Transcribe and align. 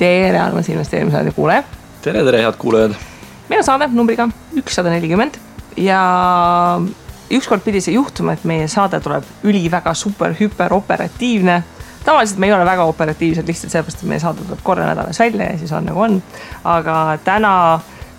tere, 0.00 0.40
armas 0.40 0.68
investeerimisraadi 0.68 1.32
kuulaja. 1.36 1.62
tere, 2.02 2.24
tere, 2.24 2.42
head 2.42 2.56
kuulajad. 2.58 2.96
meil 3.48 3.60
on 3.60 3.66
saade 3.66 3.88
numbriga 3.92 4.28
ükssada 4.56 4.92
nelikümmend 4.92 5.36
ja 5.76 6.00
ükskord 7.30 7.64
pidi 7.66 7.82
see 7.84 7.94
juhtuma, 7.94 8.32
et 8.32 8.46
meie 8.48 8.68
saade 8.68 9.00
tuleb 9.04 9.26
üliväga 9.44 9.94
super 9.94 10.32
hüper 10.40 10.72
operatiivne. 10.72 11.62
tavaliselt 12.04 12.40
me 12.40 12.48
ei 12.48 12.52
ole 12.56 12.64
väga 12.64 12.84
operatiivsed 12.88 13.48
lihtsalt 13.48 13.72
sellepärast, 13.76 14.02
et 14.02 14.08
meie 14.08 14.22
saade 14.22 14.44
tuleb 14.46 14.62
korra 14.64 14.86
nädalas 14.88 15.20
välja 15.20 15.50
ja 15.52 15.58
siis 15.58 15.72
on 15.72 15.84
nagu 15.84 16.00
on. 16.00 16.22
aga 16.64 17.18
täna 17.24 17.52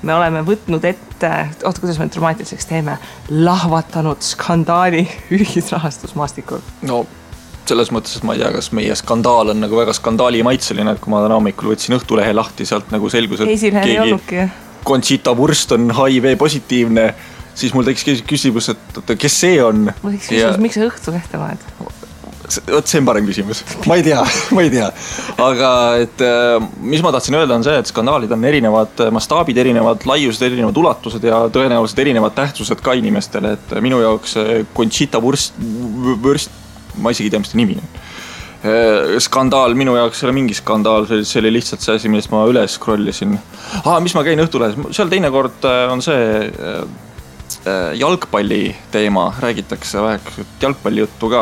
me 0.01 0.13
oleme 0.13 0.45
võtnud 0.45 0.85
ette, 0.85 1.31
oota, 1.63 1.81
kuidas 1.81 1.97
me 1.99 2.09
dramaatiliseks 2.13 2.65
teeme, 2.69 2.97
lahvatanud 3.29 4.21
skandaali 4.21 5.07
ühisrahastusmaastikul. 5.39 6.61
no 6.81 7.05
selles 7.71 7.91
mõttes, 7.93 8.17
et 8.19 8.27
ma 8.27 8.35
ei 8.35 8.43
tea, 8.43 8.51
kas 8.55 8.71
meie 8.75 8.95
skandaal 8.99 9.53
on 9.53 9.63
nagu 9.63 9.79
väga 9.79 9.95
skandaalimaitseline, 9.97 10.95
et 10.95 11.03
kui 11.03 11.13
ma 11.13 11.23
täna 11.23 11.39
hommikul 11.39 11.71
võtsin 11.73 11.97
Õhtulehe 11.97 12.35
lahti, 12.35 12.67
sealt 12.67 12.91
nagu 12.93 13.11
selgus, 13.11 13.43
et 13.45 13.55
esilehel 13.55 13.95
ei 13.95 14.01
olnudki. 14.05 14.49
Conchita 14.87 15.35
Wurst 15.37 15.75
on 15.75 15.91
HIV 15.93 16.33
positiivne, 16.41 17.11
siis 17.55 17.75
mul 17.77 17.85
tekkis 17.87 18.23
küsimus, 18.27 18.71
et 18.73 19.01
oota, 19.01 19.17
kes 19.19 19.41
see 19.45 19.59
on? 19.63 19.89
mul 20.01 20.15
tekkis 20.17 20.31
küsimus 20.33 20.55
ja..., 20.57 20.61
miks 20.61 20.79
sa 20.79 20.87
Õhtulehte 20.89 21.41
loed? 21.41 21.67
vot 22.67 22.89
see 22.89 22.99
on 22.99 23.05
parem 23.07 23.27
küsimus, 23.29 23.61
ma 23.87 23.95
ei 23.95 24.03
tea, 24.03 24.19
ma 24.55 24.63
ei 24.65 24.71
tea. 24.73 24.89
aga 25.39 25.69
et 26.01 26.23
äh, 26.25 26.57
mis 26.83 27.03
ma 27.05 27.13
tahtsin 27.15 27.37
öelda, 27.39 27.55
on 27.55 27.63
see, 27.63 27.77
et 27.79 27.87
skandaalid 27.87 28.33
on 28.35 28.47
erinevad 28.49 29.05
mastaabid, 29.15 29.61
erinevad 29.61 30.03
laiused, 30.09 30.43
erinevad 30.49 30.81
ulatused 30.81 31.23
ja 31.29 31.45
tõenäoliselt 31.53 32.01
erinevad 32.03 32.35
tähtsused 32.35 32.83
ka 32.83 32.97
inimestele, 32.99 33.55
et 33.55 33.77
minu 33.85 34.01
jaoks 34.03 34.35
Conchita 34.75 35.21
Wurst, 35.23 35.55
Wurst 36.25 36.60
ma 36.97 37.13
isegi 37.13 37.29
ei 37.29 37.35
tea, 37.35 37.43
mis 37.43 37.53
ta 37.53 37.59
nimi 37.59 37.77
on. 37.79 37.91
Äh, 38.61 39.17
skandaal 39.17 39.73
minu 39.73 39.95
jaoks 39.97 40.19
ei 40.21 40.27
ole 40.27 40.35
mingi 40.37 40.53
skandaal, 40.53 41.07
see 41.09 41.39
oli 41.41 41.49
lihtsalt 41.55 41.81
see 41.81 41.95
asi, 41.97 42.09
millest 42.13 42.29
ma 42.29 42.43
üles 42.45 42.75
scroll 42.77 43.09
isin 43.09 43.31
ah,. 43.81 43.95
mis 44.05 44.13
ma 44.13 44.21
käin 44.21 44.37
Õhtulehes, 44.43 44.75
seal 44.93 45.09
teinekord 45.09 45.65
äh, 45.65 45.85
on 45.89 46.03
see 46.05 46.27
äh, 46.45 46.83
jalgpalli 47.97 48.59
teema, 48.93 49.23
räägitakse 49.41 50.03
vähekesed 50.03 50.61
jalgpallijuttu 50.61 51.29
ka. 51.31 51.41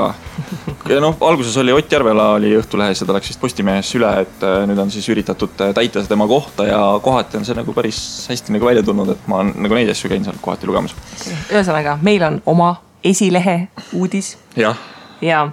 ja 0.93 1.01
noh, 1.03 1.17
alguses 1.27 1.57
oli 1.59 1.75
Ott 1.75 1.91
Järvela 1.91 2.29
oli 2.37 2.53
Õhtulehes 2.55 3.03
ja 3.03 3.07
ta 3.09 3.17
läks 3.17 3.33
vist 3.33 3.41
Postimehes 3.43 3.91
üle, 3.99 4.13
et 4.23 4.45
nüüd 4.71 4.79
on 4.79 4.93
siis 4.93 5.09
üritatud 5.11 5.59
täita 5.59 6.05
tema 6.07 6.27
kohta 6.27 6.69
ja 6.69 6.79
kohati 7.03 7.41
on 7.41 7.47
see 7.47 7.57
nagu 7.57 7.75
päris 7.75 7.99
hästi 8.31 8.55
nagu 8.55 8.69
välja 8.69 8.85
tulnud, 8.87 9.11
et 9.11 9.27
ma 9.27 9.41
nagu 9.49 9.75
neid 9.75 9.91
asju 9.91 10.13
käin 10.13 10.23
seal 10.23 10.39
kohati 10.39 10.71
lugemas. 10.71 10.95
ühesõnaga, 11.51 11.97
meil 11.99 12.23
on 12.31 12.39
oma 12.55 12.71
esilehe 13.03 13.57
uudis. 13.99 14.37
jah 14.55 14.79
ja, 15.21 15.43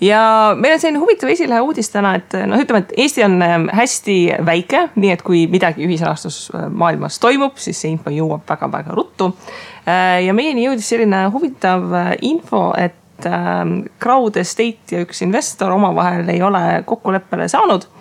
ja 0.00 0.22
meil 0.56 0.74
on 0.74 0.82
selline 0.82 1.02
huvitav 1.02 1.32
esilehe 1.32 1.60
uudis 1.64 1.90
täna, 1.92 2.14
et 2.18 2.36
noh, 2.48 2.60
ütleme, 2.60 2.84
et 2.84 2.94
Eesti 3.04 3.24
on 3.26 3.36
ähm, 3.44 3.66
hästi 3.74 4.16
väike, 4.46 4.86
nii 5.00 5.12
et 5.14 5.24
kui 5.26 5.44
midagi 5.50 5.84
ühisrahastusmaailmas 5.86 7.20
toimub, 7.22 7.58
siis 7.60 7.80
see 7.80 7.92
info 7.94 8.12
jõuab 8.14 8.46
väga-väga 8.48 8.96
ruttu. 8.96 9.32
Äh, 9.84 10.20
ja 10.26 10.36
meieni 10.36 10.66
jõudis 10.66 10.90
selline 10.92 11.26
huvitav 11.34 11.86
äh, 11.92 12.10
info, 12.28 12.70
et 12.78 13.28
ähm, 13.28 13.80
Crowd 14.02 14.40
Estate 14.40 14.96
ja 14.96 15.04
üks 15.06 15.24
investor 15.26 15.76
omavahel 15.76 16.28
ei 16.32 16.42
ole 16.42 16.82
kokkuleppele 16.88 17.48
saanud 17.52 17.88
Äh, 17.88 17.99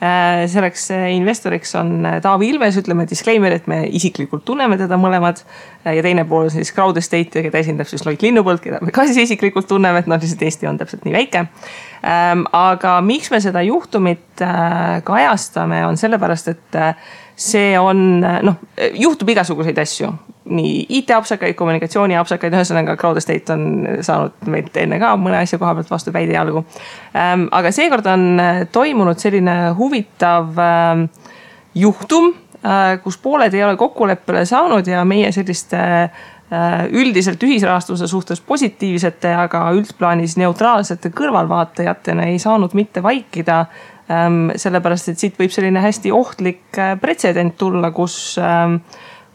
selleks 0.00 0.86
äh, 0.90 1.10
investoriks 1.12 1.74
on 1.76 2.06
äh, 2.08 2.20
Taavi 2.24 2.48
Ilves, 2.48 2.78
ütleme 2.80 3.04
disclaimer, 3.08 3.52
et 3.52 3.66
me 3.68 3.82
isiklikult 3.84 4.46
tunneme 4.48 4.78
teda 4.80 4.96
mõlemad. 4.96 5.42
ja 5.84 6.02
teine 6.04 6.24
pool 6.28 6.48
on 6.48 6.54
siis 6.54 6.72
Crowd 6.72 6.96
Estate, 6.96 7.42
keda 7.44 7.60
esindab 7.60 7.88
siis 7.88 8.04
Loit 8.06 8.22
Linnupõld, 8.24 8.62
keda 8.64 8.80
me 8.80 8.94
ka 8.96 9.04
siis 9.08 9.26
isiklikult 9.26 9.68
tunneme, 9.68 10.00
et 10.00 10.08
noh, 10.08 10.20
lihtsalt 10.20 10.42
Eesti 10.48 10.68
on 10.70 10.80
täpselt 10.80 11.04
nii 11.04 11.14
väike. 11.14 11.44
Ähm, 12.00 12.46
aga 12.56 12.98
miks 13.04 13.28
me 13.32 13.42
seda 13.44 13.60
juhtumit 13.64 14.40
kajastame, 15.04 15.82
on 15.84 16.00
sellepärast, 16.00 16.48
et 16.48 16.78
see 17.40 17.72
on 17.80 18.20
noh, 18.20 18.58
juhtub 19.00 19.30
igasuguseid 19.32 19.78
asju 19.80 20.10
nii 20.50 20.86
IT-apsakaid, 20.98 21.54
kommunikatsiooniapsakaid, 21.54 22.54
ühesõnaga 22.56 22.96
Crowd 22.98 23.20
Estate 23.20 23.54
on 23.54 23.64
saanud 24.02 24.48
meilt 24.50 24.76
enne 24.82 24.98
ka 24.98 25.12
mõne 25.20 25.38
asja 25.44 25.60
koha 25.60 25.76
pealt 25.78 25.92
vastu 25.92 26.12
päid 26.14 26.32
ja 26.32 26.40
jalgu 26.40 26.64
ähm,. 27.14 27.46
aga 27.54 27.72
seekord 27.72 28.08
on 28.10 28.26
äh, 28.42 28.62
toimunud 28.72 29.20
selline 29.22 29.56
huvitav 29.78 30.58
ähm, 30.64 31.06
juhtum 31.74 32.32
kus 33.02 33.16
pooled 33.16 33.54
ei 33.56 33.62
ole 33.64 33.76
kokkuleppele 33.80 34.44
saanud 34.44 34.86
ja 34.86 35.00
meie 35.08 35.30
selliste 35.32 35.78
üldiselt 36.90 37.42
ühisrahastuse 37.46 38.06
suhtes 38.10 38.40
positiivsete, 38.40 39.30
aga 39.34 39.68
üldplaanis 39.76 40.34
neutraalsete 40.40 41.12
kõrvalvaatajatena 41.14 42.26
ei 42.26 42.38
saanud 42.42 42.74
mitte 42.74 43.02
vaikida. 43.02 43.64
Sellepärast, 44.10 45.12
et 45.12 45.22
siit 45.22 45.38
võib 45.38 45.52
selline 45.54 45.82
hästi 45.84 46.12
ohtlik 46.14 46.78
äh, 46.78 46.96
pretsedent 47.00 47.56
tulla, 47.60 47.92
kus 47.94 48.14
ähm, 48.42 48.80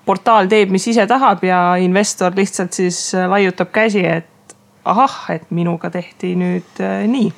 portaal 0.05 0.49
teeb, 0.51 0.73
mis 0.73 0.87
ise 0.91 1.07
tahab 1.09 1.43
ja 1.45 1.77
investor 1.81 2.35
lihtsalt 2.35 2.75
siis 2.75 2.99
äh, 3.15 3.29
laiutab 3.31 3.71
käsi, 3.75 4.03
et 4.03 4.55
ahah, 4.85 5.17
et 5.33 5.47
minuga 5.55 5.89
tehti 5.93 6.35
nüüd 6.39 6.83
äh, 6.83 7.05
nii 7.09 7.31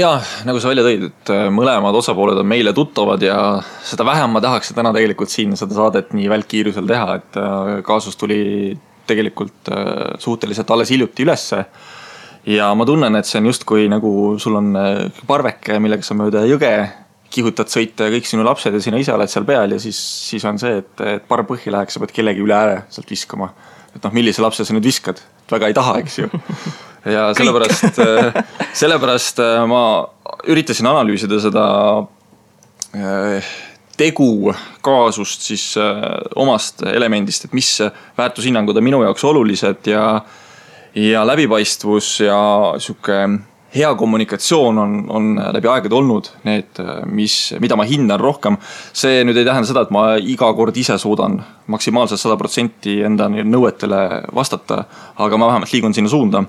ja 0.00 0.14
nagu 0.48 0.60
sa 0.62 0.70
välja 0.70 0.86
tõid, 0.86 1.02
et 1.10 1.30
mõlemad 1.52 1.98
osapooled 1.98 2.38
on 2.40 2.48
meile 2.48 2.72
tuttavad 2.72 3.20
ja 3.20 3.58
seda 3.84 4.06
vähem 4.08 4.32
ma 4.32 4.40
tahaks 4.40 4.72
täna 4.72 4.88
tegelikult 4.96 5.28
siin 5.28 5.52
seda 5.58 5.76
saadet 5.76 6.14
nii 6.16 6.30
välkkiirusel 6.32 6.88
teha, 6.88 7.18
et 7.18 7.36
kaasus 7.84 8.16
tuli 8.16 8.72
tegelikult 9.06 9.68
suhteliselt 10.18 10.72
alles 10.72 10.94
hiljuti 10.94 11.26
ülesse. 11.26 11.60
Ja 12.46 12.68
ma 12.78 12.86
tunnen, 12.86 13.16
et 13.18 13.26
see 13.26 13.40
on 13.40 13.50
justkui 13.50 13.88
nagu 13.90 14.10
sul 14.42 14.58
on 14.60 14.70
parveke, 15.26 15.80
millega 15.82 16.06
sa 16.06 16.14
mööda 16.18 16.44
jõge 16.46 16.76
kihutad 17.32 17.70
sõita 17.70 18.06
ja 18.06 18.14
kõik 18.14 18.28
sinu 18.28 18.44
lapsed 18.46 18.74
ja 18.74 18.82
sina 18.82 19.00
ise 19.00 19.14
oled 19.14 19.30
seal 19.30 19.46
peal 19.48 19.74
ja 19.74 19.80
siis, 19.82 19.98
siis 20.30 20.44
on 20.48 20.60
see, 20.62 20.80
et, 20.82 20.92
et 21.04 21.26
parm 21.28 21.46
põhja 21.48 21.74
läheks, 21.74 21.96
sa 21.96 22.02
pead 22.02 22.14
kellegi 22.16 22.44
üle 22.44 22.56
ääre 22.56 22.82
sealt 22.92 23.10
viskama. 23.10 23.50
et 23.94 24.02
noh, 24.04 24.14
millise 24.14 24.44
lapse 24.44 24.64
sa 24.64 24.76
nüüd 24.76 24.86
viskad, 24.86 25.20
väga 25.50 25.70
ei 25.70 25.76
taha, 25.76 25.98
eks 26.02 26.18
ju. 26.20 26.28
ja 27.16 27.28
sellepärast, 27.36 28.00
sellepärast 28.82 29.42
äh, 29.44 29.62
ma 29.70 29.82
üritasin 30.52 30.90
analüüsida 30.90 31.40
seda 31.42 31.66
äh, 32.96 33.54
tegu 33.96 34.52
kaasust 34.84 35.46
siis 35.48 35.68
äh, 35.80 36.02
omast 36.36 36.84
elemendist, 36.86 37.48
et 37.48 37.56
mis 37.56 37.70
väärtushinnangud 38.18 38.76
on 38.76 38.86
minu 38.86 39.02
jaoks 39.06 39.24
olulised 39.26 39.90
ja, 39.90 40.06
ja 40.96 41.26
läbipaistvus 41.26 42.20
ja 42.20 42.38
sihuke 42.78 43.28
hea 43.76 43.94
kommunikatsioon 43.94 44.78
on, 44.78 44.94
on 45.08 45.26
läbi 45.52 45.68
aegade 45.68 45.94
olnud 45.94 46.30
need, 46.48 46.78
mis, 47.12 47.54
mida 47.60 47.76
ma 47.76 47.84
hindan 47.84 48.20
rohkem. 48.20 48.56
see 48.96 49.24
nüüd 49.26 49.36
ei 49.36 49.44
tähenda 49.44 49.68
seda, 49.68 49.84
et 49.84 49.92
ma 49.92 50.06
iga 50.16 50.48
kord 50.56 50.76
ise 50.76 50.96
suudan 50.98 51.36
maksimaalselt 51.72 52.22
sada 52.22 52.38
protsenti 52.40 53.00
enda 53.04 53.28
nõuetele 53.28 54.22
vastata, 54.34 54.84
aga 55.16 55.36
ma 55.36 55.50
vähemalt 55.50 55.72
liigun 55.74 55.94
sinna 55.94 56.12
suunda. 56.12 56.44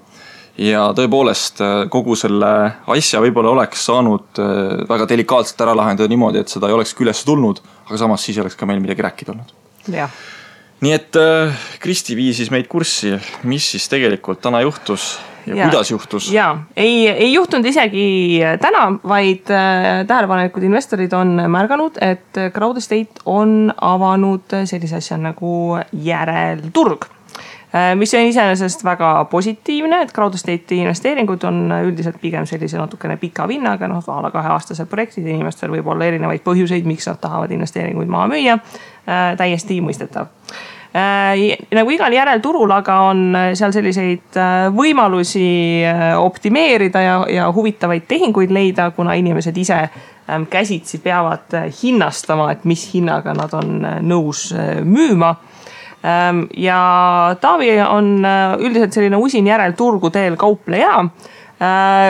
ja 0.57 0.87
tõepoolest 0.97 1.61
kogu 1.93 2.15
selle 2.17 2.53
asja 2.87 3.19
võib-olla 3.21 3.51
oleks 3.53 3.83
saanud 3.85 4.39
äh, 4.41 4.87
väga 4.89 5.09
delikaatselt 5.09 5.61
ära 5.67 5.75
lahendada 5.77 6.09
niimoodi, 6.09 6.41
et 6.41 6.49
seda 6.49 6.71
ei 6.71 6.79
olekski 6.79 7.05
üles 7.05 7.25
tulnud, 7.27 7.61
aga 7.85 7.99
samas 7.99 8.23
siis 8.23 8.37
ei 8.37 8.45
oleks 8.45 8.57
ka 8.57 8.65
meil 8.65 8.81
midagi 8.81 9.05
rääkida 9.05 9.35
olnud. 9.35 9.53
Nii 10.81 10.93
et 10.93 11.17
äh, 11.17 11.65
Kristi 11.81 12.15
viis 12.17 12.37
siis 12.37 12.51
meid 12.53 12.69
kurssi, 12.69 13.15
mis 13.49 13.71
siis 13.73 13.87
tegelikult 13.89 14.41
täna 14.43 14.61
juhtus 14.61 15.15
ja, 15.47 15.55
ja 15.55 15.69
kuidas 15.69 15.91
juhtus? 15.91 16.29
ja 16.31 16.51
ei, 16.75 17.07
ei 17.09 17.33
juhtunud 17.33 17.65
isegi 17.65 18.39
täna, 18.61 18.85
vaid 19.07 19.49
äh, 19.53 20.05
tähelepanelikud 20.07 20.65
investorid 20.67 21.13
on 21.17 21.37
märganud, 21.49 21.97
et 22.01 22.41
Crowd 22.53 22.77
Estate 22.77 23.25
on 23.25 23.73
avanud 23.81 24.57
sellise 24.65 25.01
asja 25.01 25.17
nagu 25.21 25.77
järelturg. 26.03 27.09
äh, 27.09 27.16
mis 27.99 28.13
on 28.15 28.29
iseenesest 28.29 28.83
väga 28.85 29.09
positiivne, 29.31 30.01
et 30.05 30.13
Crowd 30.15 30.37
Estate'i 30.37 30.79
investeeringud 30.83 31.43
on 31.49 31.59
üldiselt 31.81 32.21
pigem 32.21 32.45
sellise 32.49 32.79
natukene 32.79 33.17
pika 33.21 33.47
vinnaga, 33.47 33.89
noh 33.91 34.05
a 34.07 34.21
la 34.23 34.31
kaheaastased 34.31 34.89
projektid, 34.91 35.27
inimestel 35.27 35.73
võib 35.75 35.91
olla 35.93 36.07
erinevaid 36.07 36.45
põhjuseid, 36.45 36.87
miks 36.87 37.09
nad 37.09 37.19
tahavad 37.21 37.51
investeeringuid 37.51 38.09
maha 38.11 38.31
müüa. 38.33 38.57
Äh, 39.07 39.35
täiesti 39.39 39.81
mõistetav 39.83 40.31
Äh, 40.97 41.57
nagu 41.75 41.91
igal 41.91 42.13
järelturul, 42.15 42.71
aga 42.71 42.95
on 43.09 43.35
äh, 43.35 43.49
seal 43.59 43.73
selliseid 43.75 44.37
äh, 44.39 44.69
võimalusi 44.73 45.83
optimeerida 46.17 47.01
ja, 47.03 47.17
ja 47.29 47.49
huvitavaid 47.53 48.07
tehinguid 48.07 48.53
leida, 48.55 48.87
kuna 48.95 49.17
inimesed 49.19 49.57
ise 49.59 49.81
ähm, 49.83 50.47
käsitsi 50.49 51.01
peavad 51.03 51.53
hinnastama, 51.81 52.49
et 52.55 52.63
mis 52.65 52.87
hinnaga 52.93 53.35
nad 53.35 53.53
on 53.57 53.83
nõus 54.07 54.47
müüma 54.87 55.35
ja 56.57 56.81
Taavi 57.41 57.71
on 57.81 58.11
üldiselt 58.59 58.93
selline 58.93 59.17
usin 59.17 59.47
järelturgudel 59.49 60.37
kaupleja, 60.39 61.01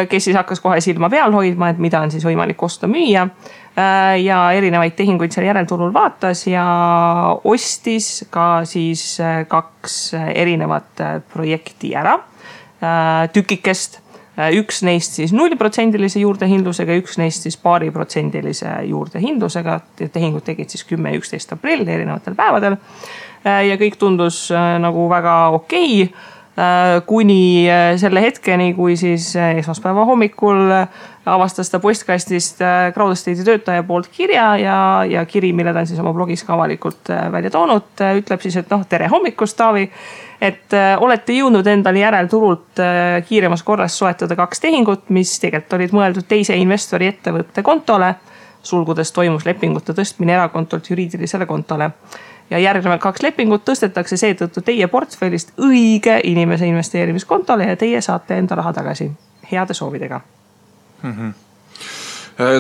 kes 0.10 0.28
siis 0.28 0.36
hakkas 0.36 0.60
kohe 0.62 0.82
silma 0.84 1.10
peal 1.10 1.32
hoidma, 1.34 1.72
et 1.72 1.80
mida 1.82 2.02
on 2.04 2.12
siis 2.12 2.26
võimalik 2.28 2.62
osta-müüa 2.68 3.24
Äh, 3.78 4.16
ja 4.26 4.40
erinevaid 4.58 4.96
tehinguid 4.98 5.36
seal 5.36 5.46
järelturul 5.46 5.92
vaatas 5.94 6.48
ja 6.50 6.64
ostis 7.46 8.26
ka 8.34 8.64
siis 8.66 9.20
äh, 9.22 9.44
kaks 9.46 10.16
erinevat 10.18 11.04
äh, 11.06 11.20
projekti 11.34 11.94
ära, 11.98 12.18
tükikest 13.34 14.00
üks 14.54 14.84
neist 14.86 15.16
siis 15.18 15.32
nullprotsendilise 15.34 16.22
juurdehindlusega, 16.22 16.94
üks 17.02 17.18
neist 17.18 17.48
siis 17.48 17.56
paariprotsendilise 17.58 18.70
juurdehindlusega. 18.86 19.80
tehingud 20.14 20.46
tegid 20.46 20.70
siis 20.70 20.86
kümme 20.86 21.10
ja 21.10 21.18
üksteist 21.18 21.54
aprill 21.56 21.90
erinevatel 21.90 22.38
päevadel. 22.38 22.78
Ja 23.44 23.78
kõik 23.80 24.00
tundus 24.00 24.48
nagu 24.82 25.10
väga 25.10 25.38
okei 25.58 26.04
okay 26.04 26.36
Äh, 26.58 27.02
kuni 27.06 27.70
äh, 27.70 28.00
selle 28.02 28.22
hetkeni, 28.22 28.72
kui 28.74 28.96
siis 28.98 29.36
äh, 29.38 29.60
esmaspäeva 29.60 30.06
hommikul 30.10 30.72
avastas 31.30 31.70
ta 31.70 31.78
postkastist 31.80 32.64
Crowd 32.96 33.14
Estate'i 33.14 33.44
töötaja 33.46 33.84
poolt 33.86 34.08
kirja 34.10 34.46
ja, 34.58 34.78
ja 35.06 35.22
kiri, 35.30 35.52
mille 35.54 35.70
ta 35.76 35.84
on 35.84 35.90
siis 35.90 36.00
oma 36.02 36.16
blogis 36.18 36.42
ka 36.48 36.56
avalikult 36.56 37.12
välja 37.32 37.52
toonud, 37.54 38.02
ütleb 38.18 38.42
siis, 38.42 38.58
et 38.58 38.74
noh, 38.74 38.88
tere 38.90 39.06
hommikust, 39.12 39.58
Taavi. 39.60 39.84
et 40.42 40.74
olete 40.98 41.36
jõudnud 41.36 41.68
endale 41.68 42.02
järelturult 42.02 42.82
kiiremas 43.28 43.62
korras 43.68 44.00
soetada 44.00 44.40
kaks 44.40 44.64
tehingut, 44.64 45.12
mis 45.14 45.36
tegelikult 45.44 45.78
olid 45.78 45.94
mõeldud 46.00 46.26
teise 46.32 46.58
investori 46.58 47.12
ettevõtte 47.12 47.62
kontole. 47.62 48.16
sulgudes 48.64 49.12
toimus 49.12 49.46
lepingute 49.46 49.94
tõstmine 49.94 50.34
erakontolt 50.34 50.90
juriidilisele 50.90 51.46
kontole 51.46 51.92
ja 52.50 52.60
järgnevad 52.60 53.02
kaks 53.04 53.24
lepingut 53.26 53.66
tõstetakse 53.68 54.18
seetõttu 54.18 54.62
teie 54.62 54.88
portfellist 54.88 55.52
õige 55.62 56.20
inimese 56.24 56.68
investeerimiskontole 56.68 57.68
ja 57.72 57.76
teie 57.80 58.02
saate 58.02 58.38
enda 58.38 58.56
raha 58.56 58.74
tagasi. 58.74 59.12
heade 59.52 59.74
soovidega 59.74 60.22
mm. 61.04 61.12
-hmm 61.12 61.34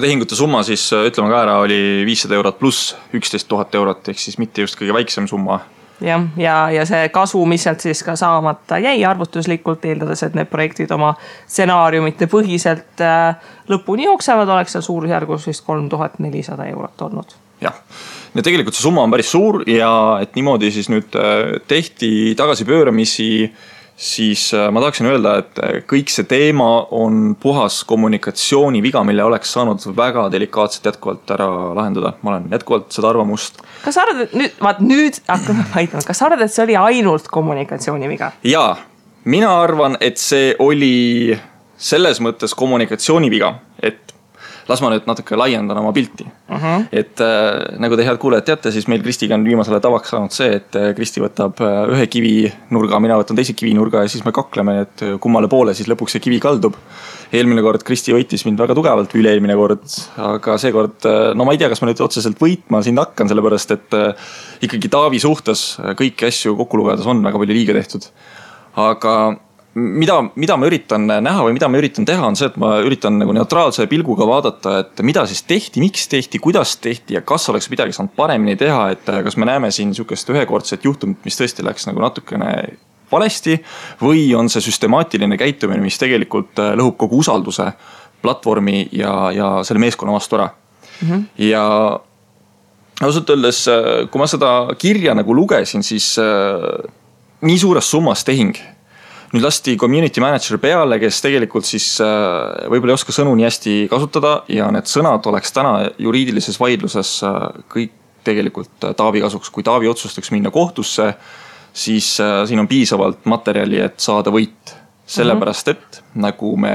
tehingute 0.02 0.36
summa 0.36 0.64
siis 0.64 0.90
ütleme 0.94 1.30
ka 1.30 1.42
ära, 1.42 1.58
oli 1.62 2.04
viissada 2.06 2.36
eurot 2.36 2.60
pluss 2.60 2.96
üksteist 3.14 3.48
tuhat 3.48 3.76
eurot, 3.76 4.08
ehk 4.10 4.20
siis 4.20 4.38
mitte 4.42 4.62
just 4.62 4.80
kõige 4.80 4.94
väiksem 4.94 5.28
summa. 5.28 5.60
jah, 6.02 6.24
ja, 6.38 6.56
ja, 6.56 6.70
ja 6.72 6.86
see 6.86 7.10
kasu, 7.10 7.46
mis 7.46 7.64
sealt 7.64 7.80
siis 7.80 8.04
ka 8.04 8.16
saamata 8.16 8.78
jäi 8.78 9.06
arvutuslikult, 9.06 9.86
eeldades, 9.86 10.24
et 10.24 10.34
need 10.34 10.50
projektid 10.50 10.92
oma 10.92 11.14
stsenaariumite 11.48 12.26
põhiselt 12.26 13.02
äh, 13.06 13.36
lõpuni 13.70 14.10
jooksevad, 14.10 14.50
oleks 14.50 14.72
seal 14.72 14.82
suurusjärgus 14.82 15.48
vist 15.48 15.66
kolm 15.66 15.90
tuhat 15.90 16.20
nelisada 16.20 16.66
eurot 16.66 17.02
olnud. 17.02 17.38
jah 17.62 17.78
ja 18.38 18.46
tegelikult 18.46 18.78
see 18.78 18.86
summa 18.86 19.06
on 19.06 19.14
päris 19.14 19.32
suur 19.34 19.64
ja 19.70 19.92
et 20.22 20.38
niimoodi 20.38 20.70
siis 20.74 20.92
nüüd 20.94 21.18
äh, 21.18 21.58
tehti 21.68 22.36
tagasipööramisi 22.38 23.32
siis 23.98 24.54
äh, 24.54 24.72
ma 24.72 24.80
tahaksin 24.80 25.10
öelda, 25.10 25.34
et 25.42 25.60
äh, 25.64 25.78
kõik 25.90 26.12
see 26.14 26.28
teema 26.30 26.70
on 26.94 27.34
puhas 27.42 27.80
kommunikatsiooniviga, 27.90 29.02
mille 29.08 29.26
oleks 29.26 29.56
saanud 29.58 29.82
väga 29.98 30.28
delikaatselt 30.32 30.86
jätkuvalt 30.92 31.34
ära 31.34 31.50
lahendada. 31.76 32.14
ma 32.22 32.36
olen 32.36 32.46
jätkuvalt 32.52 32.92
seda 32.94 33.10
arvamust. 33.10 33.62
kas 33.84 33.98
sa 33.98 34.06
arvad, 34.06 34.28
et 34.28 34.36
nüüd, 34.38 34.60
vaat 34.62 34.84
nüüd 34.86 35.18
hakkame 35.28 35.66
vaidlema, 35.74 36.06
kas 36.06 36.22
sa 36.22 36.30
arvad, 36.30 36.46
et 36.46 36.54
see 36.54 36.68
oli 36.68 36.78
ainult 36.78 37.32
kommunikatsiooniviga? 37.34 38.32
jaa, 38.46 38.76
mina 39.26 39.56
arvan, 39.64 39.98
et 40.02 40.22
see 40.22 40.54
oli 40.60 41.38
selles 41.78 42.22
mõttes 42.22 42.54
kommunikatsiooniviga, 42.58 43.56
et 43.82 44.14
las 44.68 44.82
ma 44.84 44.92
nüüd 44.92 45.08
natuke 45.08 45.38
laiendan 45.40 45.80
oma 45.80 45.94
pilti 45.96 46.26
uh. 46.26 46.56
-huh. 46.56 46.86
et 46.92 47.22
äh, 47.24 47.80
nagu 47.80 47.96
te 47.96 48.06
head 48.06 48.20
kuulajad 48.22 48.46
teate, 48.46 48.72
siis 48.72 48.88
meil 48.88 49.04
Kristiga 49.04 49.36
on 49.36 49.46
viimasel 49.46 49.76
ajal 49.76 49.86
tavaks 49.88 50.14
saanud 50.14 50.36
see, 50.36 50.50
et 50.60 50.76
äh, 50.76 50.90
Kristi 50.96 51.24
võtab 51.24 51.62
äh, 51.64 51.78
ühe 51.96 52.08
kivinurga, 52.12 53.00
mina 53.04 53.18
võtan 53.20 53.40
teise 53.40 53.54
kivinurga 53.54 54.04
ja 54.06 54.12
siis 54.12 54.26
me 54.26 54.34
kakleme, 54.36 54.82
et 54.86 55.06
äh, 55.06 55.16
kummale 55.24 55.48
poole 55.48 55.74
siis 55.78 55.90
lõpuks 55.92 56.18
see 56.18 56.24
kivi 56.24 56.40
kaldub. 56.44 56.76
eelmine 57.32 57.62
kord 57.62 57.84
Kristi 57.84 58.14
võitis 58.16 58.46
mind 58.48 58.60
väga 58.60 58.76
tugevalt, 58.76 59.16
üle-eelmine 59.16 59.56
kord, 59.56 59.88
aga 60.18 60.58
seekord 60.58 61.08
no 61.36 61.46
ma 61.46 61.52
ei 61.52 61.60
tea, 61.60 61.68
kas 61.70 61.82
ma 61.82 61.90
nüüd 61.90 62.04
otseselt 62.04 62.40
võitma 62.40 62.80
sind 62.84 63.00
hakkan, 63.00 63.28
sellepärast 63.28 63.72
et 63.76 63.98
ikkagi 64.64 64.88
Taavi 64.88 65.20
suhtes 65.20 65.66
kõiki 66.00 66.28
asju 66.28 66.56
kokku 66.56 66.80
lugedes 66.80 67.06
on 67.06 67.20
väga 67.24 67.42
palju 67.42 67.58
liiga 67.60 67.76
tehtud. 67.76 68.08
aga 68.78 69.18
mida, 69.78 70.18
mida 70.36 70.58
ma 70.58 70.68
üritan 70.70 71.06
näha 71.08 71.44
või 71.46 71.56
mida 71.58 71.70
ma 71.70 71.80
üritan 71.80 72.06
teha, 72.08 72.26
on 72.26 72.38
see, 72.40 72.50
et 72.50 72.58
ma 72.62 72.78
üritan 72.82 73.20
nagu 73.22 73.34
neutraalse 73.36 73.86
pilguga 73.92 74.26
vaadata, 74.28 74.80
et 74.82 75.04
mida 75.06 75.26
siis 75.30 75.44
tehti, 75.48 75.82
miks 75.84 76.08
tehti, 76.12 76.42
kuidas 76.42 76.76
tehti 76.82 77.18
ja 77.18 77.22
kas 77.22 77.48
oleks 77.52 77.70
midagi 77.74 77.96
saanud 77.96 78.16
paremini 78.18 78.58
teha, 78.60 78.90
et 78.96 79.06
kas 79.06 79.38
me 79.38 79.48
näeme 79.50 79.72
siin 79.76 79.94
sihukest 79.96 80.34
ühekordset 80.34 80.88
juhtumit, 80.88 81.22
mis 81.28 81.38
tõesti 81.40 81.66
läks 81.66 81.88
nagu 81.90 82.02
natukene 82.04 82.52
valesti. 83.12 83.60
või 84.02 84.36
on 84.36 84.50
see 84.50 84.62
süstemaatiline 84.62 85.38
käitumine, 85.38 85.82
mis 85.82 85.98
tegelikult 85.98 86.60
äh, 86.60 86.74
lõhub 86.76 86.98
kogu 86.98 87.22
usalduse 87.24 87.72
platvormi 88.22 88.88
ja, 88.92 89.32
ja 89.32 89.50
selle 89.64 89.80
meeskonna 89.80 90.14
vastu 90.14 90.36
ära 90.36 90.50
mm. 90.50 91.10
-hmm. 91.10 91.24
ja 91.38 92.00
ausalt 93.02 93.30
öeldes, 93.30 93.68
äh, 93.68 94.10
kui 94.12 94.20
ma 94.20 94.28
seda 94.28 94.74
kirja 94.78 95.14
nagu 95.14 95.36
lugesin, 95.36 95.84
siis 95.84 96.18
äh, 96.20 96.92
nii 97.42 97.60
suures 97.60 97.92
summas 97.92 98.24
tehing 98.24 98.58
nüüd 99.34 99.44
lasti 99.44 99.76
community 99.80 100.22
manager 100.24 100.60
peale, 100.62 101.00
kes 101.02 101.20
tegelikult 101.24 101.68
siis 101.68 101.98
äh, 102.04 102.68
võib-olla 102.72 102.96
ei 102.96 103.00
oska 103.00 103.16
sõnu 103.16 103.34
nii 103.36 103.48
hästi 103.48 103.76
kasutada 103.92 104.34
ja 104.52 104.70
need 104.74 104.88
sõnad 104.90 105.26
oleks 105.28 105.52
täna 105.56 105.74
juriidilises 106.00 106.60
vaidluses 106.62 107.18
äh, 107.28 107.38
kõik 107.72 107.96
tegelikult 108.28 108.88
äh, 108.88 108.96
Taavi 108.98 109.24
kasuks, 109.24 109.52
kui 109.52 109.66
Taavi 109.68 109.90
otsustaks 109.92 110.32
minna 110.36 110.52
kohtusse, 110.54 111.12
siis 111.78 112.16
siin 112.18 112.60
on 112.60 112.68
piisavalt 112.68 113.28
materjali, 113.30 113.82
et 113.84 114.00
saada 114.02 114.32
võit. 114.34 114.76
sellepärast, 115.08 115.68
et 115.72 116.02
nagu 116.20 116.50
me 116.60 116.72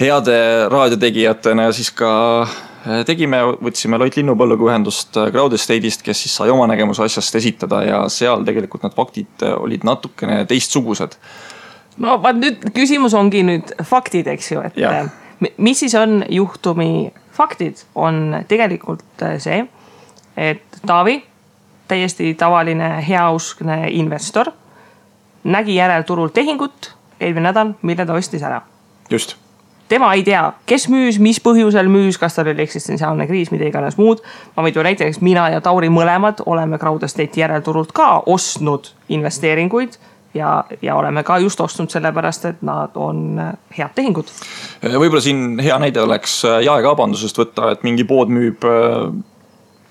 heade 0.00 0.36
raadiotegijatena 0.72 1.66
siis 1.76 1.90
ka 1.92 2.12
tegime, 3.06 3.40
võtsime 3.60 3.98
Loit 4.00 4.16
Linnupõlluga 4.16 4.70
ühendust 4.70 5.16
äh, 5.20 5.30
Crowd 5.32 5.54
Estate'ist, 5.56 6.04
kes 6.06 6.24
siis 6.24 6.34
sai 6.40 6.50
oma 6.52 6.66
nägemuse 6.70 7.04
asjast 7.04 7.36
esitada 7.36 7.82
ja 7.84 8.02
seal 8.12 8.44
tegelikult 8.46 8.84
need 8.86 8.96
faktid 8.96 9.44
äh, 9.44 9.56
olid 9.60 9.84
natukene 9.86 10.44
teistsugused. 10.48 11.16
no 12.00 12.18
vaat 12.22 12.38
nüüd 12.40 12.70
küsimus 12.76 13.16
ongi 13.18 13.42
nüüd 13.46 13.74
faktid, 13.86 14.30
eks 14.32 14.52
ju, 14.52 14.62
et 14.64 14.78
ja. 14.80 15.04
mis 15.58 15.82
siis 15.84 15.94
on 15.98 16.22
juhtumi 16.28 17.10
faktid, 17.36 17.84
on 17.94 18.40
tegelikult 18.48 19.26
see, 19.40 19.60
et 20.36 20.80
Taavi, 20.86 21.18
täiesti 21.88 22.32
tavaline 22.38 22.96
heauskne 23.04 23.82
investor, 23.90 24.52
nägi 25.44 25.76
järelturul 25.76 26.32
tehingut 26.32 26.94
eelmine 27.20 27.50
nädal, 27.50 27.76
mille 27.82 28.06
ta 28.06 28.16
ostis 28.16 28.42
ära. 28.46 28.62
just 29.10 29.36
tema 29.90 30.12
ei 30.14 30.22
tea, 30.26 30.42
kes 30.70 30.86
müüs, 30.92 31.18
mis 31.22 31.40
põhjusel 31.42 31.90
müüs, 31.90 32.18
kas 32.20 32.36
tal 32.36 32.50
oli 32.52 32.64
eksistentsiaalne 32.64 33.26
kriis, 33.30 33.50
mida 33.54 33.66
iganes 33.68 33.98
muud. 34.00 34.22
ma 34.56 34.64
võin 34.64 34.76
tuua 34.76 34.86
näiteks, 34.90 35.20
mina 35.24 35.48
ja 35.54 35.60
Tauri 35.64 35.90
mõlemad 35.92 36.44
oleme 36.46 36.78
Crowd 36.78 37.04
Estate'i 37.06 37.42
järelturult 37.42 37.92
ka 37.96 38.22
ostnud 38.26 38.92
investeeringuid 39.08 39.98
ja, 40.34 40.64
ja 40.82 40.96
oleme 40.96 41.22
ka 41.26 41.38
just 41.42 41.60
ostnud 41.60 41.90
sellepärast, 41.90 42.44
et 42.44 42.62
nad 42.66 42.94
on 42.94 43.40
head 43.76 43.94
tehingud. 43.94 44.30
võib-olla 44.82 45.22
siin 45.24 45.58
hea 45.62 45.78
näide 45.82 46.02
oleks 46.02 46.42
jaekaubandusest 46.44 47.42
võtta, 47.42 47.74
et 47.74 47.82
mingi 47.86 48.06
pood 48.08 48.30
müüb 48.32 48.66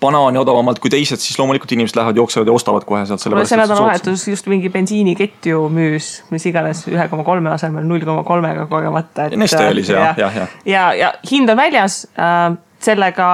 banaani 0.02 0.40
odavamalt 0.40 0.80
kui 0.80 0.92
teised, 0.92 1.20
siis 1.22 1.38
loomulikult 1.40 1.72
inimesed 1.76 1.98
lähevad, 2.00 2.20
jooksevad 2.20 2.48
ja 2.48 2.54
ostavad 2.56 2.86
kohe 2.88 3.02
sealt. 3.06 3.24
see 3.24 3.60
nädalavahetus 3.60 4.28
just 4.28 4.48
mingi 4.52 4.70
bensiinikett 4.70 5.50
ju 5.52 5.66
müüs, 5.74 6.10
mis 6.32 6.46
iganes 6.46 6.86
ühe 6.88 7.08
koma 7.12 7.26
kolme 7.28 7.52
asemel 7.52 7.88
null 7.88 8.06
koma 8.08 8.24
kolmega 8.24 8.66
kogemata. 8.72 9.30
Neste 9.36 9.68
oli 9.68 9.84
see 9.84 9.98
jah, 9.98 10.18
jah, 10.18 10.40
jah. 10.44 10.56
ja, 10.66 10.86
ja 10.94 11.14
hind 11.32 11.50
on 11.50 11.60
väljas 11.60 12.02
äh,, 12.16 12.56
sellega 12.80 13.30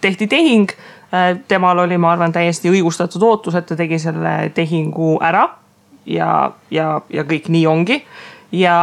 tehti 0.00 0.26
tehing 0.26 0.70
äh,. 0.74 1.38
temal 1.48 1.84
oli, 1.86 1.98
ma 1.98 2.12
arvan, 2.12 2.34
täiesti 2.34 2.72
õigustatud 2.72 3.22
ootus, 3.22 3.54
et 3.54 3.66
ta 3.66 3.78
tegi 3.78 3.98
selle 4.02 4.36
tehingu 4.54 5.18
ära. 5.22 5.48
ja, 6.06 6.50
ja, 6.70 7.00
ja 7.10 7.24
kõik 7.24 7.48
nii 7.48 7.66
ongi 7.66 8.02
ja 8.52 8.78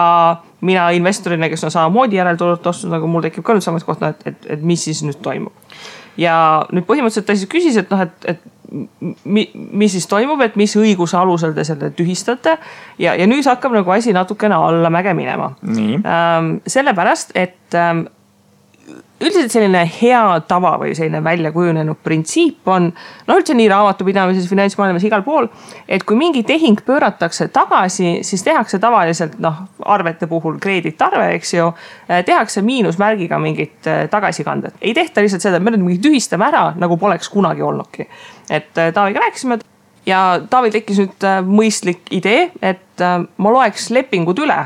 mina 0.61 0.89
investorina, 0.95 1.49
kes 1.49 1.63
on 1.63 1.71
samamoodi 1.71 2.15
järelturult 2.15 2.65
ostnud, 2.67 2.91
nagu 2.95 3.07
mul 3.07 3.23
tekib 3.27 3.43
ka 3.43 3.55
nüüd 3.55 3.65
samas 3.65 3.83
kohta, 3.83 4.11
et, 4.15 4.23
et, 4.25 4.47
et 4.55 4.63
mis 4.63 4.83
siis 4.83 5.03
nüüd 5.03 5.19
toimub 5.23 5.53
ja 6.17 6.35
nüüd 6.71 6.87
põhimõtteliselt 6.87 7.27
ta 7.29 7.35
siis 7.37 7.49
küsis, 7.51 7.77
et 7.79 7.91
noh, 7.91 8.01
et, 8.03 8.27
et 8.33 8.39
mi, 9.23 9.45
mis 9.53 9.91
siis 9.91 10.07
toimub, 10.07 10.41
et 10.45 10.55
mis 10.59 10.73
õiguse 10.79 11.17
alusel 11.19 11.53
te 11.55 11.65
selle 11.67 11.91
tühistate. 11.95 12.57
ja, 12.99 13.15
ja 13.15 13.27
nüüd 13.27 13.47
hakkab 13.47 13.75
nagu 13.75 13.91
asi 13.91 14.13
natukene 14.15 14.55
allamäge 14.55 15.13
minema. 15.17 15.51
Ähm, 15.67 16.57
sellepärast, 16.67 17.35
et 17.35 17.75
ähm, 17.75 18.07
üldiselt 19.21 19.53
selline 19.53 19.83
hea 19.85 20.21
tava 20.49 20.73
või 20.81 20.95
selline 20.97 21.21
välja 21.23 21.51
kujunenud 21.53 21.99
printsiip 22.03 22.67
on, 22.71 22.89
no 23.27 23.37
üldse 23.37 23.53
nii 23.57 23.67
raamatupidamises, 23.69 24.47
finantsmaailmas, 24.49 25.05
igal 25.05 25.23
pool. 25.25 25.49
et 25.87 26.03
kui 26.07 26.17
mingi 26.17 26.43
tehing 26.47 26.81
pööratakse 26.85 27.47
tagasi, 27.53 28.19
siis 28.27 28.43
tehakse 28.43 28.79
tavaliselt 28.81 29.37
noh, 29.39 29.63
arvete 29.85 30.27
puhul 30.27 30.57
kreeditarve, 30.61 31.31
eks 31.37 31.53
ju. 31.53 31.69
Eh, 32.07 32.23
tehakse 32.25 32.61
miinusmärgiga 32.65 33.39
mingit 33.39 33.87
eh, 33.87 34.07
tagasikandet, 34.09 34.75
ei 34.81 34.93
tehta 34.97 35.21
lihtsalt 35.21 35.45
seda, 35.45 35.57
et 35.57 35.63
me 35.63 35.75
nüüd 35.75 35.85
mingi 35.85 36.01
tühistame 36.01 36.49
ära, 36.49 36.71
nagu 36.79 36.97
poleks 36.97 37.29
kunagi 37.29 37.61
olnudki. 37.61 38.07
et 38.49 38.77
eh, 38.77 38.93
Taaviga 38.93 39.21
rääkisime 39.27 39.59
ja 40.05 40.41
Taavil 40.49 40.73
tekkis 40.73 41.03
nüüd 41.03 41.25
mõistlik 41.45 42.09
idee, 42.11 42.49
et 42.61 43.03
ma 43.37 43.51
loeks 43.53 43.91
lepingud 43.93 44.39
üle 44.41 44.57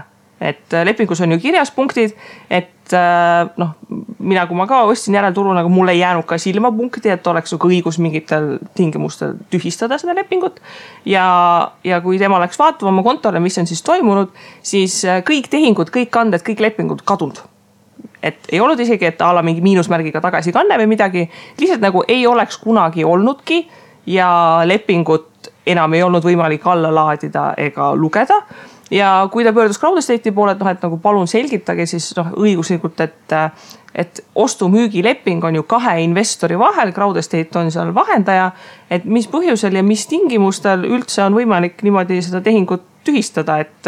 et 0.42 0.76
lepingus 0.84 1.22
on 1.22 1.32
ju 1.32 1.40
kirjas 1.40 1.72
punktid, 1.72 2.16
et 2.50 2.94
äh, 2.94 3.48
noh, 3.58 3.72
mina, 4.20 4.46
kui 4.50 4.58
ma 4.58 4.68
ka 4.68 4.82
ostsin 4.90 5.16
järelturul, 5.16 5.56
nagu 5.56 5.72
mul 5.72 5.94
ei 5.94 6.02
jäänud 6.02 6.28
ka 6.28 6.38
silmapunkti, 6.42 7.10
et 7.14 7.28
oleks 7.32 7.56
nagu 7.56 7.72
õigus 7.72 8.00
mingitel 8.04 8.58
tingimustel 8.76 9.38
tühistada 9.52 10.00
seda 10.02 10.16
lepingut. 10.18 10.60
ja, 11.06 11.26
ja 11.84 12.02
kui 12.02 12.20
tema 12.20 12.40
läks 12.44 12.60
vaatama 12.60 12.92
oma 12.92 13.04
kontole, 13.04 13.40
mis 13.40 13.58
on 13.58 13.68
siis 13.68 13.84
toimunud, 13.86 14.36
siis 14.64 15.04
äh, 15.06 15.24
kõik 15.24 15.50
tehingud, 15.52 15.94
kõik 15.94 16.12
kanded, 16.12 16.44
kõik 16.46 16.64
lepingud 16.68 17.06
kadunud. 17.08 17.40
Et 18.26 18.52
ei 18.52 18.60
olnud 18.60 18.80
isegi, 18.82 19.06
et 19.06 19.22
a 19.22 19.32
la 19.38 19.44
mingi 19.46 19.62
miinusmärgiga 19.62 20.20
tagasikanne 20.22 20.78
või 20.82 20.90
midagi, 20.90 21.28
lihtsalt 21.60 21.84
nagu 21.84 22.04
ei 22.08 22.26
oleks 22.28 22.58
kunagi 22.58 23.06
olnudki 23.06 23.68
ja 24.10 24.30
lepingut 24.66 25.52
enam 25.66 25.94
ei 25.94 26.04
olnud 26.04 26.26
võimalik 26.26 26.66
alla 26.70 26.92
laadida 26.94 27.52
ega 27.58 27.92
lugeda 27.98 28.42
ja 28.92 29.28
kui 29.32 29.44
ta 29.44 29.54
pöördus 29.54 29.80
Crowd 29.80 29.98
Estate'i 29.98 30.32
poole, 30.32 30.56
et 30.56 30.62
noh, 30.62 30.70
et 30.70 30.84
nagu 30.86 30.98
palun 31.02 31.28
selgitage 31.28 31.88
siis 31.90 32.12
noh 32.18 32.34
õiguslikult, 32.38 33.02
et, 33.02 33.36
et 33.96 34.24
ostu-müügileping 34.36 35.44
on 35.46 35.60
ju 35.60 35.64
kahe 35.70 35.98
investori 36.04 36.60
vahel, 36.60 36.94
Crowd 36.94 37.18
Estate 37.22 37.60
on 37.60 37.72
seal 37.72 37.94
vahendaja. 37.96 38.52
et 38.90 39.06
mis 39.06 39.28
põhjusel 39.28 39.76
ja 39.76 39.84
mis 39.84 40.06
tingimustel 40.08 40.86
üldse 40.86 41.24
on 41.24 41.34
võimalik 41.34 41.82
niimoodi 41.84 42.22
seda 42.22 42.42
tehingut 42.42 42.84
tühistada, 43.06 43.60
et 43.62 43.88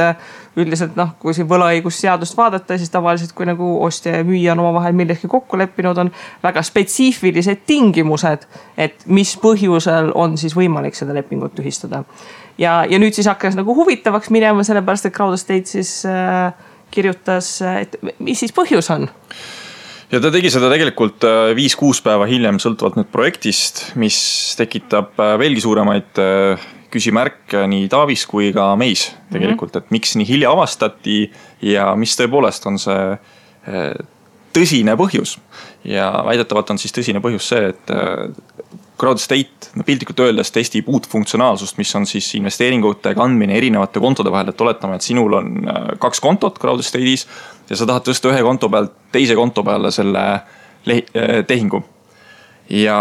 üldiselt 0.58 0.96
noh, 0.98 1.16
kui 1.20 1.34
siin 1.34 1.48
võlaõigusseadust 1.50 2.38
vaadata, 2.38 2.78
siis 2.78 2.92
tavaliselt, 2.94 3.34
kui 3.38 3.48
nagu 3.50 3.70
ostja 3.86 4.20
ja 4.20 4.26
müüja 4.26 4.54
on 4.54 4.62
omavahel 4.62 4.94
milleski 4.98 5.30
kokku 5.30 5.58
leppinud, 5.58 5.98
on 5.98 6.12
väga 6.44 6.62
spetsiifilised 6.66 7.64
tingimused, 7.70 8.46
et 8.78 9.08
mis 9.10 9.34
põhjusel 9.42 10.12
on 10.16 10.38
siis 10.38 10.54
võimalik 10.58 10.98
seda 10.98 11.18
lepingut 11.18 11.56
tühistada 11.58 12.04
ja, 12.58 12.84
ja 12.90 13.00
nüüd 13.00 13.14
siis 13.14 13.28
hakkas 13.28 13.56
nagu 13.60 13.76
huvitavaks 13.76 14.30
minema, 14.34 14.64
sellepärast 14.64 15.10
et 15.10 15.16
Crowd 15.16 15.38
Estate 15.38 15.66
siis 15.66 16.02
äh, 16.06 16.52
kirjutas, 16.92 17.62
et 17.62 17.98
mis 18.20 18.40
siis 18.40 18.56
põhjus 18.56 18.92
on 18.94 19.10
ja 20.12 20.22
ta 20.24 20.32
tegi 20.34 20.52
seda 20.54 20.70
tegelikult 20.72 21.26
äh, 21.28 21.52
viis-kuus 21.58 22.02
päeva 22.06 22.28
hiljem, 22.30 22.62
sõltuvalt 22.64 23.00
nüüd 23.00 23.10
projektist, 23.14 23.84
mis 24.00 24.18
tekitab 24.60 25.20
äh, 25.20 25.36
veelgi 25.42 25.64
suuremaid 25.64 26.22
äh, 26.24 26.68
küsimärke 26.94 27.66
nii 27.68 27.90
Taavis 27.92 28.24
kui 28.30 28.54
ka 28.56 28.70
meis 28.80 29.10
tegelikult 29.34 29.74
-hmm. 29.76 29.84
et 29.84 29.92
miks 29.92 30.16
nii 30.16 30.28
hilja 30.28 30.54
avastati 30.56 31.26
ja 31.62 31.90
mis 31.96 32.16
tõepoolest 32.16 32.68
on 32.70 32.80
see 32.80 33.18
tõsine 34.56 34.96
põhjus. 34.96 35.38
ja 35.84 36.24
väidetavalt 36.26 36.70
on 36.70 36.78
siis 36.78 36.94
tõsine 36.96 37.20
põhjus 37.20 37.50
see, 37.50 37.68
et 37.68 37.92
Crowd 38.98 39.22
State, 39.22 39.70
no 39.78 39.86
piltlikult 39.86 40.24
öeldes 40.26 40.50
testib 40.54 40.88
uut 40.90 41.06
funktsionaalsust, 41.10 41.78
mis 41.78 41.92
on 41.96 42.08
siis 42.10 42.32
investeeringute 42.40 43.14
kandmine 43.18 43.54
erinevate 43.58 44.02
kontode 44.02 44.32
vahel, 44.34 44.50
et 44.50 44.64
oletame, 44.66 44.98
et 44.98 45.06
sinul 45.06 45.38
on 45.38 45.52
äh, 45.70 45.84
kaks 46.02 46.22
kontot 46.24 46.58
Crowd 46.62 46.82
Estate'is. 46.82 47.28
ja 47.70 47.78
sa 47.78 47.86
tahad 47.86 48.08
tõsta 48.08 48.32
ühe 48.32 48.42
konto 48.42 48.70
pealt 48.74 48.96
teise 49.14 49.36
konto 49.38 49.64
peale 49.64 49.92
selle 49.94 50.24
äh, 50.34 51.44
tehingu. 51.48 51.84
ja 52.74 52.98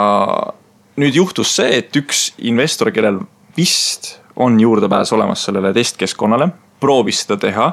nüüd 1.01 1.17
juhtus 1.17 1.55
see, 1.57 1.79
et 1.79 1.97
üks 1.97 2.29
investor, 2.39 2.93
kellel 2.93 3.23
vist 3.57 4.19
on 4.37 4.61
juurdepääs 4.61 5.15
olemas 5.17 5.47
sellele 5.49 5.73
testkeskkonnale, 5.73 6.51
proovis 6.81 7.25
seda 7.25 7.41
teha. 7.41 7.71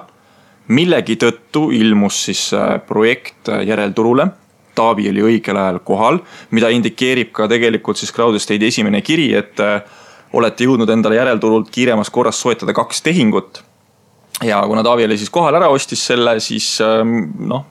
millegi 0.68 1.20
tõttu 1.20 1.74
ilmus 1.76 2.24
siis 2.30 2.54
äh, 2.56 2.80
projekt 2.88 3.52
järelturule 3.68 4.30
Taavi 4.76 5.10
oli 5.10 5.22
õigel 5.22 5.58
ajal 5.60 5.80
kohal, 5.86 6.20
mida 6.52 6.70
indikeerib 6.74 7.32
ka 7.36 7.48
tegelikult 7.52 8.00
siis 8.00 8.14
Crowdestate'i 8.16 8.72
esimene 8.72 9.02
kiri, 9.06 9.30
et 9.38 9.62
äh, 9.64 9.82
olete 10.34 10.66
jõudnud 10.66 10.90
endale 10.90 11.20
järelturult 11.20 11.70
kiiremas 11.74 12.10
korras 12.14 12.40
soetada 12.42 12.74
kaks 12.74 13.02
tehingut. 13.06 13.64
ja 14.44 14.64
kuna 14.68 14.84
Taavi 14.84 15.06
oli 15.06 15.18
siis 15.18 15.30
kohal 15.30 15.56
ära, 15.56 15.70
ostis 15.70 16.06
selle, 16.06 16.40
siis 16.40 16.82
ähm, 16.82 17.20
noh, 17.48 17.66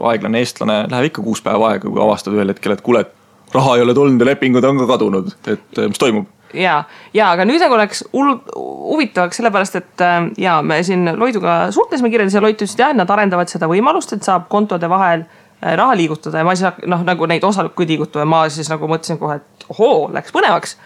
aeglane 0.00 0.42
eestlane 0.42 0.82
läheb 0.90 1.10
ikka 1.10 1.22
kuus 1.22 1.42
päeva 1.42 1.70
aega, 1.70 1.88
kui 1.88 2.02
avastad 2.02 2.34
ühel 2.34 2.50
hetkel, 2.50 2.74
et 2.74 2.84
kuule, 2.84 3.04
et 3.06 3.54
raha 3.54 3.76
ei 3.76 3.86
ole 3.86 3.94
tulnud 3.94 4.20
ja 4.20 4.32
lepingud 4.32 4.64
on 4.64 4.82
ka 4.82 4.90
kadunud, 4.94 5.32
et 5.46 5.78
äh, 5.78 5.90
mis 5.90 6.02
toimub 6.02 6.28
ja, 6.54 6.82
ja 7.14 7.30
aga 7.30 7.46
nüüd 7.46 7.62
nagu 7.62 7.78
läks 7.78 8.02
hull 8.10 8.40
huvitavaks, 8.56 9.38
sellepärast 9.38 9.78
et 9.78 10.02
äh, 10.02 10.16
ja 10.42 10.58
me 10.66 10.80
siin 10.86 11.12
Loiduga 11.18 11.60
suhtlesime 11.74 12.10
kirjades 12.10 12.34
ja 12.34 12.42
Loit 12.42 12.58
ütles, 12.58 12.74
et 12.74 12.82
jah, 12.82 12.96
nad 12.96 13.10
arendavad 13.10 13.52
seda 13.52 13.70
võimalust, 13.70 14.16
et 14.16 14.26
saab 14.26 14.50
kontode 14.50 14.90
vahel 14.90 15.28
Äh, 15.28 15.39
raha 15.62 15.96
liigutada 15.96 16.40
ja 16.40 16.46
ma 16.46 16.54
siis 16.56 16.86
noh, 16.88 17.04
nagu 17.06 17.28
neid 17.28 17.44
osakuid 17.44 17.92
liigutada, 17.94 18.24
ma 18.28 18.46
siis 18.52 18.70
nagu 18.72 18.88
mõtlesin 18.88 19.20
kohe, 19.20 19.40
et 19.40 19.68
ohoo, 19.72 20.08
läks 20.14 20.32
põnevaks. 20.34 20.78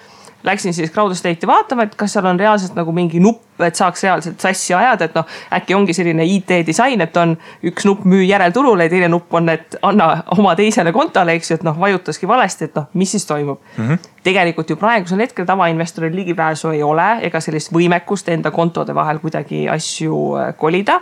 Läksin 0.45 0.75
siis 0.77 0.91
Crowd 0.93 1.15
Estate'i 1.15 1.49
vaatama, 1.49 1.87
et 1.87 1.95
kas 1.97 2.13
seal 2.13 2.27
on 2.29 2.37
reaalselt 2.37 2.75
nagu 2.77 2.93
mingi 2.93 3.17
nupp, 3.23 3.63
et 3.65 3.79
saaks 3.79 4.03
reaalselt 4.05 4.43
sassi 4.45 4.75
ajada, 4.77 5.07
et 5.09 5.15
noh, 5.17 5.25
äkki 5.57 5.73
ongi 5.73 5.95
selline 5.97 6.27
IT-disain, 6.29 7.01
et 7.01 7.17
on 7.17 7.33
üks 7.65 7.87
nupp 7.89 8.05
müü 8.05 8.27
järelturule 8.27 8.85
ja 8.85 8.93
teine 8.93 9.09
nupp 9.09 9.33
on, 9.41 9.49
et 9.49 9.79
anna 9.89 10.11
oma 10.37 10.53
teisele 10.59 10.93
kontole, 10.93 11.39
eks 11.39 11.49
ju, 11.49 11.57
et 11.57 11.65
noh, 11.65 11.79
vajutaski 11.81 12.29
valesti, 12.29 12.69
et 12.69 12.77
noh, 12.77 12.91
mis 12.93 13.17
siis 13.17 13.25
toimub 13.25 13.63
mm. 13.63 13.89
-hmm. 13.89 14.11
tegelikult 14.27 14.71
ju 14.71 14.77
praegusel 14.77 15.25
hetkel 15.25 15.49
tavainvestoril 15.49 16.17
ligipääsu 16.17 16.75
ei 16.77 16.83
ole 16.83 17.09
ega 17.23 17.41
sellist 17.41 17.73
võimekust 17.73 18.29
enda 18.29 18.51
kontode 18.51 18.95
vahel 18.95 19.25
kuidagi 19.25 19.69
asju 19.69 20.37
äh, 20.37 20.53
kolida 20.57 21.01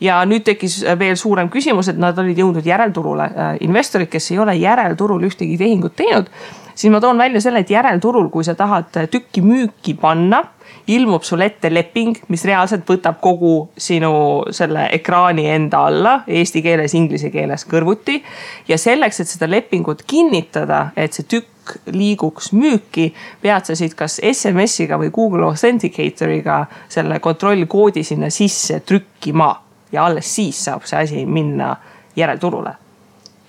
ja 0.00 0.20
nüüd 0.28 0.44
tekkis 0.46 0.80
äh, 0.84 0.98
veel 0.98 1.18
suurem 1.20 1.50
küsimus, 1.52 1.90
et 1.90 2.00
nad 2.00 2.18
olid 2.18 2.38
jõudnud 2.38 2.66
järelturule. 2.66 3.28
Äh, 3.30 3.52
investorid, 3.66 4.10
kes 4.12 4.30
ei 4.32 4.40
ole 4.42 4.56
järelturul 4.60 5.28
ühtegi 5.28 5.58
tehingut 5.60 5.96
teinud, 5.98 6.30
siis 6.74 6.92
ma 6.92 7.00
toon 7.02 7.18
välja 7.20 7.42
selle, 7.44 7.64
et 7.64 7.70
järelturul, 7.70 8.30
kui 8.32 8.46
sa 8.46 8.56
tahad 8.58 8.96
äh, 8.96 9.10
tükki 9.10 9.44
müüki 9.44 9.96
panna, 10.00 10.42
ilmub 10.90 11.22
sul 11.26 11.44
ette 11.44 11.70
leping, 11.70 12.16
mis 12.32 12.44
reaalselt 12.48 12.88
võtab 12.88 13.20
kogu 13.22 13.70
sinu 13.78 14.12
selle 14.54 14.88
ekraani 14.96 15.46
enda 15.52 15.84
alla 15.90 16.14
eesti 16.26 16.62
keeles, 16.64 16.94
inglise 16.98 17.30
keeles 17.30 17.66
kõrvuti. 17.68 18.20
ja 18.68 18.78
selleks, 18.78 19.20
et 19.20 19.28
seda 19.28 19.50
lepingut 19.50 20.02
kinnitada, 20.06 20.90
et 20.96 21.12
see 21.12 21.28
tükk 21.28 21.76
liiguks 21.94 22.50
müüki, 22.56 23.12
pead 23.42 23.68
sa 23.68 23.76
siit 23.78 23.94
kas 23.94 24.18
SMS-iga 24.24 24.98
või 24.98 25.12
Google 25.14 25.46
Authenticator'iga 25.50 26.64
selle 26.88 27.20
kontrollkoodi 27.22 28.02
sinna 28.06 28.30
sisse 28.34 28.80
trükkima 28.80 29.52
ja 29.92 30.04
alles 30.04 30.34
siis 30.34 30.64
saab 30.64 30.84
see 30.84 30.98
asi 31.02 31.26
minna 31.26 31.76
järelturule. 32.16 32.74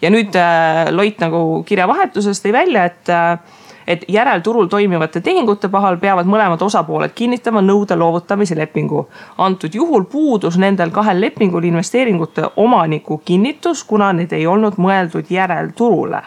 ja 0.02 0.10
nüüd 0.10 0.36
äh, 0.36 0.92
Loit 0.92 1.20
nagu 1.20 1.64
kirjavahetuses 1.64 2.42
tõi 2.42 2.54
välja, 2.54 2.86
et 2.86 3.10
äh, 3.10 3.40
et 3.88 4.04
järelturul 4.08 4.66
toimivate 4.66 5.22
tehingute 5.22 5.70
pahal 5.70 5.98
peavad 5.98 6.30
mõlemad 6.30 6.62
osapooled 6.62 7.14
kinnitama 7.16 7.62
nõude 7.62 7.96
loovutamise 7.98 8.56
lepingu. 8.56 9.08
antud 9.38 9.74
juhul 9.76 10.04
puudus 10.04 10.58
nendel 10.58 10.92
kahel 10.92 11.22
lepingul 11.22 11.64
investeeringute 11.64 12.50
omaniku 12.56 13.22
kinnitus, 13.26 13.84
kuna 13.84 14.14
need 14.14 14.32
ei 14.32 14.48
olnud 14.48 14.78
mõeldud 14.78 15.26
järelturule. 15.30 16.22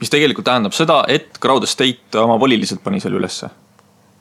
mis 0.00 0.10
tegelikult 0.10 0.44
tähendab 0.44 0.72
seda, 0.72 1.04
et 1.08 1.38
Crowd 1.40 1.62
Estate 1.62 2.18
oma 2.18 2.40
voliliselt 2.40 2.82
pani 2.84 3.00
selle 3.00 3.18
ülesse. 3.18 3.50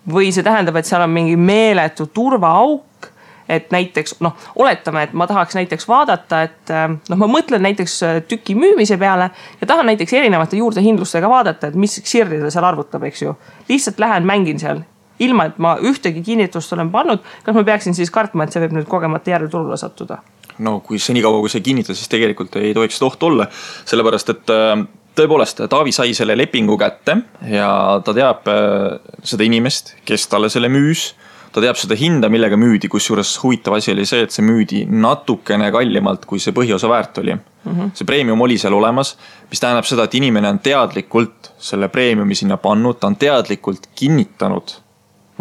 või 0.09 0.31
see 0.31 0.43
tähendab, 0.43 0.75
et 0.75 0.85
seal 0.85 1.01
on 1.01 1.09
mingi 1.09 1.35
meeletu 1.35 2.05
turvaauk 2.05 3.12
et 3.55 3.71
näiteks 3.73 4.17
noh, 4.23 4.35
oletame, 4.59 5.07
et 5.07 5.13
ma 5.17 5.27
tahaks 5.29 5.57
näiteks 5.57 5.87
vaadata, 5.89 6.41
et 6.47 6.73
äh, 6.73 6.87
noh, 6.91 7.19
ma 7.19 7.29
mõtlen 7.29 7.63
näiteks 7.65 7.97
äh, 8.05 8.21
tüki 8.27 8.55
müümise 8.59 8.97
peale 9.01 9.29
ja 9.61 9.69
tahan 9.69 9.87
näiteks 9.91 10.15
erinevate 10.19 10.59
juurdehindlustega 10.59 11.29
vaadata, 11.29 11.69
et 11.69 11.77
mis 11.79 11.99
Xirri 12.03 12.41
seal 12.49 12.67
arvutab, 12.67 13.05
eks 13.09 13.25
ju. 13.25 13.35
lihtsalt 13.69 14.01
lähen 14.03 14.27
mängin 14.29 14.59
seal, 14.61 14.83
ilma 15.23 15.49
et 15.51 15.59
ma 15.61 15.75
ühtegi 15.81 16.23
kinnitust 16.25 16.73
olen 16.73 16.91
pannud. 16.91 17.23
kas 17.43 17.55
ma 17.55 17.63
peaksin 17.63 17.95
siis 17.95 18.11
kartma, 18.11 18.43
et 18.43 18.55
see 18.55 18.63
võib 18.63 18.77
nüüd 18.79 18.89
kogemata 18.89 19.35
järelturule 19.35 19.77
sattuda? 19.77 20.21
no 20.59 20.79
kui 20.85 20.99
senikaua, 20.99 21.39
kui 21.41 21.49
sa 21.49 21.57
ei 21.57 21.65
kinnita, 21.65 21.95
siis 21.97 22.11
tegelikult 22.11 22.55
ei 22.61 22.73
tohiks 22.73 22.99
seda 22.99 23.09
ohtu 23.09 23.31
olla, 23.31 23.47
sellepärast 23.89 24.29
et 24.35 24.53
äh, 24.53 24.77
tõepoolest, 25.17 25.65
Taavi 25.69 25.91
sai 25.93 26.13
selle 26.17 26.37
lepingu 26.37 26.77
kätte 26.77 27.19
ja 27.49 27.99
ta 28.05 28.15
teab 28.17 28.47
seda 29.23 29.45
inimest, 29.45 29.93
kes 30.05 30.25
talle 30.27 30.49
selle 30.49 30.71
müüs 30.73 31.11
ta 31.53 31.61
teab 31.61 31.77
seda 31.77 31.95
hinda, 31.97 32.29
millega 32.33 32.57
müüdi, 32.57 32.89
kusjuures 32.89 33.35
huvitav 33.43 33.77
asi 33.77 33.93
oli 33.93 34.05
see, 34.09 34.23
et 34.25 34.33
see 34.33 34.45
müüdi 34.45 34.83
natukene 34.89 35.69
kallimalt, 35.73 36.25
kui 36.29 36.41
see 36.41 36.55
põhiosa 36.55 36.89
väärt 36.89 37.19
oli 37.21 37.35
mm. 37.35 37.43
-hmm. 37.65 37.91
see 37.93 38.09
premium 38.09 38.41
oli 38.41 38.57
seal 38.57 38.73
olemas, 38.73 39.15
mis 39.51 39.61
tähendab 39.61 39.85
seda, 39.85 40.07
et 40.07 40.15
inimene 40.17 40.49
on 40.49 40.59
teadlikult 40.59 41.53
selle 41.59 41.89
premiumi 41.93 42.35
sinna 42.35 42.57
pannud, 42.57 42.99
ta 42.99 43.07
on 43.07 43.15
teadlikult 43.15 43.89
kinnitanud 43.95 44.79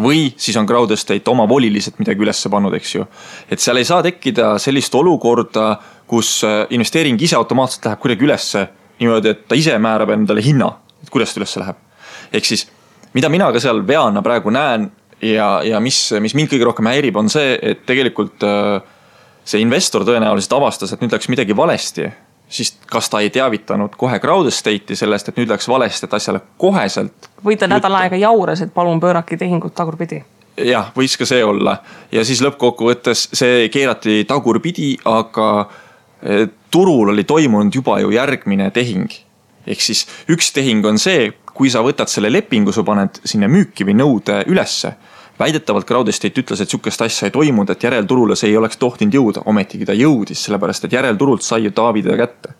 või 0.02 0.33
siis 0.37 0.57
on 0.57 0.66
Crowd 0.66 0.90
Estate 0.90 1.31
omavoliliselt 1.31 1.99
midagi 1.99 2.21
ülesse 2.25 2.49
pannud, 2.52 2.75
eks 2.75 2.95
ju. 2.95 3.07
et 3.50 3.61
seal 3.61 3.76
ei 3.76 3.85
saa 3.85 4.02
tekkida 4.02 4.59
sellist 4.59 4.95
olukorda, 4.95 5.76
kus 6.07 6.42
äh, 6.45 6.66
investeering 6.71 7.21
ise 7.23 7.37
automaatselt 7.37 7.85
läheb 7.85 8.00
kuidagi 8.00 8.25
ülesse 8.25 8.69
niimoodi, 9.00 9.28
et 9.28 9.49
ta 9.49 9.54
ise 9.59 9.78
määrab 9.78 10.11
endale 10.14 10.45
hinna, 10.45 10.73
et 11.02 11.11
kuidas 11.11 11.35
ta 11.35 11.40
ülesse 11.40 11.61
läheb. 11.61 11.76
ehk 12.33 12.45
siis, 12.45 12.66
mida 13.14 13.28
mina 13.28 13.52
ka 13.52 13.61
seal 13.61 13.87
veana 13.87 14.23
praegu 14.23 14.50
näen, 14.50 14.90
ja, 15.23 15.61
ja 15.64 15.81
mis, 15.81 15.99
mis 16.21 16.35
mind 16.35 16.50
kõige 16.52 16.67
rohkem 16.69 16.91
häirib, 16.91 17.17
on 17.17 17.31
see, 17.33 17.55
et 17.62 17.87
tegelikult 17.88 18.45
äh, 18.47 18.83
see 19.45 19.62
investor 19.62 20.07
tõenäoliselt 20.09 20.57
avastas, 20.57 20.93
et 20.93 21.02
nüüd 21.02 21.14
läks 21.14 21.31
midagi 21.33 21.57
valesti. 21.57 22.11
siis 22.52 22.75
kas 22.87 23.09
ta 23.09 23.21
ei 23.21 23.31
teavitanud 23.31 23.95
kohe 23.97 24.19
Crowd 24.21 24.47
Estate'i 24.47 24.97
sellest, 24.97 25.29
et 25.29 25.37
nüüd 25.41 25.49
läks 25.49 25.69
valesti, 25.69 26.07
et 26.07 26.14
asjale 26.14 26.41
koheselt. 26.59 27.31
või 27.45 27.57
ta 27.57 27.67
nädal 27.67 27.95
aega 27.95 28.17
jauras, 28.17 28.61
et 28.61 28.75
palun 28.75 29.00
pöörake 29.00 29.37
tehingut 29.37 29.75
tagurpidi 29.75 30.25
jah, 30.57 30.93
võis 30.97 31.17
ka 31.17 31.26
see 31.26 31.45
olla 31.45 31.79
ja 32.12 32.25
siis 32.25 32.43
lõppkokkuvõttes 32.45 33.29
see 33.33 33.69
keerati 33.73 34.25
tagurpidi, 34.29 34.99
aga 35.05 35.49
turul 36.71 37.09
oli 37.09 37.25
toimunud 37.25 37.75
juba 37.75 38.00
ju 38.00 38.11
järgmine 38.11 38.71
tehing. 38.71 39.11
ehk 39.67 39.81
siis 39.81 40.07
üks 40.31 40.52
tehing 40.52 40.87
on 40.87 40.99
see, 40.99 41.33
kui 41.55 41.71
sa 41.71 41.83
võtad 41.83 42.11
selle 42.11 42.33
lepingu, 42.33 42.73
sa 42.73 42.83
paned 42.83 43.21
sinna 43.25 43.49
müüki 43.49 43.87
või 43.87 43.95
nõude 43.95 44.43
ülesse. 44.50 44.95
Väidetavalt 45.42 45.87
Crowd 45.88 46.08
Estate 46.08 46.42
ütles, 46.42 46.62
et 46.62 46.70
sihukest 46.70 47.02
asja 47.02 47.28
ei 47.28 47.34
toimunud, 47.34 47.75
et 47.75 47.82
järelturule 47.82 48.37
see 48.38 48.52
ei 48.52 48.58
oleks 48.61 48.78
tohtinud 48.80 49.14
jõuda, 49.18 49.44
ometigi 49.50 49.88
ta 49.88 49.96
jõudis, 49.96 50.46
sellepärast 50.46 50.87
et 50.87 50.96
järelturult 50.99 51.44
sai 51.46 51.66
ju 51.66 51.75
Taavi 51.75 52.04
teda 52.06 52.18
kätte. 52.20 52.54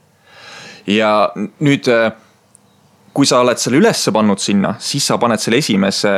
ja 0.87 1.33
nüüd, 1.63 1.89
kui 3.15 3.27
sa 3.29 3.41
oled 3.45 3.61
selle 3.61 3.79
ülesse 3.79 4.13
pannud 4.13 4.41
sinna, 4.43 4.75
siis 4.79 5.07
sa 5.07 5.19
paned 5.19 5.41
selle 5.41 5.61
esimese 5.63 6.15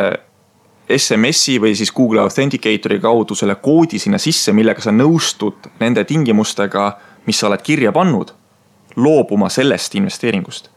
SMS-i 0.89 1.59
või 1.61 1.75
siis 1.77 1.93
Google 1.93 2.21
Authenticatori 2.21 3.01
kaudu 3.01 3.35
selle 3.35 3.57
koodi 3.57 3.99
sinna 3.99 4.19
sisse, 4.21 4.53
millega 4.53 4.83
sa 4.85 4.93
nõustud 4.93 5.69
nende 5.81 6.05
tingimustega, 6.05 6.91
mis 7.27 7.41
sa 7.41 7.49
oled 7.49 7.63
kirja 7.65 7.93
pannud, 7.93 8.33
loobuma 8.97 9.49
sellest 9.49 9.95
investeeringust. 10.01 10.71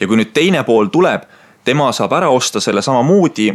ja 0.00 0.06
kui 0.06 0.16
nüüd 0.16 0.32
teine 0.34 0.64
pool 0.64 0.88
tuleb, 0.90 1.26
tema 1.64 1.92
saab 1.92 2.12
ära 2.12 2.30
osta 2.30 2.60
selle 2.60 2.82
samamoodi 2.82 3.52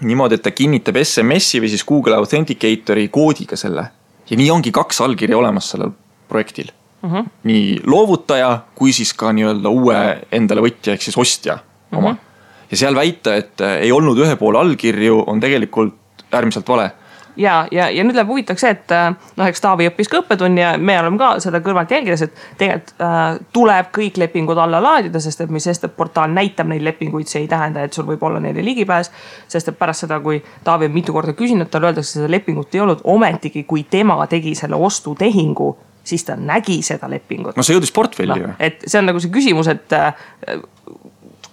niimoodi, 0.00 0.38
et 0.38 0.42
ta 0.42 0.50
kinnitab 0.50 0.96
SMS-i 1.02 1.60
või 1.62 1.72
siis 1.72 1.84
Google 1.86 2.16
Authenticatori 2.16 3.08
koodiga 3.08 3.56
selle. 3.56 3.90
ja 4.30 4.36
nii 4.36 4.50
ongi 4.50 4.72
kaks 4.72 5.00
allkirja 5.00 5.38
olemas 5.38 5.70
sellel 5.70 5.90
projektil 6.28 6.70
mm. 7.02 7.10
-hmm. 7.10 7.30
nii 7.44 7.80
loovutaja 7.86 8.60
kui 8.74 8.92
siis 8.92 9.12
ka 9.14 9.32
nii-öelda 9.32 9.68
uue 9.68 10.00
endale 10.32 10.60
võtja 10.60 10.94
ehk 10.94 11.02
siis 11.02 11.18
ostja 11.18 11.58
oma 11.92 12.10
mm. 12.10 12.14
-hmm 12.14 12.26
ja 12.70 12.76
seal 12.76 12.94
väita, 12.94 13.34
et 13.34 13.60
ei 13.80 13.92
olnud 13.92 14.18
ühe 14.22 14.36
poole 14.38 14.58
allkirju, 14.60 15.24
on 15.26 15.40
tegelikult 15.42 15.96
äärmiselt 16.30 16.68
vale 16.68 16.90
ja, 17.36 17.66
ja, 17.70 17.88
ja 17.90 18.04
nüüd 18.04 18.16
läheb 18.16 18.30
huvitavaks 18.30 18.64
see, 18.64 18.72
et 18.74 18.94
äh, 18.94 19.10
noh, 19.36 19.48
eks 19.48 19.62
Taavi 19.64 19.88
õppis 19.90 20.10
ka 20.10 20.20
õppetunni 20.22 20.62
ja 20.62 20.72
me 20.78 20.96
oleme 21.00 21.20
ka 21.20 21.32
seda 21.42 21.60
kõrvalt 21.64 21.92
jälgides, 21.94 22.24
et 22.26 22.40
tegelikult 22.60 23.04
äh, 23.06 23.26
tuleb 23.52 23.92
kõik 23.96 24.20
lepingud 24.22 24.58
alla 24.60 24.80
laadida, 24.82 25.22
sest 25.22 25.44
et 25.44 25.52
mis 25.52 25.66
sest, 25.66 25.86
et 25.86 25.96
portaal 25.96 26.32
näitab 26.34 26.70
neid 26.70 26.84
lepinguid, 26.86 27.28
see 27.30 27.44
ei 27.44 27.50
tähenda, 27.50 27.84
et 27.84 27.96
sul 27.96 28.08
võib 28.08 28.22
olla 28.26 28.40
neile 28.42 28.64
ligipääs. 28.64 29.12
sest 29.48 29.72
et 29.72 29.78
pärast 29.78 30.06
seda, 30.06 30.20
kui 30.20 30.42
Taavi 30.64 30.90
on 30.90 30.96
mitu 30.96 31.12
korda 31.12 31.36
küsinud, 31.36 31.70
talle 31.70 31.90
öeldakse, 31.90 32.18
seda 32.18 32.30
lepingut 32.30 32.74
ei 32.74 32.84
olnud, 32.86 33.04
ometigi 33.04 33.64
kui 33.64 33.84
tema 33.90 34.18
tegi 34.26 34.54
selle 34.54 34.76
ostutehingu 34.76 35.76
siis 36.04 36.24
ta 36.24 36.36
nägi 36.36 36.80
seda 36.82 37.10
lepingut. 37.10 37.56
no 37.56 37.62
see 37.62 37.76
jõudis 37.76 37.92
portfelli 37.94 38.38
ju 38.40 38.50
no,. 38.50 38.54
et 38.58 38.80
see 38.86 38.98
on 38.98 39.10
nagu 39.10 39.20
see 39.20 39.32
küsimus, 39.32 39.68
et 39.68 39.92
äh, 39.92 40.14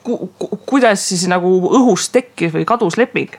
ku, 0.08 0.30
ku, 0.40 0.60
kuidas 0.66 1.04
siis 1.10 1.28
nagu 1.32 1.52
õhust 1.80 2.14
tekkis 2.16 2.54
või 2.56 2.66
kadus 2.68 2.98
leping. 3.00 3.36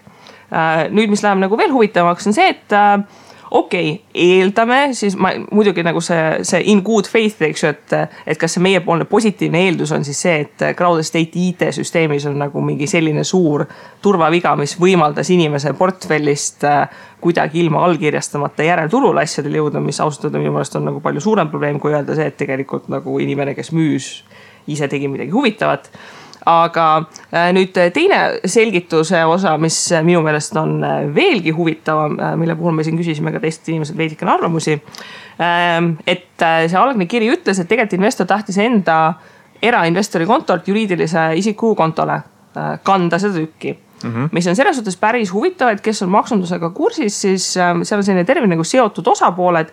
Äh, 0.49 0.87
nüüd, 0.89 1.11
mis 1.13 1.21
läheb 1.25 1.43
nagu 1.43 1.57
veel 1.61 1.73
huvitavamaks, 1.75 2.31
on 2.31 2.37
see, 2.37 2.53
et 2.55 2.73
äh, 2.73 3.03
okei 3.51 3.91
okay,, 3.91 4.05
eeldame 4.15 4.95
siis 4.97 5.17
ma 5.21 5.35
muidugi 5.53 5.83
nagu 5.85 6.01
see, 6.05 6.39
see 6.49 6.63
in 6.73 6.81
good 6.85 7.09
faith, 7.09 7.43
eks 7.45 7.65
ju, 7.65 7.73
et, 7.75 7.95
et 8.33 8.41
kas 8.41 8.57
see 8.57 8.63
meiepoolne 8.65 9.05
positiivne 9.09 9.61
eeldus 9.67 9.93
on 9.93 10.07
siis 10.09 10.21
see, 10.25 10.39
et 10.47 10.65
Crowd 10.77 11.01
Estate 11.03 11.37
IT-süsteemis 11.43 12.25
on 12.31 12.39
nagu 12.41 12.63
mingi 12.65 12.89
selline 12.89 13.25
suur 13.29 13.67
turvaviga, 14.05 14.55
mis 14.57 14.77
võimaldas 14.81 15.29
inimese 15.35 15.75
portfellist 15.77 16.65
äh, 16.69 17.03
kuidagi 17.21 17.61
ilma 17.65 17.83
allkirjastamata 17.89 18.65
järelturule 18.71 19.25
asjadele 19.25 19.61
jõuda, 19.61 19.83
mis 19.85 20.01
ausalt 20.01 20.29
öelda 20.29 20.41
minu 20.41 20.55
meelest 20.57 20.81
on 20.81 20.89
nagu 20.89 21.05
palju 21.05 21.25
suurem 21.25 21.53
probleem, 21.53 21.81
kui 21.83 21.93
öelda 21.93 22.17
see, 22.17 22.29
et 22.33 22.41
tegelikult 22.41 22.89
nagu 22.93 23.21
inimene, 23.21 23.57
kes 23.59 23.73
müüs, 23.77 24.13
ise 24.69 24.89
tegi 24.89 25.13
midagi 25.13 25.33
huvitavat 25.37 25.93
aga 26.49 26.87
äh, 27.33 27.51
nüüd 27.57 27.77
teine 27.95 28.21
selgituse 28.49 29.21
osa, 29.29 29.57
mis 29.61 29.77
minu 30.07 30.23
meelest 30.25 30.57
on 30.59 30.79
äh, 30.85 31.01
veelgi 31.15 31.53
huvitavam, 31.55 32.19
äh, 32.19 32.37
mille 32.41 32.57
puhul 32.59 32.77
me 32.77 32.87
siin 32.87 32.99
küsisime 32.99 33.33
ka 33.35 33.43
teistelt 33.43 33.73
inimeselt 33.75 33.99
veidikene 33.99 34.35
arvamusi. 34.37 34.79
Ähm, 35.39 35.93
et 36.07 36.27
see 36.39 36.79
algne 36.79 37.07
kiri 37.11 37.29
ütles, 37.35 37.61
et 37.61 37.69
tegelikult 37.71 37.99
investor 37.99 38.29
tahtis 38.31 38.59
enda 38.63 38.99
erainvestori 39.63 40.27
kontolt 40.27 40.69
juriidilise 40.71 41.33
isiku 41.39 41.75
kontole 41.79 42.21
kanda 42.87 43.19
seda 43.23 43.39
tükki 43.39 43.75
Mm 44.05 44.11
-hmm. 44.15 44.29
mis 44.33 44.47
on 44.47 44.57
selles 44.57 44.77
suhtes 44.77 44.97
päris 44.97 45.33
huvitav, 45.33 45.69
et 45.69 45.81
kes 45.81 46.03
on 46.03 46.09
maksundusega 46.09 46.71
kursis, 46.71 47.21
siis 47.21 47.57
äh, 47.57 47.75
seal 47.83 47.99
on 47.99 48.05
selline 48.05 48.25
termin 48.25 48.51
nagu 48.51 48.65
seotud 48.65 49.07
osapooled. 49.07 49.67